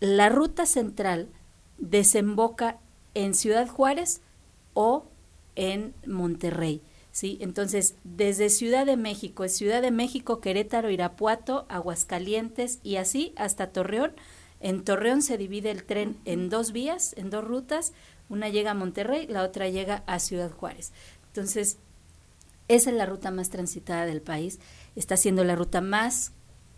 La 0.00 0.28
ruta 0.28 0.66
central 0.66 1.28
desemboca 1.78 2.78
en 3.14 3.32
Ciudad 3.32 3.66
Juárez 3.68 4.20
o 4.74 5.06
en 5.56 5.94
Monterrey. 6.06 6.82
¿sí? 7.10 7.38
Entonces, 7.40 7.94
desde 8.04 8.50
Ciudad 8.50 8.84
de 8.84 8.98
México, 8.98 9.48
Ciudad 9.48 9.80
de 9.80 9.92
México, 9.92 10.42
Querétaro, 10.42 10.90
Irapuato, 10.90 11.64
Aguascalientes 11.70 12.80
y 12.82 12.96
así 12.96 13.32
hasta 13.36 13.72
Torreón 13.72 14.12
en 14.62 14.84
Torreón 14.84 15.22
se 15.22 15.36
divide 15.36 15.70
el 15.70 15.84
tren 15.84 16.16
en 16.24 16.48
dos 16.48 16.72
vías, 16.72 17.14
en 17.16 17.30
dos 17.30 17.44
rutas. 17.44 17.92
Una 18.28 18.48
llega 18.48 18.70
a 18.70 18.74
Monterrey, 18.74 19.26
la 19.26 19.42
otra 19.42 19.68
llega 19.68 20.04
a 20.06 20.18
Ciudad 20.18 20.50
Juárez. 20.50 20.92
Entonces, 21.26 21.78
esa 22.68 22.90
es 22.90 22.96
la 22.96 23.06
ruta 23.06 23.30
más 23.30 23.50
transitada 23.50 24.06
del 24.06 24.22
país. 24.22 24.60
Está 24.96 25.16
siendo 25.16 25.44
la 25.44 25.56
ruta 25.56 25.80
más 25.80 26.32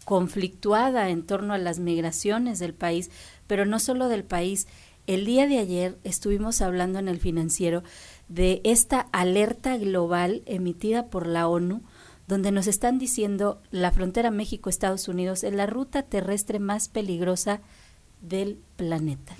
conflictuada 0.04 1.08
en 1.10 1.24
torno 1.24 1.54
a 1.54 1.58
las 1.58 1.78
migraciones 1.78 2.58
del 2.58 2.74
país, 2.74 3.10
pero 3.46 3.64
no 3.66 3.78
solo 3.78 4.08
del 4.08 4.24
país. 4.24 4.66
El 5.06 5.26
día 5.26 5.46
de 5.46 5.58
ayer 5.58 5.98
estuvimos 6.04 6.62
hablando 6.62 6.98
en 6.98 7.08
el 7.08 7.20
financiero 7.20 7.82
de 8.28 8.60
esta 8.64 9.00
alerta 9.12 9.76
global 9.76 10.42
emitida 10.46 11.06
por 11.08 11.26
la 11.26 11.46
ONU, 11.46 11.82
donde 12.26 12.52
nos 12.52 12.66
están 12.66 12.98
diciendo 12.98 13.60
la 13.70 13.90
frontera 13.90 14.30
México-Estados 14.30 15.08
Unidos 15.08 15.44
es 15.44 15.52
la 15.52 15.66
ruta 15.66 16.02
terrestre 16.02 16.58
más 16.58 16.88
peligrosa 16.88 17.60
del 18.20 18.58
planeta. 18.76 19.34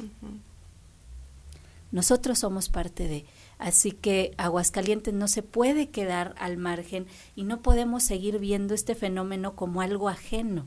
Nosotros 1.93 2.41
somos 2.41 2.69
parte 2.69 3.07
de, 3.07 3.25
así 3.59 3.93
que 3.93 4.35
Aguascalientes 4.37 5.15
no 5.15 5.29
se 5.29 5.43
puede 5.43 5.91
quedar 5.91 6.35
al 6.39 6.57
margen 6.57 7.07
y 7.37 7.45
no 7.45 7.63
podemos 7.63 8.03
seguir 8.03 8.39
viendo 8.39 8.75
este 8.75 8.95
fenómeno 8.95 9.55
como 9.55 9.81
algo 9.81 10.09
ajeno, 10.09 10.67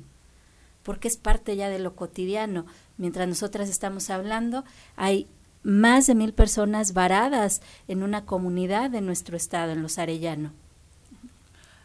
porque 0.83 1.09
es 1.09 1.17
parte 1.17 1.55
ya 1.55 1.69
de 1.69 1.79
lo 1.79 1.95
cotidiano. 1.95 2.65
Mientras 2.97 3.27
nosotras 3.27 3.69
estamos 3.69 4.09
hablando, 4.09 4.63
hay 4.95 5.27
más 5.63 6.07
de 6.07 6.15
mil 6.15 6.33
personas 6.33 6.93
varadas 6.93 7.61
en 7.89 8.03
una 8.03 8.25
comunidad 8.25 8.89
de 8.89 9.01
nuestro 9.01 9.35
estado, 9.35 9.73
en 9.73 9.83
Los 9.83 9.97
Arellano. 9.97 10.53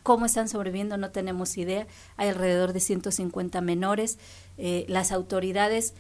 ¿Cómo 0.03 0.26
están 0.26 0.48
sobreviviendo? 0.48 0.96
No 0.96 1.11
tenemos 1.11 1.57
idea. 1.57 1.86
Hay 2.16 2.28
alrededor 2.28 2.72
de 2.72 2.80
150 2.80 3.61
menores. 3.61 4.18
Eh, 4.59 4.84
las 4.88 5.12
autoridades 5.12 5.94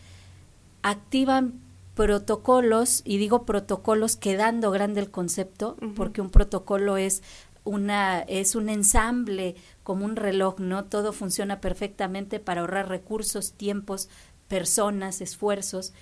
activan 0.82 1.60
protocolos, 1.94 3.02
y 3.04 3.18
digo 3.18 3.44
protocolos 3.44 4.16
quedando 4.16 4.70
grande 4.70 5.00
el 5.00 5.10
concepto, 5.10 5.76
porque 5.94 6.20
un 6.20 6.30
protocolo 6.30 6.96
es 6.96 7.22
una 7.64 8.20
es 8.22 8.56
un 8.56 8.68
ensamble 8.68 9.54
como 9.84 10.04
un 10.04 10.16
reloj, 10.16 10.58
¿no? 10.58 10.84
Todo 10.84 11.12
funciona 11.12 11.60
perfectamente 11.60 12.40
para 12.40 12.62
ahorrar 12.62 12.88
recursos, 12.88 13.52
tiempos, 13.52 14.08
personas, 14.48 15.20
esfuerzos. 15.20 15.92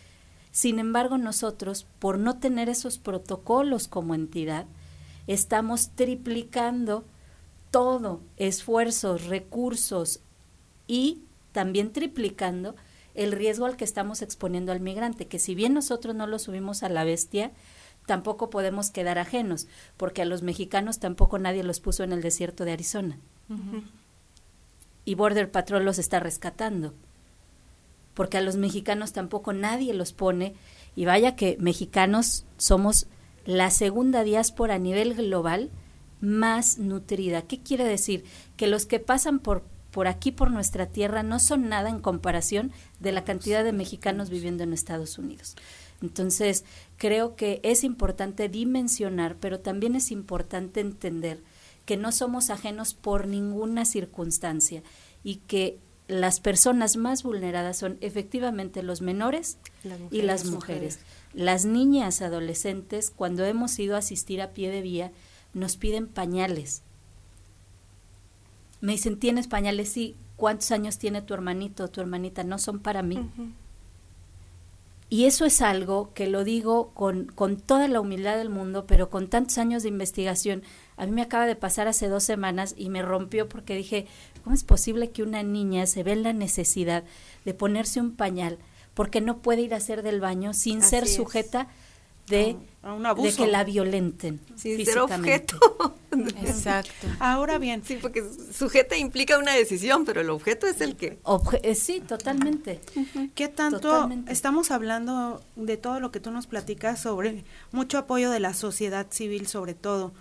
Sin 0.53 0.79
embargo, 0.79 1.19
nosotros, 1.19 1.87
por 1.99 2.19
no 2.19 2.39
tener 2.39 2.69
esos 2.69 2.99
protocolos 2.99 3.89
como 3.89 4.15
entidad, 4.15 4.67
estamos 5.27 5.91
triplicando 5.95 7.05
todo, 7.71 8.21
esfuerzos, 8.37 9.27
recursos 9.27 10.21
y 10.87 11.23
también 11.53 11.93
triplicando 11.93 12.75
el 13.15 13.33
riesgo 13.33 13.67
al 13.67 13.77
que 13.77 13.85
estamos 13.85 14.23
exponiendo 14.23 14.73
al 14.73 14.81
migrante, 14.81 15.27
que 15.27 15.39
si 15.39 15.55
bien 15.55 15.75
nosotros 15.75 16.15
no 16.15 16.27
lo 16.27 16.39
subimos 16.39 16.83
a 16.83 16.89
la 16.89 17.05
bestia, 17.05 17.53
tampoco 18.07 18.51
podemos 18.51 18.91
quedar 18.91 19.19
ajenos, 19.19 19.67
porque 19.97 20.23
a 20.23 20.25
los 20.25 20.43
mexicanos 20.43 20.99
tampoco 20.99 21.39
nadie 21.39 21.63
los 21.63 21.81
puso 21.81 22.03
en 22.03 22.13
el 22.13 22.23
desierto 22.23 22.65
de 22.65 22.73
Arizona. 22.73 23.19
Y 25.05 25.15
Border 25.15 25.51
Patrol 25.51 25.85
los 25.85 25.99
está 25.99 26.21
rescatando, 26.21 26.95
porque 28.15 28.39
a 28.39 28.43
los 28.43 28.57
mexicanos 28.57 29.13
tampoco 29.13 29.53
nadie 29.53 29.93
los 29.93 30.13
pone, 30.13 30.55
y 30.97 31.05
vaya 31.05 31.37
que 31.37 31.57
mexicanos 31.59 32.45
somos 32.57 33.07
la 33.45 33.71
segunda 33.71 34.23
diáspora 34.23 34.75
a 34.75 34.79
nivel 34.79 35.15
global 35.15 35.71
más 36.21 36.79
nutrida. 36.79 37.43
¿Qué 37.43 37.61
quiere 37.61 37.85
decir? 37.85 38.25
Que 38.57 38.67
los 38.67 38.87
que 38.87 39.01
pasan 39.01 39.39
por, 39.39 39.63
por 39.91 40.09
aquí, 40.09 40.33
por 40.33 40.51
nuestra 40.51 40.87
tierra, 40.87 41.23
no 41.23 41.39
son 41.39 41.69
nada 41.69 41.89
en 41.89 42.01
comparación 42.01 42.73
de 42.99 43.13
la 43.13 43.25
cantidad 43.25 43.65
de 43.65 43.73
mexicanos 43.73 44.31
viviendo 44.31 44.63
en 44.63 44.73
Estados 44.73 45.19
Unidos. 45.19 45.57
Entonces, 46.03 46.65
creo 46.97 47.37
que 47.37 47.61
es 47.63 47.85
importante 47.85 48.49
dimensionar, 48.49 49.37
pero 49.37 49.61
también 49.61 49.95
es 49.95 50.11
importante 50.11 50.81
entender 50.81 51.43
que 51.85 51.97
no 51.97 52.13
somos 52.13 52.51
ajenos 52.51 52.95
por 52.95 53.27
ninguna 53.27 53.85
circunstancia 53.85 54.83
y 55.25 55.37
que 55.37 55.79
las 56.09 56.41
personas 56.41 56.97
más 56.97 57.23
vulneradas 57.23 57.77
son 57.79 57.97
efectivamente 58.01 58.83
los 58.83 59.01
menores 59.01 59.59
y 60.11 60.23
las 60.23 60.45
mujeres. 60.45 60.99
Las 61.35 61.65
niñas 61.65 62.21
adolescentes, 62.23 63.11
cuando 63.11 63.45
hemos 63.45 63.79
ido 63.79 63.95
a 63.95 63.99
asistir 63.99 64.43
a 64.43 64.51
pie 64.51 64.71
de 64.71 64.83
vía, 64.83 65.13
nos 65.55 65.77
piden 65.77 66.07
pañales. 66.07 66.83
Me 68.81 68.93
dicen, 68.93 69.19
¿tienes 69.19 69.47
pañales? 69.47 69.91
Sí. 69.91 70.17
¿Cuántos 70.37 70.71
años 70.71 70.99
tiene 70.99 71.21
tu 71.21 71.35
hermanito 71.35 71.85
o 71.85 71.89
tu 71.89 72.01
hermanita? 72.01 72.45
No 72.45 72.59
son 72.59 72.79
para 72.79 73.03
mí. 73.03 73.29
Y 75.11 75.25
eso 75.27 75.45
es 75.45 75.61
algo 75.61 76.15
que 76.15 76.29
lo 76.29 76.45
digo 76.45 76.93
con, 76.95 77.27
con 77.27 77.57
toda 77.57 77.89
la 77.89 78.01
humildad 78.01 78.39
del 78.39 78.49
mundo, 78.49 78.87
pero 78.87 79.11
con 79.11 79.29
tantos 79.29 79.59
años 79.59 79.83
de 79.83 79.91
investigación. 79.91 80.63
A 80.97 81.05
mí 81.05 81.13
me 81.13 81.23
acaba 81.23 81.47
de 81.47 81.57
pasar 81.57 81.89
hace 81.89 82.09
dos 82.09 82.23
semanas 82.23 82.75
y 82.79 82.89
me 82.89 83.03
rompió 83.03 83.49
porque 83.49 83.77
dije, 83.77 84.07
¿cómo 84.43 84.55
es 84.55 84.65
posible 84.65 85.11
que 85.11 85.23
una 85.23 85.43
niña 85.43 85.87
se 85.87 86.05
ve 86.05 86.13
en 86.13 86.23
la 86.23 86.33
necesidad 86.33 87.05
de 87.45 87.55
ponerse 87.55 88.01
un 88.01 88.13
pañal 88.13 88.59
porque 88.95 89.21
no 89.21 89.39
puede 89.39 89.63
ir 89.63 89.75
a 89.75 89.79
hacer 89.79 90.03
del 90.03 90.21
baño 90.21 90.55
sin 90.55 90.83
ser 90.83 91.07
sujeta 91.07 91.69
de, 92.31 92.57
de 93.23 93.33
que 93.37 93.47
la 93.47 93.65
violenten 93.65 94.41
Sin 94.57 94.85
ser 94.85 94.99
objeto. 95.01 95.59
Exacto. 96.43 97.07
Ahora 97.19 97.59
bien. 97.59 97.83
Sí, 97.85 97.99
porque 98.01 98.25
sujeta 98.53 98.97
implica 98.97 99.39
una 99.39 99.55
decisión, 99.55 100.05
pero 100.05 100.21
el 100.21 100.31
objeto 100.31 100.67
es 100.67 100.81
el 100.81 100.97
que... 100.97 101.19
Eh, 101.63 101.75
sí, 101.75 102.01
totalmente. 102.01 102.81
¿Qué 103.35 103.49
tanto 103.49 104.09
estamos 104.29 104.71
hablando 104.71 105.43
de 105.57 105.77
todo 105.77 106.01
lo 106.01 106.11
que 106.11 106.21
tú 106.21 106.31
nos 106.31 106.47
platicas 106.47 107.01
sobre 107.03 107.45
mucho 107.73 107.99
apoyo 107.99 108.31
de 108.31 108.41
la 108.41 108.55
sociedad 108.55 109.07
civil 109.11 109.47
sobre 109.47 109.75
todo? 109.75 110.13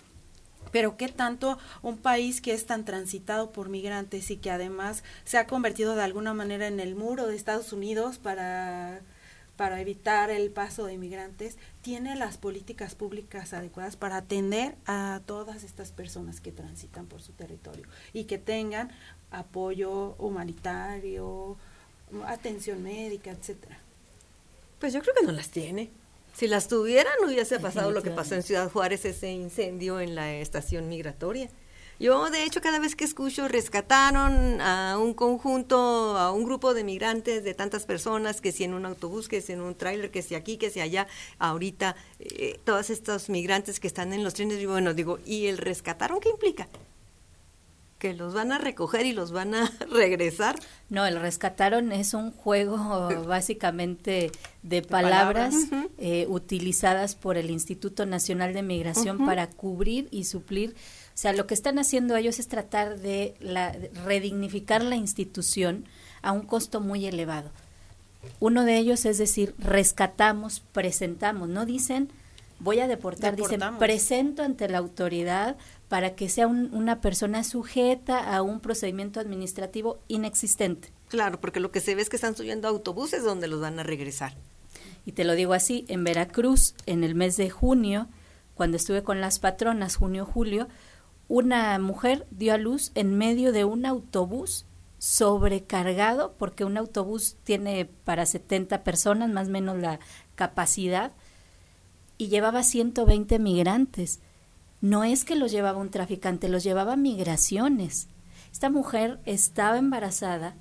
Pero 0.71 0.97
qué 0.97 1.07
tanto 1.07 1.57
un 1.81 1.97
país 1.97 2.41
que 2.41 2.53
es 2.53 2.65
tan 2.65 2.85
transitado 2.85 3.51
por 3.51 3.69
migrantes 3.69 4.29
y 4.29 4.37
que 4.37 4.51
además 4.51 5.03
se 5.23 5.37
ha 5.37 5.47
convertido 5.47 5.95
de 5.95 6.03
alguna 6.03 6.33
manera 6.33 6.67
en 6.67 6.79
el 6.79 6.95
muro 6.95 7.25
de 7.25 7.35
Estados 7.35 7.73
Unidos 7.73 8.19
para 8.19 9.01
para 9.59 9.81
evitar 9.81 10.29
el 10.29 10.51
paso 10.51 10.85
de 10.85 10.93
inmigrantes, 10.93 11.57
tiene 11.81 12.15
las 12.15 12.37
políticas 12.37 12.95
públicas 12.95 13.51
adecuadas 13.51 13.97
para 13.97 14.15
atender 14.15 14.75
a 14.85 15.19
todas 15.25 15.65
estas 15.65 15.91
personas 15.91 16.39
que 16.39 16.53
transitan 16.53 17.07
por 17.07 17.21
su 17.21 17.33
territorio 17.33 17.85
y 18.13 18.23
que 18.23 18.37
tengan 18.37 18.89
apoyo 19.31 20.15
humanitario, 20.17 21.57
atención 22.25 22.81
médica, 22.81 23.31
etcétera. 23.31 23.77
Pues 24.79 24.93
yo 24.93 25.01
creo 25.01 25.13
que 25.13 25.25
no 25.25 25.33
las 25.33 25.49
tiene. 25.49 25.89
Si 26.33 26.47
las 26.47 26.69
tuviera, 26.69 27.09
no 27.19 27.27
hubiese 27.27 27.59
pasado 27.59 27.91
lo 27.91 28.01
que 28.01 28.11
pasó 28.11 28.35
en 28.35 28.43
Ciudad 28.43 28.71
Juárez, 28.71 29.03
ese 29.03 29.29
incendio 29.29 29.99
en 29.99 30.15
la 30.15 30.35
estación 30.35 30.87
migratoria. 30.87 31.49
Yo, 31.99 32.29
de 32.29 32.43
hecho, 32.45 32.61
cada 32.61 32.79
vez 32.79 32.95
que 32.95 33.03
escucho, 33.03 33.49
rescataron 33.49 34.61
a 34.61 34.97
un 34.97 35.13
conjunto, 35.13 36.17
a 36.17 36.31
un 36.31 36.45
grupo 36.45 36.73
de 36.73 36.85
migrantes 36.85 37.43
de 37.43 37.53
tantas 37.53 37.85
personas, 37.85 38.39
que 38.39 38.53
si 38.53 38.63
en 38.63 38.73
un 38.73 38.85
autobús, 38.85 39.27
que 39.27 39.41
si 39.41 39.51
en 39.51 39.59
un 39.59 39.75
tráiler, 39.75 40.09
que 40.09 40.21
si 40.21 40.33
aquí, 40.33 40.57
que 40.57 40.69
si 40.69 40.79
allá, 40.79 41.07
ahorita, 41.39 41.97
eh, 42.19 42.57
todos 42.63 42.89
estos 42.89 43.29
migrantes 43.29 43.81
que 43.81 43.87
están 43.87 44.13
en 44.13 44.23
los 44.23 44.33
trenes, 44.33 44.59
y 44.59 44.65
bueno, 44.65 44.93
digo, 44.93 45.19
¿y 45.25 45.47
el 45.47 45.57
rescataron 45.57 46.21
qué 46.21 46.29
implica? 46.29 46.69
que 47.99 48.13
los 48.13 48.33
van 48.33 48.53
a 48.53 48.57
recoger 48.57 49.05
y 49.05 49.11
los 49.11 49.31
van 49.31 49.53
a 49.53 49.69
regresar. 49.91 50.57
No, 50.89 51.05
el 51.05 51.19
rescataron 51.19 51.91
es 51.91 52.13
un 52.13 52.31
juego 52.31 53.09
básicamente 53.27 54.31
de 54.63 54.81
palabras, 54.81 55.53
eh, 55.97 56.25
utilizadas 56.29 57.15
por 57.15 57.37
el 57.37 57.49
Instituto 57.49 58.05
Nacional 58.05 58.53
de 58.53 58.63
Migración 58.63 59.25
para 59.25 59.47
cubrir 59.47 60.07
y 60.11 60.23
suplir 60.23 60.75
sea, 61.21 61.33
lo 61.33 61.47
que 61.47 61.53
están 61.53 61.79
haciendo 61.79 62.15
ellos 62.15 62.39
es 62.39 62.47
tratar 62.47 62.99
de, 62.99 63.35
la, 63.41 63.75
redignificar 64.05 64.83
la 64.83 64.95
institución 64.95 65.85
a 66.21 66.31
un 66.31 66.41
costo 66.41 66.79
muy 66.79 67.05
elevado. 67.05 67.51
Uno 68.39 68.63
de 68.63 68.77
ellos 68.77 69.05
es 69.05 69.17
decir, 69.17 69.53
rescatamos, 69.57 70.61
presentamos, 70.71 71.49
no 71.49 71.65
dicen 71.65 72.09
voy 72.59 72.79
a 72.79 72.87
deportar, 72.87 73.35
dicen 73.35 73.61
presento 73.79 74.43
ante 74.43 74.67
la 74.69 74.77
autoridad 74.77 75.57
para 75.87 76.15
que 76.15 76.29
sea 76.29 76.47
una 76.47 77.01
persona 77.01 77.43
sujeta 77.43 78.35
a 78.35 78.41
un 78.41 78.59
procedimiento 78.59 79.19
administrativo 79.19 79.99
inexistente. 80.07 80.89
Claro, 81.07 81.41
porque 81.41 81.59
lo 81.59 81.71
que 81.71 81.79
se 81.79 81.95
ve 81.95 82.01
es 82.01 82.09
que 82.09 82.17
están 82.17 82.35
subiendo 82.35 82.67
autobuses 82.67 83.23
donde 83.23 83.47
los 83.47 83.59
van 83.59 83.79
a 83.79 83.83
regresar. 83.83 84.35
Y 85.05 85.13
te 85.13 85.23
lo 85.23 85.33
digo 85.33 85.53
así, 85.53 85.85
en 85.87 86.03
Veracruz, 86.03 86.75
en 86.85 87.03
el 87.03 87.15
mes 87.15 87.37
de 87.37 87.49
junio, 87.49 88.07
cuando 88.53 88.77
estuve 88.77 89.03
con 89.03 89.21
las 89.21 89.39
patronas, 89.39 89.95
junio-julio, 89.95 90.67
una 91.29 91.77
mujer 91.79 92.27
dio 92.31 92.53
a 92.53 92.57
luz 92.57 92.91
en 92.95 93.17
medio 93.17 93.53
de 93.53 93.63
un 93.63 93.85
autobús 93.85 94.65
sobrecargado, 94.97 96.33
porque 96.37 96.65
un 96.65 96.75
autobús 96.75 97.37
tiene 97.43 97.85
para 97.85 98.25
70 98.25 98.83
personas, 98.83 99.29
más 99.29 99.47
o 99.47 99.51
menos 99.51 99.77
la 99.77 99.99
capacidad, 100.35 101.13
y 102.17 102.27
llevaba 102.27 102.63
120 102.63 103.39
migrantes. 103.39 104.19
No 104.81 105.03
es 105.03 105.23
que 105.23 105.35
los 105.35 105.51
llevaba 105.51 105.79
un 105.79 105.91
traficante, 105.91 106.49
los 106.49 106.63
llevaba 106.63 106.97
migraciones. 106.97 108.09
Esta 108.51 108.69
mujer 108.69 109.19
estaba 109.25 109.77
embarazada, 109.77 110.55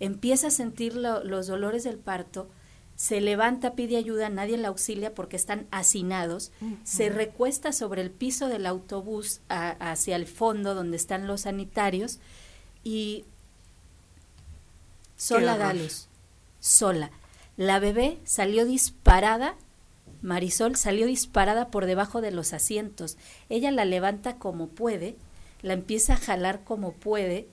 empieza 0.00 0.48
a 0.48 0.50
sentir 0.50 0.94
los 0.94 1.46
dolores 1.46 1.82
del 1.82 1.98
parto, 1.98 2.48
se 2.96 3.20
levanta, 3.20 3.74
pide 3.74 3.96
ayuda, 3.96 4.28
nadie 4.28 4.56
la 4.56 4.68
auxilia 4.68 5.14
porque 5.14 5.36
están 5.36 5.66
hacinados, 5.70 6.52
se 6.84 7.08
recuesta 7.08 7.72
sobre 7.72 8.02
el 8.02 8.10
piso 8.10 8.48
del 8.48 8.66
autobús 8.66 9.40
hacia 9.48 10.16
el 10.16 10.26
fondo 10.26 10.74
donde 10.74 10.96
están 10.96 11.26
los 11.26 11.42
sanitarios 11.42 12.20
y 12.84 13.24
sola 15.16 15.58
da 15.58 15.74
luz, 15.74 16.08
sola. 16.60 17.10
La 17.56 17.78
bebé 17.80 18.18
salió 18.24 18.64
disparada, 18.64 19.56
Marisol 20.22 20.76
salió 20.76 21.06
disparada 21.06 21.68
por 21.68 21.86
debajo 21.86 22.20
de 22.20 22.30
los 22.30 22.52
asientos. 22.52 23.16
Ella 23.48 23.70
la 23.70 23.84
levanta 23.84 24.38
como 24.38 24.68
puede, 24.68 25.16
la 25.62 25.72
empieza 25.72 26.14
a 26.14 26.18
jalar 26.18 26.62
como 26.62 26.92
puede 26.92 27.48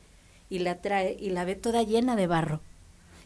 y 0.50 0.60
la 0.60 0.82
trae 0.82 1.18
y 1.20 1.32
la 1.32 1.46
ve 1.46 1.56
toda 1.56 1.84
llena 1.84 2.16
de 2.16 2.28
barro. 2.28 2.62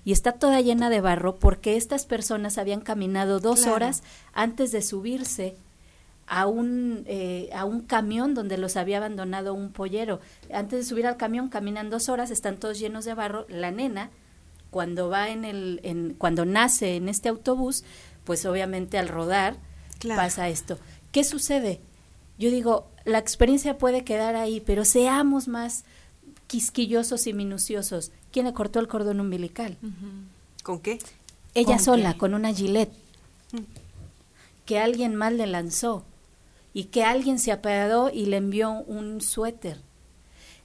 Y 0.05 0.11
está 0.11 0.33
toda 0.33 0.61
llena 0.61 0.89
de 0.89 1.01
barro 1.01 1.37
porque 1.37 1.75
estas 1.75 2.05
personas 2.05 2.59
habían 2.59 2.81
caminado 2.81 3.39
dos 3.39 3.65
horas 3.65 4.03
antes 4.33 4.71
de 4.71 4.83
subirse 4.83 5.55
a 6.27 6.45
un, 6.45 7.03
eh, 7.07 7.49
a 7.53 7.65
un 7.65 7.81
camión 7.81 8.35
donde 8.35 8.57
los 8.57 8.77
había 8.77 8.97
abandonado 8.97 9.55
un 9.55 9.71
pollero. 9.71 10.19
Antes 10.53 10.79
de 10.79 10.85
subir 10.85 11.07
al 11.07 11.17
camión 11.17 11.49
caminan 11.49 11.89
dos 11.89 12.07
horas, 12.07 12.29
están 12.29 12.57
todos 12.57 12.79
llenos 12.79 13.03
de 13.05 13.15
barro. 13.15 13.47
La 13.49 13.71
nena, 13.71 14.11
cuando 14.69 15.09
va 15.09 15.29
en 15.29 15.43
el, 15.43 15.79
en, 15.83 16.13
cuando 16.13 16.45
nace 16.45 16.95
en 16.95 17.09
este 17.09 17.29
autobús, 17.29 17.83
pues 18.25 18.45
obviamente 18.45 18.99
al 18.99 19.07
rodar 19.07 19.55
pasa 20.07 20.49
esto. 20.49 20.77
¿Qué 21.11 21.23
sucede? 21.23 21.79
Yo 22.37 22.51
digo, 22.51 22.87
la 23.05 23.17
experiencia 23.17 23.77
puede 23.77 24.03
quedar 24.03 24.35
ahí, 24.35 24.61
pero 24.65 24.85
seamos 24.85 25.47
más 25.47 25.83
quisquillosos 26.47 27.27
y 27.27 27.33
minuciosos. 27.33 28.11
¿Quién 28.31 28.45
le 28.45 28.53
cortó 28.53 28.79
el 28.79 28.87
cordón 28.87 29.19
umbilical? 29.19 29.77
¿Con 30.63 30.79
qué? 30.79 30.99
Ella 31.53 31.79
sola, 31.79 32.17
con 32.17 32.33
una 32.33 32.53
gilet. 32.53 32.91
Mm. 33.51 33.59
Que 34.65 34.79
alguien 34.79 35.15
mal 35.15 35.37
le 35.37 35.47
lanzó 35.47 36.05
y 36.73 36.85
que 36.85 37.03
alguien 37.03 37.39
se 37.39 37.51
apiadó 37.51 38.09
y 38.09 38.25
le 38.25 38.37
envió 38.37 38.71
un 38.71 39.21
suéter. 39.21 39.79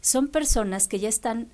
Son 0.00 0.28
personas 0.28 0.88
que 0.88 0.98
ya 0.98 1.08
están 1.08 1.48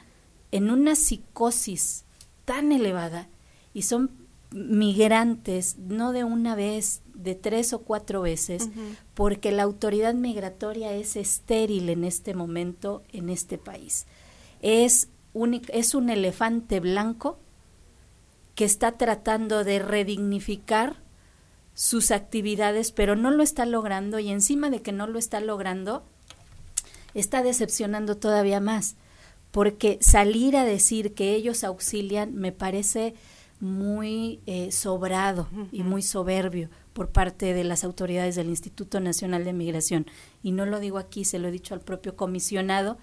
en 0.52 0.70
una 0.70 0.94
psicosis 0.94 2.04
tan 2.44 2.72
elevada 2.72 3.28
y 3.74 3.82
son 3.82 4.10
migrantes, 4.52 5.76
no 5.78 6.12
de 6.12 6.24
una 6.24 6.54
vez, 6.54 7.02
de 7.12 7.34
tres 7.34 7.72
o 7.72 7.80
cuatro 7.80 8.22
veces, 8.22 8.70
porque 9.14 9.50
la 9.50 9.64
autoridad 9.64 10.14
migratoria 10.14 10.92
es 10.92 11.16
estéril 11.16 11.88
en 11.88 12.04
este 12.04 12.34
momento 12.34 13.02
en 13.12 13.28
este 13.28 13.58
país. 13.58 14.06
Es 14.60 15.08
un, 15.32 15.60
es 15.68 15.94
un 15.94 16.10
elefante 16.10 16.80
blanco 16.80 17.38
que 18.54 18.64
está 18.64 18.92
tratando 18.92 19.64
de 19.64 19.78
redignificar 19.78 20.96
sus 21.74 22.10
actividades, 22.10 22.90
pero 22.90 23.14
no 23.16 23.30
lo 23.30 23.42
está 23.42 23.66
logrando 23.66 24.18
y 24.18 24.30
encima 24.30 24.70
de 24.70 24.80
que 24.80 24.92
no 24.92 25.06
lo 25.06 25.18
está 25.18 25.40
logrando, 25.40 26.04
está 27.12 27.42
decepcionando 27.42 28.16
todavía 28.16 28.60
más, 28.60 28.96
porque 29.50 29.98
salir 30.00 30.56
a 30.56 30.64
decir 30.64 31.12
que 31.12 31.34
ellos 31.34 31.64
auxilian 31.64 32.34
me 32.34 32.50
parece 32.50 33.14
muy 33.60 34.40
eh, 34.46 34.72
sobrado 34.72 35.48
y 35.70 35.82
muy 35.82 36.02
soberbio 36.02 36.70
por 36.94 37.10
parte 37.10 37.52
de 37.52 37.64
las 37.64 37.84
autoridades 37.84 38.36
del 38.36 38.48
Instituto 38.48 39.00
Nacional 39.00 39.44
de 39.44 39.52
Migración. 39.52 40.06
Y 40.42 40.52
no 40.52 40.64
lo 40.64 40.80
digo 40.80 40.96
aquí, 40.96 41.24
se 41.26 41.38
lo 41.38 41.48
he 41.48 41.52
dicho 41.52 41.74
al 41.74 41.80
propio 41.80 42.16
comisionado, 42.16 42.96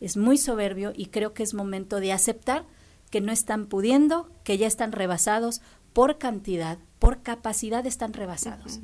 es 0.00 0.16
muy 0.16 0.38
soberbio 0.38 0.92
y 0.94 1.06
creo 1.06 1.34
que 1.34 1.42
es 1.42 1.54
momento 1.54 2.00
de 2.00 2.12
aceptar 2.12 2.64
que 3.10 3.20
no 3.20 3.32
están 3.32 3.66
pudiendo, 3.66 4.30
que 4.44 4.56
ya 4.56 4.66
están 4.66 4.92
rebasados 4.92 5.60
por 5.92 6.18
cantidad, 6.18 6.78
por 6.98 7.22
capacidad 7.22 7.84
están 7.86 8.12
rebasados. 8.12 8.80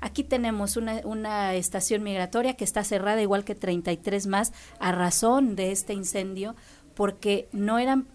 Aquí 0.00 0.24
tenemos 0.24 0.76
una, 0.76 1.00
una, 1.04 1.54
estación 1.54 2.02
migratoria 2.02 2.54
que 2.54 2.64
está 2.64 2.82
cerrada, 2.84 3.20
igual 3.20 3.44
que 3.44 3.54
33 3.54 4.26
más, 4.26 4.52
a 4.78 4.92
razón 4.92 5.56
de 5.56 5.72
este 5.72 5.92
incendio, 5.92 6.56
porque 6.94 7.48
no 7.52 7.78
eran, 7.78 8.08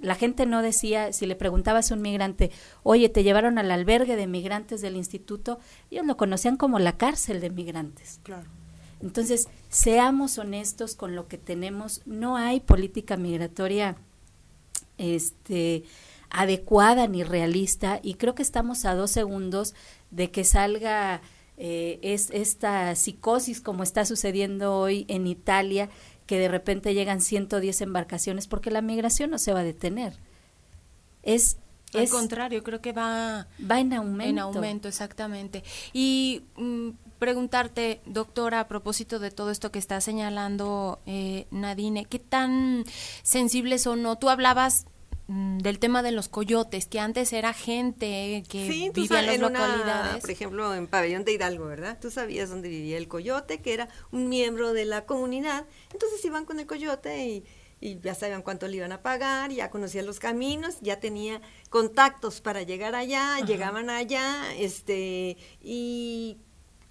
la 0.00 0.14
gente 0.14 0.46
no 0.46 0.62
decía, 0.62 1.12
si 1.12 1.26
le 1.26 1.34
preguntabas 1.34 1.90
a 1.90 1.94
un 1.94 2.02
migrante, 2.02 2.50
oye, 2.84 3.08
te 3.08 3.24
llevaron 3.24 3.58
al 3.58 3.70
albergue 3.72 4.16
de 4.16 4.28
migrantes 4.28 4.80
del 4.80 4.96
instituto, 4.96 5.58
ellos 5.90 6.06
lo 6.06 6.16
conocían 6.16 6.56
como 6.56 6.78
la 6.78 6.96
cárcel 6.96 7.40
de 7.40 7.50
migrantes. 7.50 8.20
Claro. 8.22 8.48
Entonces, 9.04 9.48
seamos 9.68 10.38
honestos 10.38 10.96
con 10.96 11.14
lo 11.14 11.28
que 11.28 11.36
tenemos, 11.36 12.00
no 12.06 12.36
hay 12.36 12.60
política 12.60 13.18
migratoria 13.18 13.96
este 14.96 15.84
adecuada 16.30 17.06
ni 17.06 17.22
realista 17.22 18.00
y 18.02 18.14
creo 18.14 18.34
que 18.34 18.42
estamos 18.42 18.84
a 18.86 18.94
dos 18.94 19.10
segundos 19.10 19.74
de 20.10 20.30
que 20.30 20.42
salga 20.42 21.20
eh, 21.58 22.00
es 22.02 22.30
esta 22.30 22.94
psicosis 22.96 23.60
como 23.60 23.82
está 23.82 24.06
sucediendo 24.06 24.74
hoy 24.74 25.04
en 25.08 25.26
Italia, 25.26 25.90
que 26.26 26.38
de 26.38 26.48
repente 26.48 26.94
llegan 26.94 27.20
110 27.20 27.82
embarcaciones 27.82 28.48
porque 28.48 28.70
la 28.70 28.80
migración 28.80 29.30
no 29.30 29.38
se 29.38 29.52
va 29.52 29.60
a 29.60 29.64
detener. 29.64 30.16
Es 31.22 31.58
al 31.92 32.08
contrario, 32.08 32.62
creo 32.64 32.80
que 32.80 32.92
va 32.92 33.46
va 33.70 33.80
en 33.80 33.92
aumento. 33.92 34.30
En 34.30 34.38
aumento, 34.38 34.88
exactamente. 34.88 35.62
Y 35.92 36.42
mm, 36.56 36.88
preguntarte, 37.24 38.02
doctora, 38.04 38.60
a 38.60 38.68
propósito 38.68 39.18
de 39.18 39.30
todo 39.30 39.50
esto 39.50 39.72
que 39.72 39.78
está 39.78 40.00
señalando 40.00 41.00
eh, 41.06 41.46
Nadine, 41.50 42.04
¿qué 42.04 42.18
tan 42.18 42.84
sensibles 43.22 43.86
o 43.86 43.96
no? 43.96 44.18
Tú 44.18 44.28
hablabas 44.28 44.86
Mm, 45.26 45.58
del 45.58 45.78
tema 45.78 46.02
de 46.02 46.12
los 46.12 46.28
coyotes, 46.28 46.86
que 46.86 47.00
antes 47.00 47.32
era 47.32 47.54
gente 47.54 48.42
que 48.46 48.68
vivía 48.68 49.20
en 49.20 49.26
las 49.26 49.38
localidades. 49.38 50.20
por 50.20 50.30
ejemplo, 50.30 50.74
en 50.74 50.86
Pabellón 50.86 51.24
de 51.24 51.32
Hidalgo, 51.32 51.64
¿verdad? 51.64 51.98
Tú 51.98 52.10
sabías 52.10 52.50
dónde 52.50 52.68
vivía 52.68 52.98
el 52.98 53.08
coyote, 53.08 53.62
que 53.62 53.72
era 53.72 53.88
un 54.12 54.28
miembro 54.28 54.74
de 54.74 54.84
la 54.84 55.06
comunidad. 55.06 55.64
Entonces 55.92 56.22
iban 56.26 56.44
con 56.44 56.60
el 56.60 56.66
coyote 56.66 57.26
y, 57.26 57.44
y 57.80 57.98
ya 58.00 58.14
sabían 58.14 58.42
cuánto 58.42 58.68
le 58.68 58.76
iban 58.76 58.92
a 58.92 59.00
pagar, 59.00 59.50
ya 59.50 59.70
conocían 59.70 60.04
los 60.04 60.18
caminos, 60.20 60.76
ya 60.82 61.00
tenía 61.00 61.40
contactos 61.70 62.42
para 62.42 62.62
llegar 62.62 62.94
allá, 62.94 63.40
llegaban 63.46 63.88
allá, 63.88 64.54
este, 64.58 65.38
y 65.62 66.36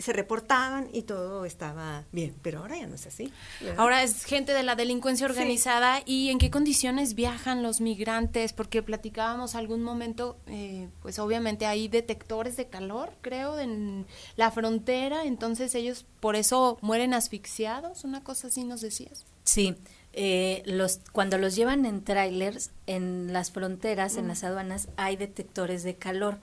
se 0.03 0.11
reportaban 0.11 0.89
y 0.91 1.03
todo 1.03 1.45
estaba 1.45 2.03
bien, 2.11 2.35
pero 2.41 2.59
ahora 2.59 2.77
ya 2.77 2.87
no 2.87 2.95
es 2.95 3.07
así. 3.07 3.31
Ahora 3.77 4.03
es 4.03 4.25
gente 4.25 4.51
de 4.51 4.61
la 4.61 4.75
delincuencia 4.75 5.25
organizada 5.25 6.01
y 6.05 6.29
en 6.29 6.39
qué 6.39 6.51
condiciones 6.51 7.15
viajan 7.15 7.63
los 7.63 7.79
migrantes, 7.79 8.51
porque 8.51 8.83
platicábamos 8.83 9.55
algún 9.55 9.81
momento, 9.81 10.37
eh, 10.47 10.89
pues 11.01 11.19
obviamente 11.19 11.65
hay 11.65 11.87
detectores 11.87 12.57
de 12.57 12.67
calor, 12.67 13.13
creo, 13.21 13.59
en 13.59 14.05
la 14.35 14.51
frontera, 14.51 15.23
entonces 15.23 15.73
ellos 15.73 16.05
por 16.19 16.35
eso 16.35 16.77
mueren 16.81 17.13
asfixiados, 17.13 18.03
una 18.03 18.25
cosa 18.25 18.47
así 18.47 18.65
nos 18.65 18.81
decías. 18.81 19.25
Sí, 19.45 19.73
eh, 20.11 20.63
los, 20.65 20.99
cuando 21.13 21.37
los 21.37 21.55
llevan 21.55 21.85
en 21.85 22.03
trailers, 22.03 22.71
en 22.87 23.31
las 23.31 23.51
fronteras, 23.51 24.17
en 24.17 24.25
mm. 24.25 24.27
las 24.27 24.43
aduanas, 24.43 24.89
hay 24.97 25.15
detectores 25.15 25.83
de 25.83 25.95
calor 25.95 26.39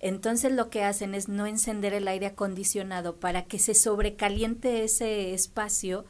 entonces 0.00 0.52
lo 0.52 0.70
que 0.70 0.84
hacen 0.84 1.14
es 1.14 1.28
no 1.28 1.46
encender 1.46 1.94
el 1.94 2.08
aire 2.08 2.26
acondicionado 2.26 3.16
para 3.16 3.44
que 3.44 3.58
se 3.58 3.74
sobrecaliente 3.74 4.84
ese 4.84 5.34
espacio 5.34 6.04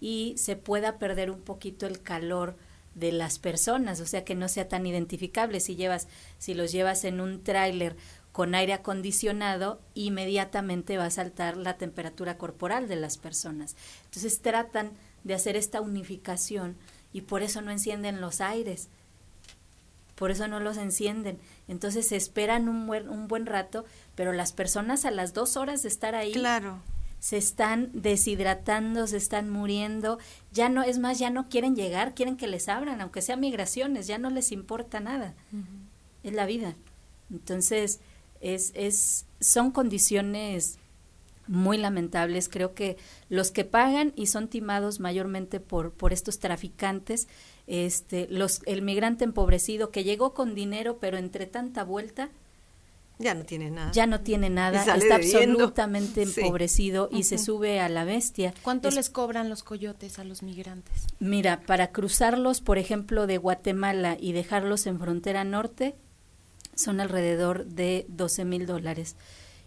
y 0.00 0.34
se 0.36 0.56
pueda 0.56 0.98
perder 0.98 1.30
un 1.30 1.40
poquito 1.40 1.86
el 1.86 2.02
calor 2.02 2.56
de 2.94 3.10
las 3.10 3.38
personas, 3.38 4.00
o 4.00 4.06
sea 4.06 4.24
que 4.24 4.34
no 4.34 4.48
sea 4.48 4.68
tan 4.68 4.86
identificable 4.86 5.60
si 5.60 5.76
llevas 5.76 6.08
si 6.38 6.54
los 6.54 6.72
llevas 6.72 7.04
en 7.04 7.20
un 7.20 7.42
tráiler 7.42 7.96
con 8.32 8.54
aire 8.54 8.72
acondicionado, 8.72 9.80
inmediatamente 9.94 10.96
va 10.96 11.04
a 11.04 11.10
saltar 11.10 11.56
la 11.56 11.76
temperatura 11.76 12.38
corporal 12.38 12.88
de 12.88 12.96
las 12.96 13.18
personas. 13.18 13.76
Entonces 14.06 14.40
tratan 14.40 14.92
de 15.22 15.34
hacer 15.34 15.54
esta 15.54 15.82
unificación 15.82 16.76
y 17.12 17.22
por 17.22 17.42
eso 17.42 17.60
no 17.60 17.70
encienden 17.70 18.22
los 18.22 18.40
aires, 18.40 18.88
por 20.22 20.30
eso 20.30 20.46
no 20.46 20.60
los 20.60 20.76
encienden. 20.76 21.40
Entonces 21.66 22.06
se 22.06 22.14
esperan 22.14 22.68
un 22.68 22.86
buen, 22.86 23.08
un 23.08 23.26
buen 23.26 23.44
rato, 23.44 23.84
pero 24.14 24.32
las 24.32 24.52
personas 24.52 25.04
a 25.04 25.10
las 25.10 25.34
dos 25.34 25.56
horas 25.56 25.82
de 25.82 25.88
estar 25.88 26.14
ahí 26.14 26.30
claro. 26.30 26.78
se 27.18 27.38
están 27.38 27.90
deshidratando, 27.92 29.08
se 29.08 29.16
están 29.16 29.50
muriendo, 29.50 30.20
ya 30.52 30.68
no, 30.68 30.84
es 30.84 31.00
más, 31.00 31.18
ya 31.18 31.30
no 31.30 31.48
quieren 31.48 31.74
llegar, 31.74 32.14
quieren 32.14 32.36
que 32.36 32.46
les 32.46 32.68
abran, 32.68 33.00
aunque 33.00 33.20
sea 33.20 33.34
migraciones, 33.34 34.06
ya 34.06 34.18
no 34.18 34.30
les 34.30 34.52
importa 34.52 35.00
nada. 35.00 35.34
Es 36.22 36.32
la 36.32 36.46
vida. 36.46 36.76
Entonces, 37.28 37.98
es, 38.40 38.70
es, 38.76 39.26
son 39.40 39.72
condiciones 39.72 40.78
muy 41.48 41.78
lamentables. 41.78 42.48
Creo 42.48 42.74
que 42.74 42.96
los 43.28 43.50
que 43.50 43.64
pagan 43.64 44.12
y 44.14 44.26
son 44.26 44.46
timados 44.46 45.00
mayormente 45.00 45.58
por, 45.58 45.90
por 45.90 46.12
estos 46.12 46.38
traficantes, 46.38 47.26
este, 47.66 48.26
los, 48.30 48.60
el 48.66 48.82
migrante 48.82 49.24
empobrecido 49.24 49.90
que 49.90 50.04
llegó 50.04 50.34
con 50.34 50.54
dinero, 50.54 50.98
pero 51.00 51.18
entre 51.18 51.46
tanta 51.46 51.84
vuelta, 51.84 52.30
ya 53.18 53.34
no 53.34 53.44
tiene 53.44 53.70
nada. 53.70 53.92
Ya 53.92 54.06
no 54.06 54.20
tiene 54.20 54.50
nada, 54.50 54.82
está 54.96 55.14
absolutamente 55.14 56.22
empobrecido 56.22 57.08
y 57.12 57.22
se 57.22 57.38
sube 57.38 57.78
a 57.78 57.88
la 57.88 58.04
bestia. 58.04 58.52
¿Cuánto 58.62 58.90
les 58.90 59.10
cobran 59.10 59.48
los 59.48 59.62
coyotes 59.62 60.18
a 60.18 60.24
los 60.24 60.42
migrantes? 60.42 61.06
Mira, 61.20 61.60
para 61.60 61.92
cruzarlos, 61.92 62.60
por 62.60 62.78
ejemplo, 62.78 63.28
de 63.28 63.38
Guatemala 63.38 64.16
y 64.18 64.32
dejarlos 64.32 64.86
en 64.86 64.98
frontera 64.98 65.44
norte, 65.44 65.94
son 66.74 67.00
alrededor 67.00 67.66
de 67.66 68.06
12 68.08 68.44
mil 68.44 68.66
dólares. 68.66 69.16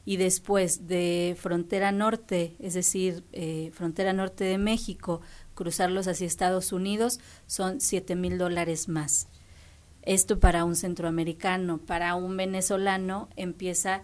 Y 0.08 0.18
después 0.18 0.88
de 0.88 1.36
frontera 1.39 1.91
norte, 1.91 2.56
es 2.60 2.74
decir, 2.74 3.24
eh, 3.32 3.72
frontera 3.74 4.14
norte 4.14 4.43
de 4.43 4.58
México, 4.58 5.22
cruzarlos 5.56 6.08
hacia 6.08 6.28
Estados 6.28 6.72
Unidos 6.72 7.20
son 7.47 7.82
siete 7.82 8.16
mil 8.16 8.38
dólares 8.38 8.88
más. 8.88 9.28
Esto 10.03 10.39
para 10.39 10.66
un 10.66 10.76
centroamericano, 10.76 11.80
para 11.80 12.14
un 12.14 12.38
venezolano 12.38 13.28
empieza 13.36 14.03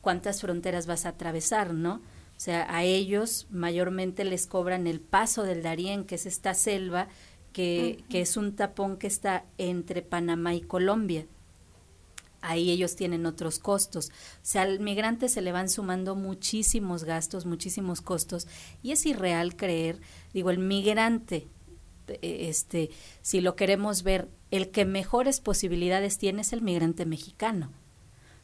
cuántas 0.00 0.40
fronteras 0.40 0.86
vas 0.86 1.06
a 1.06 1.10
atravesar, 1.10 1.72
¿no? 1.72 1.94
O 2.36 2.40
sea, 2.40 2.66
a 2.74 2.82
ellos 2.82 3.46
mayormente 3.50 4.24
les 4.24 4.46
cobran 4.46 4.86
el 4.86 5.00
paso 5.00 5.44
del 5.44 5.62
Darién, 5.62 6.04
que 6.04 6.16
es 6.16 6.26
esta 6.26 6.52
selva, 6.54 7.06
que, 7.52 8.04
que 8.10 8.20
es 8.20 8.36
un 8.36 8.56
tapón 8.56 8.96
que 8.96 9.06
está 9.06 9.44
entre 9.56 10.02
Panamá 10.02 10.54
y 10.54 10.60
Colombia 10.60 11.26
ahí 12.46 12.70
ellos 12.70 12.96
tienen 12.96 13.26
otros 13.26 13.58
costos. 13.58 14.08
O 14.08 14.38
sea, 14.42 14.62
al 14.62 14.80
migrante 14.80 15.28
se 15.28 15.42
le 15.42 15.52
van 15.52 15.68
sumando 15.68 16.14
muchísimos 16.14 17.04
gastos, 17.04 17.44
muchísimos 17.44 18.00
costos, 18.00 18.46
y 18.82 18.92
es 18.92 19.04
irreal 19.04 19.56
creer, 19.56 20.00
digo, 20.32 20.50
el 20.50 20.58
migrante, 20.58 21.48
eh, 22.08 22.46
este, 22.48 22.90
si 23.20 23.40
lo 23.40 23.56
queremos 23.56 24.02
ver, 24.02 24.28
el 24.50 24.70
que 24.70 24.84
mejores 24.84 25.40
posibilidades 25.40 26.18
tiene 26.18 26.42
es 26.42 26.52
el 26.52 26.62
migrante 26.62 27.04
mexicano. 27.04 27.72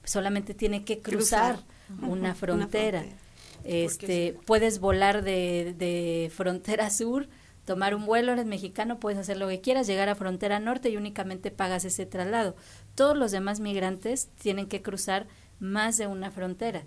Solamente 0.04 0.52
tiene 0.54 0.84
que 0.84 1.00
cruzar, 1.00 1.60
una, 2.02 2.34
frontera. 2.34 3.04
Este, 3.64 4.36
puedes 4.46 4.80
volar 4.80 5.22
de, 5.22 5.76
de 5.78 6.32
frontera 6.34 6.90
sur, 6.90 7.28
tomar 7.64 7.94
un 7.94 8.06
vuelo, 8.06 8.32
eres 8.32 8.46
mexicano, 8.46 8.98
puedes 8.98 9.20
hacer 9.20 9.36
lo 9.36 9.46
que 9.46 9.60
quieras, 9.60 9.86
llegar 9.86 10.08
a 10.08 10.16
frontera 10.16 10.58
norte 10.58 10.90
y 10.90 10.96
únicamente 10.96 11.52
pagas 11.52 11.84
ese 11.84 12.06
traslado 12.06 12.56
todos 12.94 13.16
los 13.16 13.30
demás 13.30 13.60
migrantes 13.60 14.28
tienen 14.40 14.66
que 14.66 14.82
cruzar 14.82 15.26
más 15.60 15.96
de 15.96 16.06
una 16.06 16.30
frontera. 16.30 16.82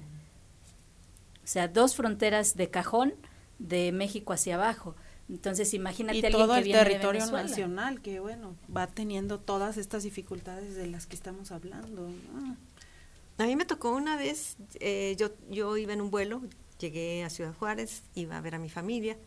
O 1.43 1.47
sea, 1.47 1.67
dos 1.67 1.95
fronteras 1.95 2.55
de 2.55 2.69
cajón 2.69 3.13
de 3.59 3.91
México 3.91 4.33
hacia 4.33 4.55
abajo. 4.55 4.95
Entonces, 5.29 5.73
imagínate 5.73 6.17
y 6.17 6.31
todo 6.31 6.55
el 6.55 6.71
territorio 6.71 7.25
nacional 7.25 8.01
que 8.01 8.19
bueno, 8.19 8.55
va 8.75 8.87
teniendo 8.87 9.39
todas 9.39 9.77
estas 9.77 10.03
dificultades 10.03 10.75
de 10.75 10.87
las 10.87 11.07
que 11.07 11.15
estamos 11.15 11.51
hablando. 11.51 12.09
A 13.37 13.45
mí 13.45 13.55
me 13.55 13.65
tocó 13.65 13.91
una 13.91 14.17
vez, 14.17 14.57
eh, 14.79 15.15
yo, 15.17 15.31
yo 15.49 15.77
iba 15.77 15.93
en 15.93 16.01
un 16.01 16.11
vuelo, 16.11 16.41
llegué 16.79 17.23
a 17.23 17.29
Ciudad 17.29 17.53
Juárez, 17.53 18.03
iba 18.13 18.37
a 18.37 18.41
ver 18.41 18.55
a 18.55 18.59
mi 18.59 18.69
familia, 18.69 19.17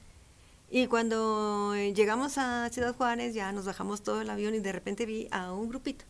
y 0.70 0.86
cuando 0.86 1.74
llegamos 1.74 2.38
a 2.38 2.68
Ciudad 2.70 2.94
Juárez 2.94 3.34
ya 3.34 3.52
nos 3.52 3.64
bajamos 3.64 4.02
todo 4.02 4.20
el 4.20 4.30
avión 4.30 4.54
y 4.54 4.60
de 4.60 4.72
repente 4.72 5.04
vi 5.04 5.28
a 5.30 5.52
un 5.52 5.68
grupito 5.68 6.04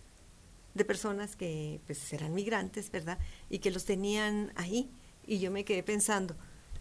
de 0.75 0.85
personas 0.85 1.37
que 1.37 1.81
pues 1.87 2.13
eran 2.13 2.35
migrantes, 2.35 2.91
¿verdad? 2.91 3.19
Y 3.51 3.59
que 3.59 3.71
los 3.71 3.85
tenían 3.85 4.53
ahí. 4.57 4.91
Y 5.27 5.41
yo 5.41 5.51
me 5.51 5.65
quedé 5.65 5.83
pensando, 5.83 6.37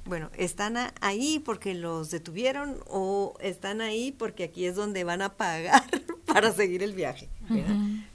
bueno, 0.07 0.31
¿están 0.38 0.77
ahí 1.01 1.39
porque 1.39 1.73
los 1.73 2.11
detuvieron 2.11 2.79
o 2.88 3.33
están 3.41 3.81
ahí 3.81 4.11
porque 4.11 4.45
aquí 4.45 4.65
es 4.65 4.75
donde 4.75 5.03
van 5.03 5.21
a 5.21 5.35
pagar 5.35 5.83
para 6.25 6.51
seguir 6.51 6.81
el 6.83 6.93
viaje? 6.93 7.29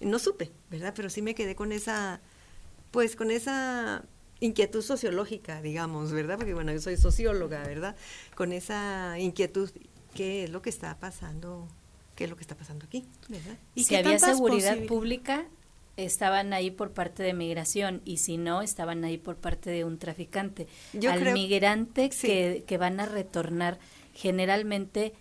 No 0.01 0.19
supe, 0.19 0.51
¿verdad? 0.71 0.95
Pero 0.97 1.11
sí 1.11 1.23
me 1.23 1.35
quedé 1.35 1.55
con 1.55 1.71
esa, 1.73 2.21
pues 2.91 3.15
con 3.15 3.31
esa 3.31 4.05
inquietud 4.41 4.83
sociológica, 4.83 5.63
digamos, 5.63 6.13
¿verdad? 6.13 6.37
Porque 6.37 6.55
bueno, 6.55 6.73
yo 6.73 6.81
soy 6.81 6.97
socióloga, 6.97 7.63
¿verdad? 7.63 7.95
Con 8.35 8.53
esa 8.53 9.19
inquietud, 9.19 9.71
¿qué 10.15 10.45
es 10.45 10.51
lo 10.51 10.63
que 10.63 10.71
está 10.71 10.99
pasando? 10.99 11.69
¿Qué 12.17 12.25
es 12.25 12.31
lo 12.31 12.37
que 12.37 12.43
está 12.43 12.57
pasando 12.57 12.85
aquí? 12.87 13.05
¿verdad? 13.29 13.57
¿Y 13.75 13.85
si 13.85 13.95
había 13.97 14.19
seguridad 14.19 14.79
pública, 14.87 15.47
estaban 15.97 16.53
ahí 16.53 16.71
por 16.71 16.93
parte 16.93 17.23
de 17.23 17.35
migración 17.35 18.01
y 18.05 18.19
si 18.19 18.39
no, 18.39 18.63
estaban 18.63 19.05
ahí 19.05 19.19
por 19.19 19.37
parte 19.37 19.71
de 19.71 19.85
un 19.85 19.99
traficante. 19.99 20.67
Al 21.09 21.33
migrante 21.33 22.11
que, 22.11 22.65
que 22.67 22.79
van 22.79 23.01
a 23.01 23.07
retornar, 23.07 23.79
generalmente 24.15 25.13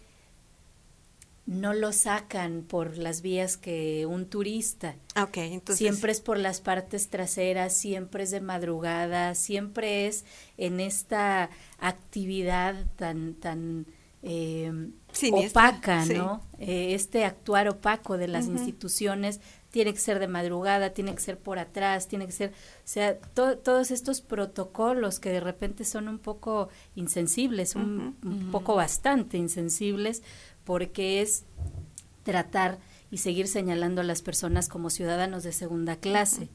no 1.45 1.73
lo 1.73 1.91
sacan 1.91 2.63
por 2.67 2.97
las 2.97 3.21
vías 3.21 3.57
que 3.57 4.05
un 4.05 4.27
turista. 4.27 4.95
Okay, 5.21 5.53
entonces... 5.53 5.79
Siempre 5.79 6.11
es 6.11 6.21
por 6.21 6.37
las 6.37 6.61
partes 6.61 7.09
traseras, 7.09 7.73
siempre 7.73 8.23
es 8.23 8.31
de 8.31 8.41
madrugada, 8.41 9.35
siempre 9.35 10.07
es 10.07 10.23
en 10.57 10.79
esta 10.79 11.49
actividad 11.79 12.85
tan 12.95 13.33
tan 13.33 13.85
eh, 14.23 14.71
opaca, 15.31 16.05
¿no? 16.05 16.43
Eh, 16.59 16.93
este 16.93 17.25
actuar 17.25 17.67
opaco 17.67 18.17
de 18.17 18.27
las 18.27 18.45
instituciones 18.45 19.41
tiene 19.71 19.93
que 19.93 19.99
ser 19.99 20.19
de 20.19 20.27
madrugada, 20.27 20.91
tiene 20.91 21.15
que 21.15 21.21
ser 21.21 21.37
por 21.39 21.57
atrás, 21.57 22.07
tiene 22.07 22.25
que 22.25 22.33
ser, 22.33 22.49
o 22.49 22.53
sea, 22.83 23.17
todos 23.17 23.89
estos 23.89 24.21
protocolos 24.21 25.19
que 25.19 25.29
de 25.29 25.39
repente 25.39 25.85
son 25.85 26.09
un 26.09 26.19
poco 26.19 26.69
insensibles, 26.95 27.75
un, 27.75 28.15
poco 28.51 28.75
bastante 28.75 29.37
insensibles, 29.37 30.21
porque 30.65 31.21
es 31.21 31.45
tratar 32.23 32.79
y 33.09 33.17
seguir 33.17 33.47
señalando 33.47 34.01
a 34.01 34.03
las 34.03 34.21
personas 34.21 34.67
como 34.67 34.89
ciudadanos 34.89 35.43
de 35.43 35.53
segunda 35.53 35.95
clase. 35.95 36.49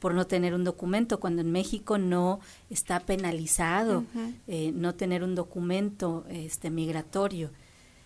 por 0.00 0.14
no 0.14 0.28
tener 0.28 0.54
un 0.54 0.62
documento, 0.62 1.18
cuando 1.18 1.42
en 1.42 1.50
México 1.50 1.98
no 1.98 2.38
está 2.70 3.00
penalizado 3.00 4.04
eh, 4.46 4.70
no 4.72 4.94
tener 4.94 5.24
un 5.24 5.34
documento 5.34 6.24
este, 6.28 6.70
migratorio. 6.70 7.50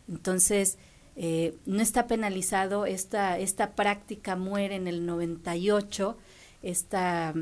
Entonces, 0.08 0.78
eh, 1.16 1.56
no 1.66 1.82
está 1.82 2.06
penalizado, 2.06 2.86
esta, 2.86 3.38
esta 3.38 3.74
práctica 3.74 4.36
muere 4.36 4.76
en 4.76 4.88
el 4.88 5.04
98, 5.04 6.16
esta, 6.62 7.34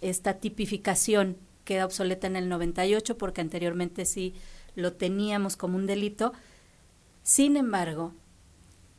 esta 0.00 0.34
tipificación 0.34 1.36
queda 1.64 1.84
obsoleta 1.84 2.26
en 2.26 2.36
el 2.36 2.48
98 2.48 3.18
porque 3.18 3.42
anteriormente 3.42 4.06
sí 4.06 4.34
lo 4.74 4.94
teníamos 4.94 5.56
como 5.56 5.76
un 5.76 5.86
delito. 5.86 6.32
Sin 7.22 7.58
embargo, 7.58 8.14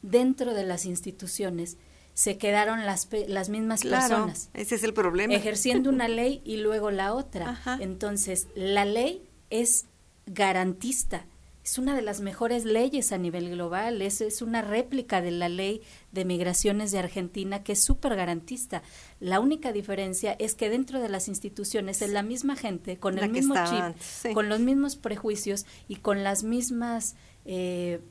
dentro 0.03 0.53
de 0.53 0.63
las 0.63 0.85
instituciones 0.85 1.77
se 2.13 2.37
quedaron 2.37 2.85
las, 2.85 3.07
las 3.27 3.49
mismas 3.49 3.81
personas. 3.81 4.49
Ese 4.53 4.75
es 4.75 4.83
el 4.83 4.93
problema. 4.93 5.33
Ejerciendo 5.33 5.89
una 5.89 6.07
ley 6.09 6.41
y 6.45 6.57
luego 6.57 6.91
la 6.91 7.13
otra. 7.13 7.59
Entonces, 7.79 8.47
la 8.55 8.85
ley 8.85 9.27
es 9.49 9.85
garantista 10.27 11.25
es 11.69 11.77
una 11.77 11.95
de 11.95 12.01
las 12.01 12.19
mejores 12.19 12.65
leyes 12.65 13.11
a 13.11 13.19
nivel 13.19 13.51
global, 13.51 14.01
es, 14.01 14.21
es 14.21 14.41
una 14.41 14.63
réplica 14.63 15.21
de 15.21 15.29
la 15.29 15.49
ley 15.49 15.81
de 16.11 16.25
migraciones 16.25 16.91
de 16.91 16.97
Argentina 16.97 17.63
que 17.63 17.73
es 17.73 17.83
súper 17.83 18.15
garantista. 18.15 18.81
La 19.19 19.39
única 19.39 19.71
diferencia 19.71 20.35
es 20.39 20.55
que 20.55 20.71
dentro 20.71 20.99
de 20.99 21.09
las 21.09 21.27
instituciones 21.27 22.01
es 22.01 22.09
la 22.09 22.23
misma 22.23 22.55
gente, 22.55 22.97
con 22.97 23.19
el 23.19 23.29
mismo 23.29 23.53
chip, 23.65 24.33
con 24.33 24.49
los 24.49 24.59
mismos 24.61 24.95
prejuicios 24.95 25.67
y 25.87 25.97
con 25.97 26.23
las 26.23 26.43
mismas... 26.43 27.15
Eh, 27.45 28.01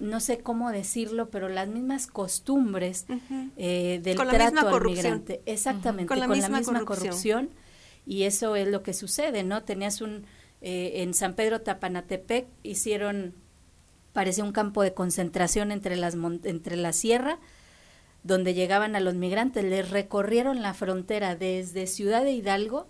no 0.00 0.18
sé 0.18 0.38
cómo 0.38 0.72
decirlo, 0.72 1.30
pero 1.30 1.48
las 1.48 1.68
mismas 1.68 2.08
costumbres 2.08 3.06
eh, 3.56 4.00
del 4.02 4.16
trato 4.16 4.66
al 4.66 4.84
migrante. 4.84 5.40
Exactamente, 5.46 6.08
con 6.08 6.18
la 6.18 6.26
misma, 6.26 6.60
corrupción. 6.84 7.50
Y 8.04 8.24
eso 8.24 8.56
es 8.56 8.66
lo 8.66 8.82
que 8.82 8.92
sucede, 8.92 9.44
¿no? 9.44 9.62
Tenías 9.62 10.00
un, 10.00 10.24
eh, 10.62 11.02
en 11.02 11.12
San 11.12 11.34
Pedro 11.34 11.60
Tapanatepec 11.60 12.46
hicieron, 12.62 13.34
parece 14.12 14.42
un 14.42 14.52
campo 14.52 14.82
de 14.82 14.94
concentración 14.94 15.72
entre, 15.72 15.96
las 15.96 16.16
entre 16.44 16.76
la 16.76 16.92
sierra, 16.92 17.38
donde 18.22 18.54
llegaban 18.54 18.94
a 18.94 19.00
los 19.00 19.14
migrantes, 19.14 19.64
les 19.64 19.90
recorrieron 19.90 20.62
la 20.62 20.72
frontera 20.74 21.34
desde 21.34 21.88
Ciudad 21.88 22.22
de 22.22 22.30
Hidalgo 22.30 22.86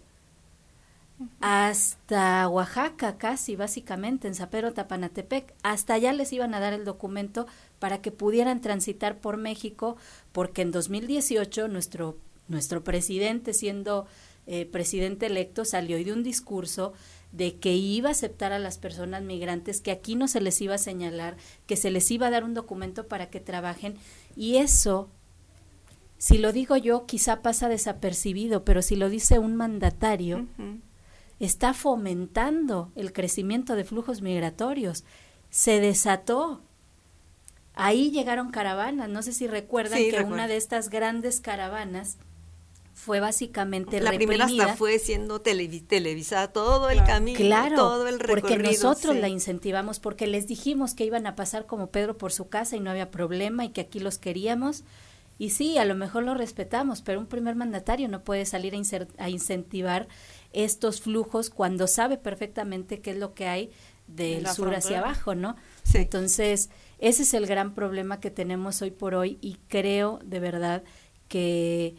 hasta 1.41 2.49
Oaxaca, 2.49 3.17
casi 3.17 3.57
básicamente, 3.57 4.29
en 4.29 4.35
San 4.35 4.51
Pedro 4.51 4.73
Tapanatepec. 4.73 5.55
Hasta 5.63 5.95
allá 5.95 6.13
les 6.13 6.33
iban 6.33 6.55
a 6.55 6.61
dar 6.61 6.73
el 6.73 6.85
documento 6.85 7.47
para 7.79 8.03
que 8.03 8.11
pudieran 8.11 8.61
transitar 8.61 9.19
por 9.19 9.37
México, 9.37 9.97
porque 10.33 10.63
en 10.63 10.73
2018 10.73 11.69
nuestro, 11.69 12.19
nuestro 12.49 12.85
presidente, 12.85 13.55
siendo 13.55 14.07
eh, 14.47 14.67
presidente 14.67 15.27
electo, 15.27 15.65
salió 15.65 15.99
y 15.99 16.05
de 16.05 16.13
un 16.13 16.23
discurso 16.23 16.93
de 17.33 17.59
que 17.59 17.75
iba 17.75 18.11
a 18.11 18.13
aceptar 18.13 18.53
a 18.53 18.59
las 18.59 18.79
personas 18.79 19.23
migrantes, 19.23 19.81
que 19.81 19.91
aquí 19.91 20.15
no 20.15 20.29
se 20.29 20.41
les 20.41 20.61
iba 20.61 20.75
a 20.75 20.79
señalar, 20.79 21.37
que 21.67 21.77
se 21.77 21.91
les 21.91 22.11
iba 22.11 22.27
a 22.27 22.31
dar 22.31 22.45
un 22.45 22.55
documento 22.55 23.09
para 23.09 23.31
que 23.31 23.41
trabajen. 23.41 23.97
Y 24.37 24.57
eso, 24.57 25.09
si 26.19 26.39
lo 26.39 26.53
digo 26.53 26.77
yo, 26.77 27.07
quizá 27.07 27.41
pasa 27.43 27.69
desapercibido, 27.69 28.65
pero 28.65 28.83
si 28.83 28.97
lo 28.97 29.09
dice 29.09 29.39
un 29.39 29.57
mandatario, 29.57 30.47
está 31.41 31.73
fomentando 31.73 32.93
el 32.95 33.13
crecimiento 33.13 33.77
de 33.77 33.85
flujos 33.85 34.21
migratorios. 34.21 35.05
Se 35.51 35.81
desató. 35.81 36.61
Ahí 37.75 38.11
llegaron 38.11 38.51
caravanas. 38.51 39.09
No 39.09 39.23
sé 39.23 39.33
si 39.33 39.47
recuerdan 39.47 39.99
que 39.99 40.23
una 40.23 40.47
de 40.47 40.59
estas 40.59 40.91
grandes 40.91 41.41
caravanas 41.41 42.19
fue 42.95 43.21
básicamente 43.21 44.01
la 44.01 44.13
primera 44.13 44.45
hasta 44.45 44.77
fue 44.77 44.99
siendo 44.99 45.41
televisada 45.41 46.53
todo 46.53 46.91
el 46.91 47.03
camino 47.05 47.39
claro, 47.39 47.77
todo 47.77 48.07
el 48.07 48.21
recorrido 48.21 48.49
porque 48.49 48.63
nosotros 48.63 49.17
la 49.17 49.29
incentivamos 49.29 49.99
porque 49.99 50.27
les 50.27 50.47
dijimos 50.47 50.95
que 50.95 51.05
iban 51.05 51.27
a 51.27 51.35
pasar 51.35 51.67
como 51.67 51.91
Pedro 51.91 52.19
por 52.19 52.33
su 52.33 52.49
casa 52.49 52.77
y 52.77 52.81
no 52.81 52.91
había 52.91 53.11
problema 53.11 53.65
y 53.65 53.71
que 53.71 53.81
aquí 53.81 53.99
los 53.99 54.19
queríamos. 54.19 54.85
Y 55.39 55.51
sí 55.51 55.79
a 55.79 55.85
lo 55.85 55.95
mejor 55.95 56.23
lo 56.23 56.35
respetamos 56.35 57.03
pero 57.03 57.19
un 57.19 57.27
primer 57.27 57.57
mandatario 57.57 58.09
no 58.09 58.23
puede 58.23 58.45
salir 58.45 58.75
a, 58.75 59.25
a 59.25 59.31
incentivar 59.31 60.07
estos 60.53 61.01
flujos 61.01 61.51
cuando 61.51 61.87
sabe 61.87 62.19
perfectamente 62.19 63.01
qué 63.01 63.13
es 63.13 63.17
lo 63.17 63.35
que 63.35 63.49
hay 63.49 63.71
del 64.07 64.47
sur 64.47 64.73
hacia 64.75 64.99
abajo 64.99 65.35
no 65.35 65.57
entonces 65.95 66.69
ese 66.99 67.23
es 67.23 67.35
el 67.35 67.47
gran 67.47 67.75
problema 67.75 68.21
que 68.21 68.31
tenemos 68.31 68.83
hoy 68.83 68.91
por 68.91 69.15
hoy 69.15 69.39
y 69.41 69.57
creo 69.69 70.21
de 70.23 70.39
verdad 70.39 70.85
que 71.29 71.97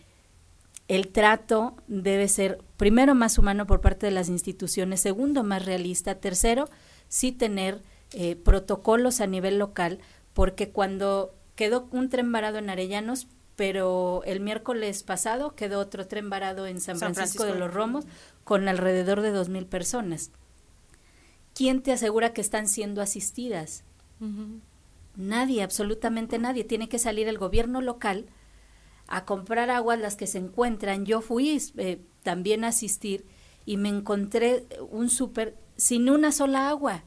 el 0.96 1.10
trato 1.10 1.76
debe 1.88 2.28
ser 2.28 2.60
primero 2.78 3.16
más 3.16 3.38
humano 3.38 3.66
por 3.66 3.82
parte 3.82 4.06
de 4.06 4.12
las 4.12 4.30
instituciones, 4.30 5.02
segundo 5.02 5.44
más 5.44 5.66
realista, 5.66 6.16
tercero 6.16 6.70
sí 7.08 7.32
tener 7.32 7.82
eh, 8.12 8.36
protocolos 8.36 9.22
a 9.22 9.28
nivel 9.28 9.60
local, 9.60 10.00
porque 10.34 10.70
cuando 10.70 11.36
quedó 11.56 11.88
un 11.92 12.10
tren 12.10 12.32
varado 12.32 12.58
en 12.58 12.70
Arellanos, 12.70 13.28
pero 13.56 14.24
el 14.26 14.40
miércoles 14.40 15.04
pasado 15.04 15.56
quedó 15.56 15.80
otro 15.80 16.08
tren 16.08 16.30
varado 16.30 16.66
en 16.66 16.82
San, 16.82 16.98
Francisco, 16.98 17.46
de 17.46 17.56
los 17.56 17.74
Romos 17.74 18.06
con 18.44 18.68
alrededor 18.68 19.22
de 19.22 19.32
dos 19.32 19.50
mil 19.50 19.66
personas. 19.66 20.32
¿Quién 21.54 21.84
te 21.84 21.92
asegura 21.92 22.34
que 22.34 22.42
están 22.42 22.68
siendo 22.68 23.02
asistidas? 23.02 23.84
Nadie, 25.16 25.62
absolutamente 25.62 26.40
nadie. 26.40 26.64
Tiene 26.64 26.90
que 26.90 26.98
salir 26.98 27.28
el 27.28 27.38
gobierno 27.38 27.82
local 27.82 28.26
a 29.08 29.26
comprar 29.26 29.70
aguas 29.70 30.00
las 30.00 30.16
que 30.16 30.28
se 30.28 30.38
encuentran. 30.38 31.06
Yo 31.06 31.22
fui 31.22 31.62
eh, 31.78 32.02
también 32.24 32.64
a 32.64 32.70
asistir 32.70 33.26
y 33.66 33.78
me 33.78 33.90
encontré 33.90 34.66
un 34.92 35.10
súper 35.10 35.58
sin 35.76 36.10
una 36.10 36.32
sola 36.32 36.70
agua. 36.70 37.04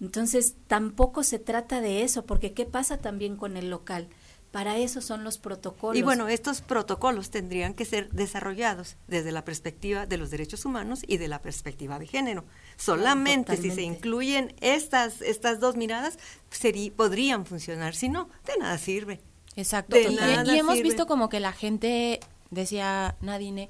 Entonces, 0.00 0.56
tampoco 0.66 1.22
se 1.22 1.38
trata 1.38 1.80
de 1.80 2.02
eso, 2.02 2.24
porque 2.24 2.54
¿qué 2.54 2.64
pasa 2.64 2.98
también 2.98 3.36
con 3.36 3.56
el 3.56 3.68
local? 3.68 4.08
Para 4.50 4.78
eso 4.78 5.00
son 5.00 5.22
los 5.22 5.38
protocolos. 5.38 5.96
Y 5.96 6.02
bueno, 6.02 6.26
estos 6.26 6.60
protocolos 6.60 7.30
tendrían 7.30 7.74
que 7.74 7.84
ser 7.84 8.10
desarrollados 8.10 8.96
desde 9.06 9.30
la 9.30 9.44
perspectiva 9.44 10.06
de 10.06 10.16
los 10.16 10.30
derechos 10.30 10.64
humanos 10.64 11.02
y 11.06 11.18
de 11.18 11.28
la 11.28 11.40
perspectiva 11.40 12.00
de 12.00 12.06
género. 12.08 12.44
Solamente 12.76 13.56
si 13.56 13.70
se 13.70 13.82
incluyen 13.82 14.54
estas, 14.60 15.20
estas 15.20 15.60
dos 15.60 15.76
miradas, 15.76 16.18
sería, 16.50 16.90
podrían 16.92 17.46
funcionar. 17.46 17.94
Si 17.94 18.08
no, 18.08 18.28
de 18.44 18.56
nada 18.58 18.76
sirve. 18.78 19.20
Exacto. 19.60 19.96
y, 19.96 20.16
y, 20.50 20.58
hemos 20.58 20.80
visto 20.82 21.06
como 21.06 21.28
que 21.28 21.40
la 21.40 21.52
gente, 21.52 22.20
decía 22.50 23.16
Nadine, 23.20 23.68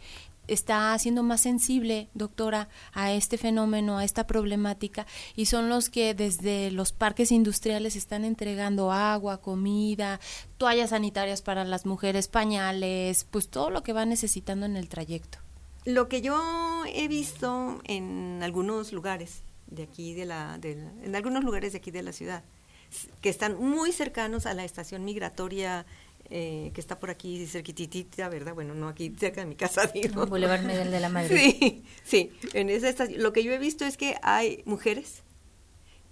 está 0.51 0.99
siendo 0.99 1.23
más 1.23 1.41
sensible, 1.41 2.09
doctora, 2.15 2.69
a 2.93 3.13
este 3.13 3.39
fenómeno, 3.39 3.99
a 3.99 4.05
esta 4.05 4.27
problemática, 4.27 5.07
y 5.37 5.47
son 5.47 5.69
los 5.69 5.91
que 5.91 6.15
desde 6.15 6.71
los 6.71 6.93
parques 6.93 7.31
industriales 7.31 7.95
están 7.97 8.25
entregando 8.25 8.91
agua, 8.93 9.41
comida, 9.41 10.21
toallas 10.59 10.91
sanitarias 10.91 11.41
para 11.43 11.65
las 11.65 11.87
mujeres, 11.87 12.29
pañales, 12.29 13.27
pues 13.31 13.49
todo 13.49 13.71
lo 13.71 13.83
que 13.83 13.93
va 13.93 14.05
necesitando 14.05 14.67
en 14.67 14.77
el 14.77 14.89
trayecto. 14.89 15.39
Lo 15.85 16.09
que 16.09 16.21
yo 16.21 16.85
he 16.87 17.09
visto 17.09 17.81
en 17.85 18.41
algunos 18.43 18.93
lugares 18.93 19.43
de 19.69 19.85
aquí 19.85 20.15
de 20.15 20.27
la, 20.27 20.59
de 20.59 20.73
en 20.73 21.15
algunos 21.15 21.45
lugares 21.45 21.73
de 21.73 21.79
aquí 21.79 21.93
de 21.93 22.03
la 22.03 22.13
ciudad, 22.13 22.43
que 23.21 23.29
están 23.29 23.59
muy 23.59 23.93
cercanos 23.93 24.47
a 24.47 24.55
la 24.55 24.65
estación 24.65 25.05
migratoria 25.05 25.87
eh, 26.33 26.71
que 26.75 26.81
está 26.81 26.97
por 26.97 27.11
aquí 27.11 27.45
cerquititita, 27.47 28.29
¿verdad? 28.29 28.55
Bueno, 28.55 28.73
no 28.75 28.87
aquí 28.87 29.13
cerca 29.19 29.41
de 29.41 29.49
mi 29.49 29.57
casa, 29.57 29.87
digo. 29.95 30.27
Boulevard 30.27 30.63
Miguel 30.63 30.93
de 30.93 31.01
la 31.01 31.09
Madrid. 31.09 31.37
Sí, 31.37 31.83
sí. 32.05 32.31
En 32.55 32.71
esa 32.71 32.89
estación, 32.89 33.21
lo 33.21 33.33
que 33.33 33.43
yo 33.43 33.53
he 33.53 33.59
visto 33.59 33.85
es 33.85 33.97
que 33.97 34.15
hay 34.23 34.63
mujeres 34.65 35.23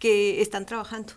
que 0.00 0.42
están 0.42 0.66
trabajando 0.66 1.12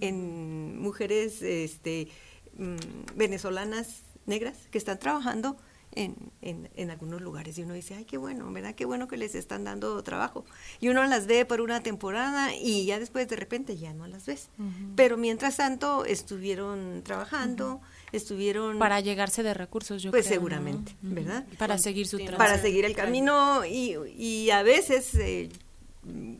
en 0.00 0.80
mujeres 0.80 1.42
este, 1.42 2.08
mm, 2.56 2.76
venezolanas 3.14 4.02
negras 4.26 4.56
que 4.72 4.78
están 4.78 4.98
trabajando 4.98 5.56
en, 5.92 6.16
en, 6.42 6.70
en, 6.76 6.90
algunos 6.90 7.20
lugares 7.20 7.58
y 7.58 7.62
uno 7.62 7.74
dice, 7.74 7.94
ay, 7.94 8.04
qué 8.04 8.18
bueno, 8.18 8.50
¿verdad? 8.52 8.74
Qué 8.74 8.84
bueno 8.84 9.08
que 9.08 9.16
les 9.16 9.34
están 9.34 9.64
dando 9.64 10.02
trabajo. 10.02 10.44
Y 10.80 10.88
uno 10.88 11.04
las 11.06 11.26
ve 11.26 11.44
por 11.44 11.60
una 11.60 11.82
temporada 11.82 12.54
y 12.54 12.86
ya 12.86 12.98
después 12.98 13.28
de 13.28 13.36
repente 13.36 13.76
ya 13.76 13.94
no 13.94 14.06
las 14.06 14.26
ves. 14.26 14.50
Pero 14.96 15.16
mientras 15.16 15.56
tanto 15.56 16.04
estuvieron 16.04 17.02
trabajando 17.02 17.80
estuvieron... 18.12 18.78
Para 18.78 19.00
llegarse 19.00 19.42
de 19.42 19.54
recursos, 19.54 20.02
yo 20.02 20.10
pues 20.10 20.26
creo. 20.26 20.40
Pues 20.40 20.52
seguramente, 20.52 20.96
¿verdad? 21.02 21.46
Para 21.58 21.78
seguir 21.78 22.06
su 22.06 22.18
trabajo. 22.18 22.38
Para 22.38 22.58
seguir 22.58 22.84
el 22.84 22.94
camino 22.94 23.64
y, 23.64 23.96
y 24.16 24.50
a 24.50 24.62
veces 24.62 25.14
eh, 25.14 25.48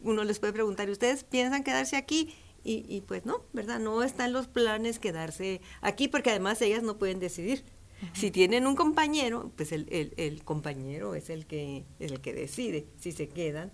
uno 0.02 0.24
les 0.24 0.38
puede 0.38 0.52
preguntar, 0.52 0.88
¿ustedes 0.90 1.24
piensan 1.24 1.64
quedarse 1.64 1.96
aquí? 1.96 2.34
Y, 2.64 2.84
y, 2.88 3.02
pues 3.02 3.24
no, 3.24 3.44
¿verdad? 3.52 3.78
No 3.78 4.02
están 4.02 4.32
los 4.32 4.48
planes 4.48 4.98
quedarse 4.98 5.60
aquí 5.80 6.08
porque 6.08 6.30
además 6.30 6.60
ellas 6.60 6.82
no 6.82 6.98
pueden 6.98 7.18
decidir. 7.18 7.64
Si 8.12 8.30
tienen 8.30 8.66
un 8.66 8.76
compañero, 8.76 9.50
pues 9.56 9.72
el, 9.72 9.86
el, 9.90 10.14
el 10.16 10.44
compañero 10.44 11.14
es 11.14 11.30
el 11.30 11.46
que, 11.46 11.84
el 11.98 12.20
que 12.20 12.32
decide 12.32 12.86
si 12.98 13.12
se 13.12 13.28
quedan 13.28 13.72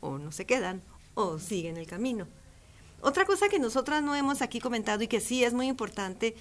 o 0.00 0.18
no 0.18 0.32
se 0.32 0.46
quedan 0.46 0.82
o 1.14 1.38
siguen 1.38 1.76
el 1.76 1.86
camino. 1.86 2.26
Otra 3.00 3.26
cosa 3.26 3.48
que 3.48 3.58
nosotras 3.58 4.02
no 4.02 4.14
hemos 4.14 4.40
aquí 4.42 4.60
comentado 4.60 5.02
y 5.02 5.08
que 5.08 5.20
sí 5.20 5.44
es 5.44 5.52
muy 5.52 5.66
importante 5.66 6.34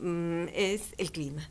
mm, 0.00 0.48
es 0.52 0.94
el 0.98 1.12
clima. 1.12 1.48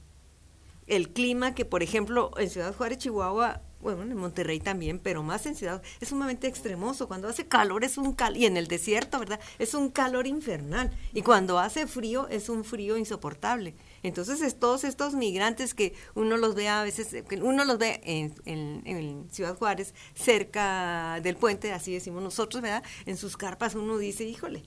El 0.85 1.09
clima 1.09 1.55
que, 1.55 1.65
por 1.65 1.83
ejemplo, 1.83 2.31
en 2.37 2.49
Ciudad 2.49 2.75
Juárez, 2.75 2.99
Chihuahua, 2.99 3.61
bueno, 3.81 4.03
en 4.03 4.15
Monterrey 4.15 4.59
también, 4.59 4.99
pero 4.99 5.23
más 5.23 5.45
en 5.45 5.55
Ciudad, 5.55 5.81
es 6.01 6.09
sumamente 6.09 6.47
extremoso. 6.47 7.07
Cuando 7.07 7.27
hace 7.27 7.47
calor 7.47 7.83
es 7.83 7.97
un 7.97 8.13
calor, 8.13 8.37
y 8.37 8.45
en 8.45 8.57
el 8.57 8.67
desierto, 8.67 9.19
¿verdad? 9.19 9.39
Es 9.57 9.73
un 9.73 9.89
calor 9.89 10.27
infernal. 10.27 10.91
Y 11.13 11.21
cuando 11.21 11.59
hace 11.59 11.87
frío 11.87 12.27
es 12.27 12.49
un 12.49 12.63
frío 12.63 12.97
insoportable. 12.97 13.75
Entonces, 14.03 14.41
es 14.41 14.57
todos 14.57 14.83
estos 14.83 15.13
migrantes 15.13 15.73
que 15.73 15.93
uno 16.15 16.37
los 16.37 16.55
ve 16.55 16.67
a 16.67 16.83
veces, 16.83 17.23
uno 17.41 17.65
los 17.65 17.77
ve 17.77 18.01
en, 18.03 18.33
en, 18.45 19.29
Ciudad 19.31 19.55
Juárez, 19.55 19.93
cerca 20.13 21.19
del 21.21 21.35
puente, 21.35 21.71
así 21.71 21.93
decimos 21.93 22.23
nosotros, 22.23 22.61
¿verdad? 22.61 22.83
En 23.05 23.17
sus 23.17 23.37
carpas 23.37 23.75
uno 23.75 23.97
dice, 23.97 24.23
híjole, 24.23 24.63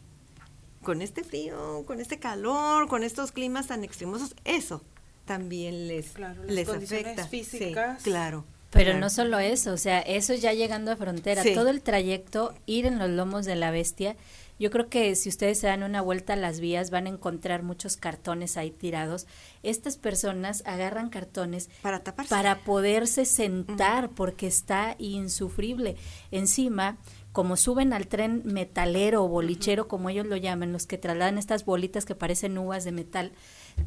con 0.83 1.03
este 1.03 1.25
frío, 1.25 1.85
con 1.87 2.01
este 2.01 2.19
calor, 2.19 2.89
con 2.89 3.03
estos 3.03 3.33
climas 3.33 3.69
tan 3.69 3.85
extremosos, 3.85 4.35
eso 4.45 4.83
también 5.25 5.89
les, 5.89 6.15
les 6.47 6.69
afecta. 6.69 7.27
Físicas. 7.27 8.03
claro. 8.03 8.45
Pero 8.73 8.99
no 8.99 9.11
solo 9.11 9.39
eso, 9.39 9.75
o 9.75 9.77
sea, 9.77 10.01
eso 10.01 10.33
ya 10.33 10.55
llegando 10.55 10.91
a 10.91 10.97
frontera, 10.97 11.43
todo 11.55 11.69
el 11.69 11.83
trayecto, 11.83 12.55
ir 12.65 12.87
en 12.87 12.99
los 12.99 13.11
lomos 13.11 13.45
de 13.45 13.55
la 13.55 13.71
bestia, 13.71 14.17
yo 14.59 14.71
creo 14.71 14.89
que 14.89 15.15
si 15.17 15.29
ustedes 15.29 15.59
se 15.59 15.67
dan 15.67 15.83
una 15.83 16.03
vuelta 16.03 16.35
a 16.35 16.37
las 16.37 16.61
vías 16.61 16.91
van 16.91 17.07
a 17.07 17.11
encontrar 17.11 17.63
muchos 17.63 17.97
cartones 17.97 18.57
ahí 18.57 18.71
tirados. 18.71 19.27
Estas 19.63 19.97
personas 19.97 20.63
agarran 20.67 21.09
cartones 21.09 21.69
para 21.83 22.01
taparse. 22.01 22.31
para 22.31 22.61
poderse 22.61 23.25
sentar 23.25 24.11
porque 24.11 24.47
está 24.47 24.95
insufrible. 24.99 25.97
Encima, 26.31 26.99
como 27.33 27.57
suben 27.57 27.93
al 27.93 28.07
tren 28.07 28.43
metalero 28.45 29.25
o 29.25 29.29
bolichero, 29.29 29.89
como 29.89 30.11
ellos 30.11 30.27
lo 30.27 30.37
llaman, 30.37 30.73
los 30.73 30.87
que 30.87 30.99
trasladan 30.99 31.39
estas 31.39 31.65
bolitas 31.65 32.05
que 32.05 32.15
parecen 32.15 32.59
uvas 32.59 32.85
de 32.85 32.93
metal, 32.93 33.33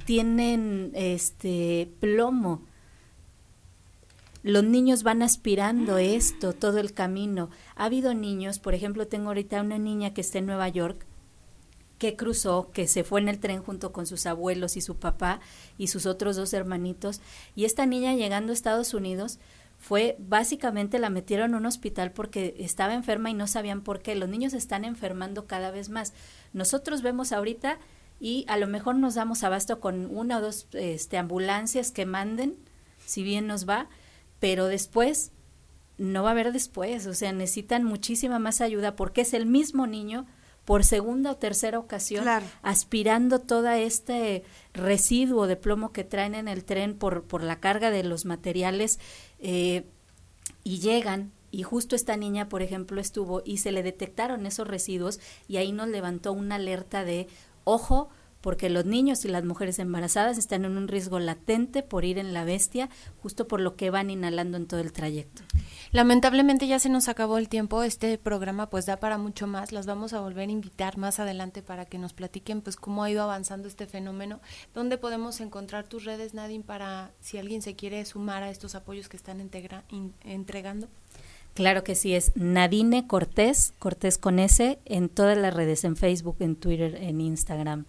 tienen 0.06 0.92
este 0.94 1.92
plomo 2.00 2.64
los 4.46 4.64
niños 4.64 5.02
van 5.02 5.24
aspirando 5.24 5.98
esto 5.98 6.54
todo 6.54 6.78
el 6.78 6.94
camino. 6.94 7.50
Ha 7.76 7.86
habido 7.86 8.14
niños, 8.14 8.60
por 8.60 8.76
ejemplo, 8.76 9.08
tengo 9.08 9.30
ahorita 9.30 9.60
una 9.60 9.80
niña 9.80 10.14
que 10.14 10.22
está 10.22 10.38
en 10.38 10.46
Nueva 10.46 10.70
York, 10.70 11.04
que 11.98 12.16
cruzó, 12.16 12.70
que 12.72 12.88
se 12.88 13.04
fue 13.04 13.22
en 13.22 13.28
el 13.28 13.40
tren 13.40 13.64
junto 13.64 13.92
con 13.92 14.06
sus 14.06 14.28
abuelos 14.28 14.78
y 14.78 14.82
su 14.82 14.98
papá 14.98 15.40
y 15.80 15.88
sus 15.88 16.06
otros 16.06 16.36
dos 16.36 16.54
hermanitos. 16.54 17.22
Y 17.56 17.66
esta 17.66 17.88
niña 17.88 18.14
llegando 18.14 18.52
a 18.52 18.54
Estados 18.54 18.94
Unidos 18.94 19.40
fue 19.80 20.16
básicamente 20.20 21.00
la 21.00 21.10
metieron 21.10 21.50
en 21.50 21.56
un 21.56 21.66
hospital 21.66 22.12
porque 22.12 22.56
estaba 22.60 22.94
enferma 22.94 23.32
y 23.32 23.34
no 23.34 23.48
sabían 23.48 23.82
por 23.82 24.04
qué. 24.04 24.14
Los 24.14 24.30
niños 24.30 24.54
están 24.54 24.86
enfermando 24.86 25.48
cada 25.48 25.72
vez 25.72 25.90
más. 25.90 26.14
Nosotros 26.54 27.02
vemos 27.02 27.32
ahorita 27.32 27.80
y 28.20 28.46
a 28.48 28.58
lo 28.58 28.68
mejor 28.68 28.94
nos 28.94 29.16
damos 29.16 29.44
abasto 29.44 29.80
con 29.80 30.06
una 30.16 30.38
o 30.38 30.42
dos 30.42 30.68
este, 30.74 31.18
ambulancias 31.18 31.90
que 31.92 32.06
manden, 32.06 32.56
si 33.08 33.24
bien 33.24 33.48
nos 33.48 33.68
va, 33.68 33.90
pero 34.40 34.68
después 34.68 35.32
no 35.98 36.24
va 36.24 36.30
a 36.30 36.32
haber 36.32 36.52
después, 36.52 37.08
o 37.08 37.14
sea, 37.14 37.32
necesitan 37.32 37.84
muchísima 37.84 38.40
más 38.40 38.62
ayuda 38.62 38.96
porque 38.96 39.22
es 39.22 39.34
el 39.34 39.46
mismo 39.46 39.88
niño 39.88 40.26
por 40.66 40.84
segunda 40.84 41.32
o 41.32 41.38
tercera 41.38 41.78
ocasión 41.78 42.26
aspirando 42.64 43.40
todo 43.40 43.70
este 43.70 44.44
residuo 44.74 45.48
de 45.48 45.56
plomo 45.56 45.92
que 45.92 46.04
traen 46.04 46.34
en 46.36 46.48
el 46.48 46.66
tren 46.66 46.98
por, 46.98 47.24
por 47.24 47.44
la 47.44 47.60
carga 47.60 47.92
de 47.92 48.04
los 48.04 48.26
materiales 48.26 49.00
eh, 49.40 49.86
y 50.64 50.80
llegan 50.80 51.32
y 51.56 51.64
justo 51.64 51.96
esta 51.96 52.18
niña, 52.18 52.50
por 52.50 52.62
ejemplo, 52.62 53.00
estuvo 53.00 53.42
y 53.46 53.60
se 53.60 53.72
le 53.72 53.82
detectaron 53.82 54.46
esos 54.46 54.68
residuos 54.68 55.22
y 55.48 55.56
ahí 55.56 55.72
nos 55.72 55.88
levantó 55.88 56.34
una 56.34 56.56
alerta 56.56 57.06
de 57.06 57.28
ojo, 57.64 58.10
porque 58.46 58.70
los 58.70 58.86
niños 58.86 59.26
y 59.26 59.28
las 59.28 59.44
mujeres 59.44 59.80
embarazadas 59.80 60.38
están 60.38 60.66
en 60.66 60.78
un 60.78 60.88
riesgo 60.88 61.18
latente 61.18 61.82
por 61.82 62.06
ir 62.06 62.20
en 62.20 62.32
la 62.32 62.44
bestia, 62.44 62.92
justo 63.24 63.48
por 63.48 63.60
lo 63.60 63.76
que 63.76 63.90
van 63.90 64.12
inhalando 64.12 64.56
en 64.58 64.68
todo 64.68 64.82
el 64.82 64.94
trayecto. 64.94 65.42
Lamentablemente 65.92 66.68
ya 66.68 66.78
se 66.78 66.90
nos 66.90 67.10
acabó 67.10 67.40
el 67.40 67.50
tiempo, 67.50 67.82
este 67.82 68.20
programa 68.20 68.70
pues 68.70 68.86
da 68.86 68.98
para 68.98 69.18
mucho 69.18 69.48
más, 69.48 69.72
las 69.72 69.88
vamos 69.88 70.14
a 70.14 70.22
volver 70.22 70.48
a 70.48 70.52
invitar 70.52 71.00
más 71.00 71.20
adelante 71.20 71.64
para 71.64 71.86
que 71.86 71.98
nos 71.98 72.14
platiquen 72.14 72.62
pues 72.62 72.76
cómo 72.76 73.04
ha 73.04 73.10
ido 73.10 73.24
avanzando 73.24 73.68
este 73.68 73.88
fenómeno, 73.88 74.40
dónde 74.76 75.00
podemos 75.00 75.42
encontrar 75.42 75.88
tus 75.88 76.04
redes 76.04 76.36
Nadine 76.36 76.64
para 76.64 77.10
si 77.22 77.40
alguien 77.40 77.64
se 77.64 77.76
quiere 77.76 78.06
sumar 78.06 78.44
a 78.44 78.52
estos 78.52 78.76
apoyos 78.76 79.10
que 79.10 79.18
están 79.18 79.42
entregando. 79.42 80.88
Claro 81.56 81.84
que 81.84 81.96
sí, 81.96 82.14
es 82.14 82.32
Nadine 82.36 83.08
Cortés, 83.08 83.74
Cortés 83.80 84.20
con 84.20 84.38
S, 84.38 84.78
en 84.86 85.10
todas 85.10 85.36
las 85.36 85.52
redes, 85.52 85.84
en 85.84 85.96
Facebook, 85.96 86.36
en 86.42 86.56
Twitter, 86.56 86.96
en 87.02 87.22
Instagram. 87.22 87.86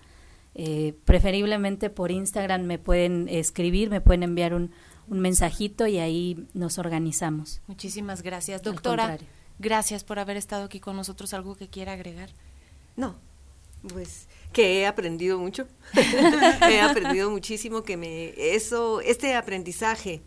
Eh, 0.59 0.95
preferiblemente 1.05 1.91
por 1.91 2.11
Instagram 2.11 2.63
me 2.63 2.79
pueden 2.79 3.29
escribir, 3.29 3.91
me 3.91 4.01
pueden 4.01 4.23
enviar 4.23 4.55
un, 4.55 4.71
un 5.07 5.21
mensajito 5.21 5.87
y 5.87 5.99
ahí 5.99 6.49
nos 6.55 6.79
organizamos. 6.79 7.61
Muchísimas 7.67 8.23
gracias, 8.23 8.63
doctora. 8.63 9.19
Gracias 9.59 10.03
por 10.03 10.19
haber 10.19 10.39
estado 10.39 10.65
aquí 10.65 10.81
con 10.81 10.97
nosotros. 10.97 11.35
¿Algo 11.35 11.57
que 11.57 11.69
quiera 11.69 11.93
agregar? 11.93 12.31
No, 12.97 13.17
pues 13.93 14.29
que 14.53 14.81
he 14.81 14.87
aprendido 14.87 15.39
mucho. 15.39 15.69
he 16.71 16.81
aprendido 16.81 17.31
muchísimo 17.31 17.83
que 17.83 17.99
me 17.99 18.33
eso 18.37 19.03
este 19.03 19.35
aprendizaje 19.35 20.23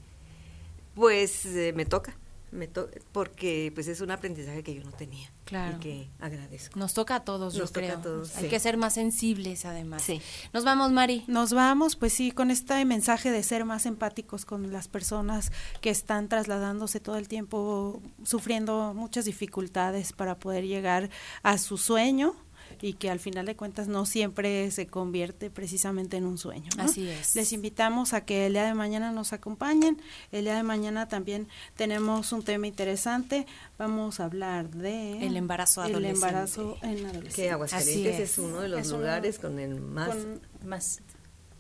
pues 0.94 1.46
eh, 1.48 1.74
me 1.76 1.86
toca 1.86 2.16
me 2.52 2.68
porque 3.12 3.72
pues 3.74 3.88
es 3.88 4.02
un 4.02 4.12
aprendizaje 4.12 4.64
que 4.64 4.74
yo 4.76 4.84
no 4.84 4.92
tenía 4.92 5.30
claro. 5.46 5.78
y 5.78 5.80
que 5.80 6.10
agradezco. 6.20 6.80
Nos 6.80 6.94
toca 6.94 7.16
a 7.16 7.24
todos, 7.24 7.54
yo 7.54 7.68
creo. 7.68 8.24
Hay 8.36 8.48
que 8.48 8.60
ser 8.60 8.78
más 8.78 8.94
sensibles 8.94 9.66
además. 9.66 10.06
Nos 10.54 10.64
vamos, 10.64 10.92
Mari. 10.92 11.24
Nos 11.28 11.54
vamos, 11.54 11.96
pues 11.96 12.14
sí, 12.14 12.32
con 12.32 12.52
este 12.52 12.84
mensaje 12.86 13.32
de 13.32 13.44
ser 13.44 13.66
más 13.66 13.86
empáticos 13.86 14.46
con 14.46 14.72
las 14.72 14.88
personas 14.88 15.52
que 15.82 15.90
están 15.90 16.30
trasladándose 16.30 17.00
todo 17.00 17.18
el 17.18 17.28
tiempo 17.28 18.02
sufriendo 18.24 18.94
muchas 18.94 19.26
dificultades 19.26 20.14
para 20.14 20.38
poder 20.38 20.66
llegar 20.66 21.10
a 21.44 21.58
su 21.58 21.78
sueño 21.78 22.36
y 22.82 22.94
que 22.94 23.10
al 23.10 23.20
final 23.20 23.46
de 23.46 23.56
cuentas 23.56 23.88
no 23.88 24.06
siempre 24.06 24.70
se 24.72 24.88
convierte 24.88 25.50
precisamente 25.50 26.18
en 26.18 26.26
un 26.26 26.38
sueño. 26.38 26.70
Así 26.78 27.08
es. 27.08 27.36
Les 27.36 27.54
invitamos 27.54 28.14
a 28.14 28.26
que 28.26 28.46
el 28.46 28.54
día 28.54 28.66
de 28.66 28.74
mañana 28.74 29.12
nos 29.12 29.34
acompañen. 29.34 30.02
El 30.32 30.46
día 30.46 30.56
de 30.56 30.64
mañana 30.64 31.08
también 31.08 31.48
tenemos 31.76 32.32
un 32.32 32.44
tema 32.44 32.68
interesante. 32.68 33.46
Vamos 33.78 34.20
a 34.20 34.26
hablar 34.26 34.70
de 34.70 35.26
el 35.26 35.38
embarazo 35.38 35.82
adolescente. 35.82 36.10
El 36.10 36.16
embarazo 36.16 36.78
en 36.82 37.06
adolescentes. 37.06 37.36
Que 37.36 37.50
Aguascalientes 37.52 38.20
es. 38.20 38.38
uno 38.38 38.62
de 38.62 38.70
los 38.70 38.88
lugares 38.88 39.40
con 39.40 39.60
el 39.60 39.80
más 39.80 40.16
más 40.64 41.02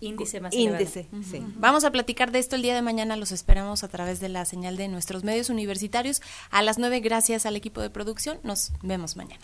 índice 0.01 0.39
más 0.39 0.53
índice, 0.53 1.07
sí. 1.29 1.43
Vamos 1.55 1.83
a 1.83 1.91
platicar 1.91 2.31
de 2.31 2.39
esto 2.39 2.55
el 2.55 2.61
día 2.61 2.75
de 2.75 2.81
mañana, 2.81 3.17
los 3.17 3.31
esperamos 3.31 3.83
a 3.83 3.89
través 3.89 4.19
de 4.19 4.29
la 4.29 4.45
señal 4.45 4.77
de 4.77 4.87
nuestros 4.87 5.23
medios 5.23 5.49
universitarios 5.49 6.21
a 6.51 6.61
las 6.61 6.77
9 6.77 7.01
gracias 7.01 7.45
al 7.45 7.55
equipo 7.55 7.81
de 7.81 7.89
producción. 7.89 8.39
Nos 8.43 8.71
vemos 8.81 9.17
mañana. 9.17 9.43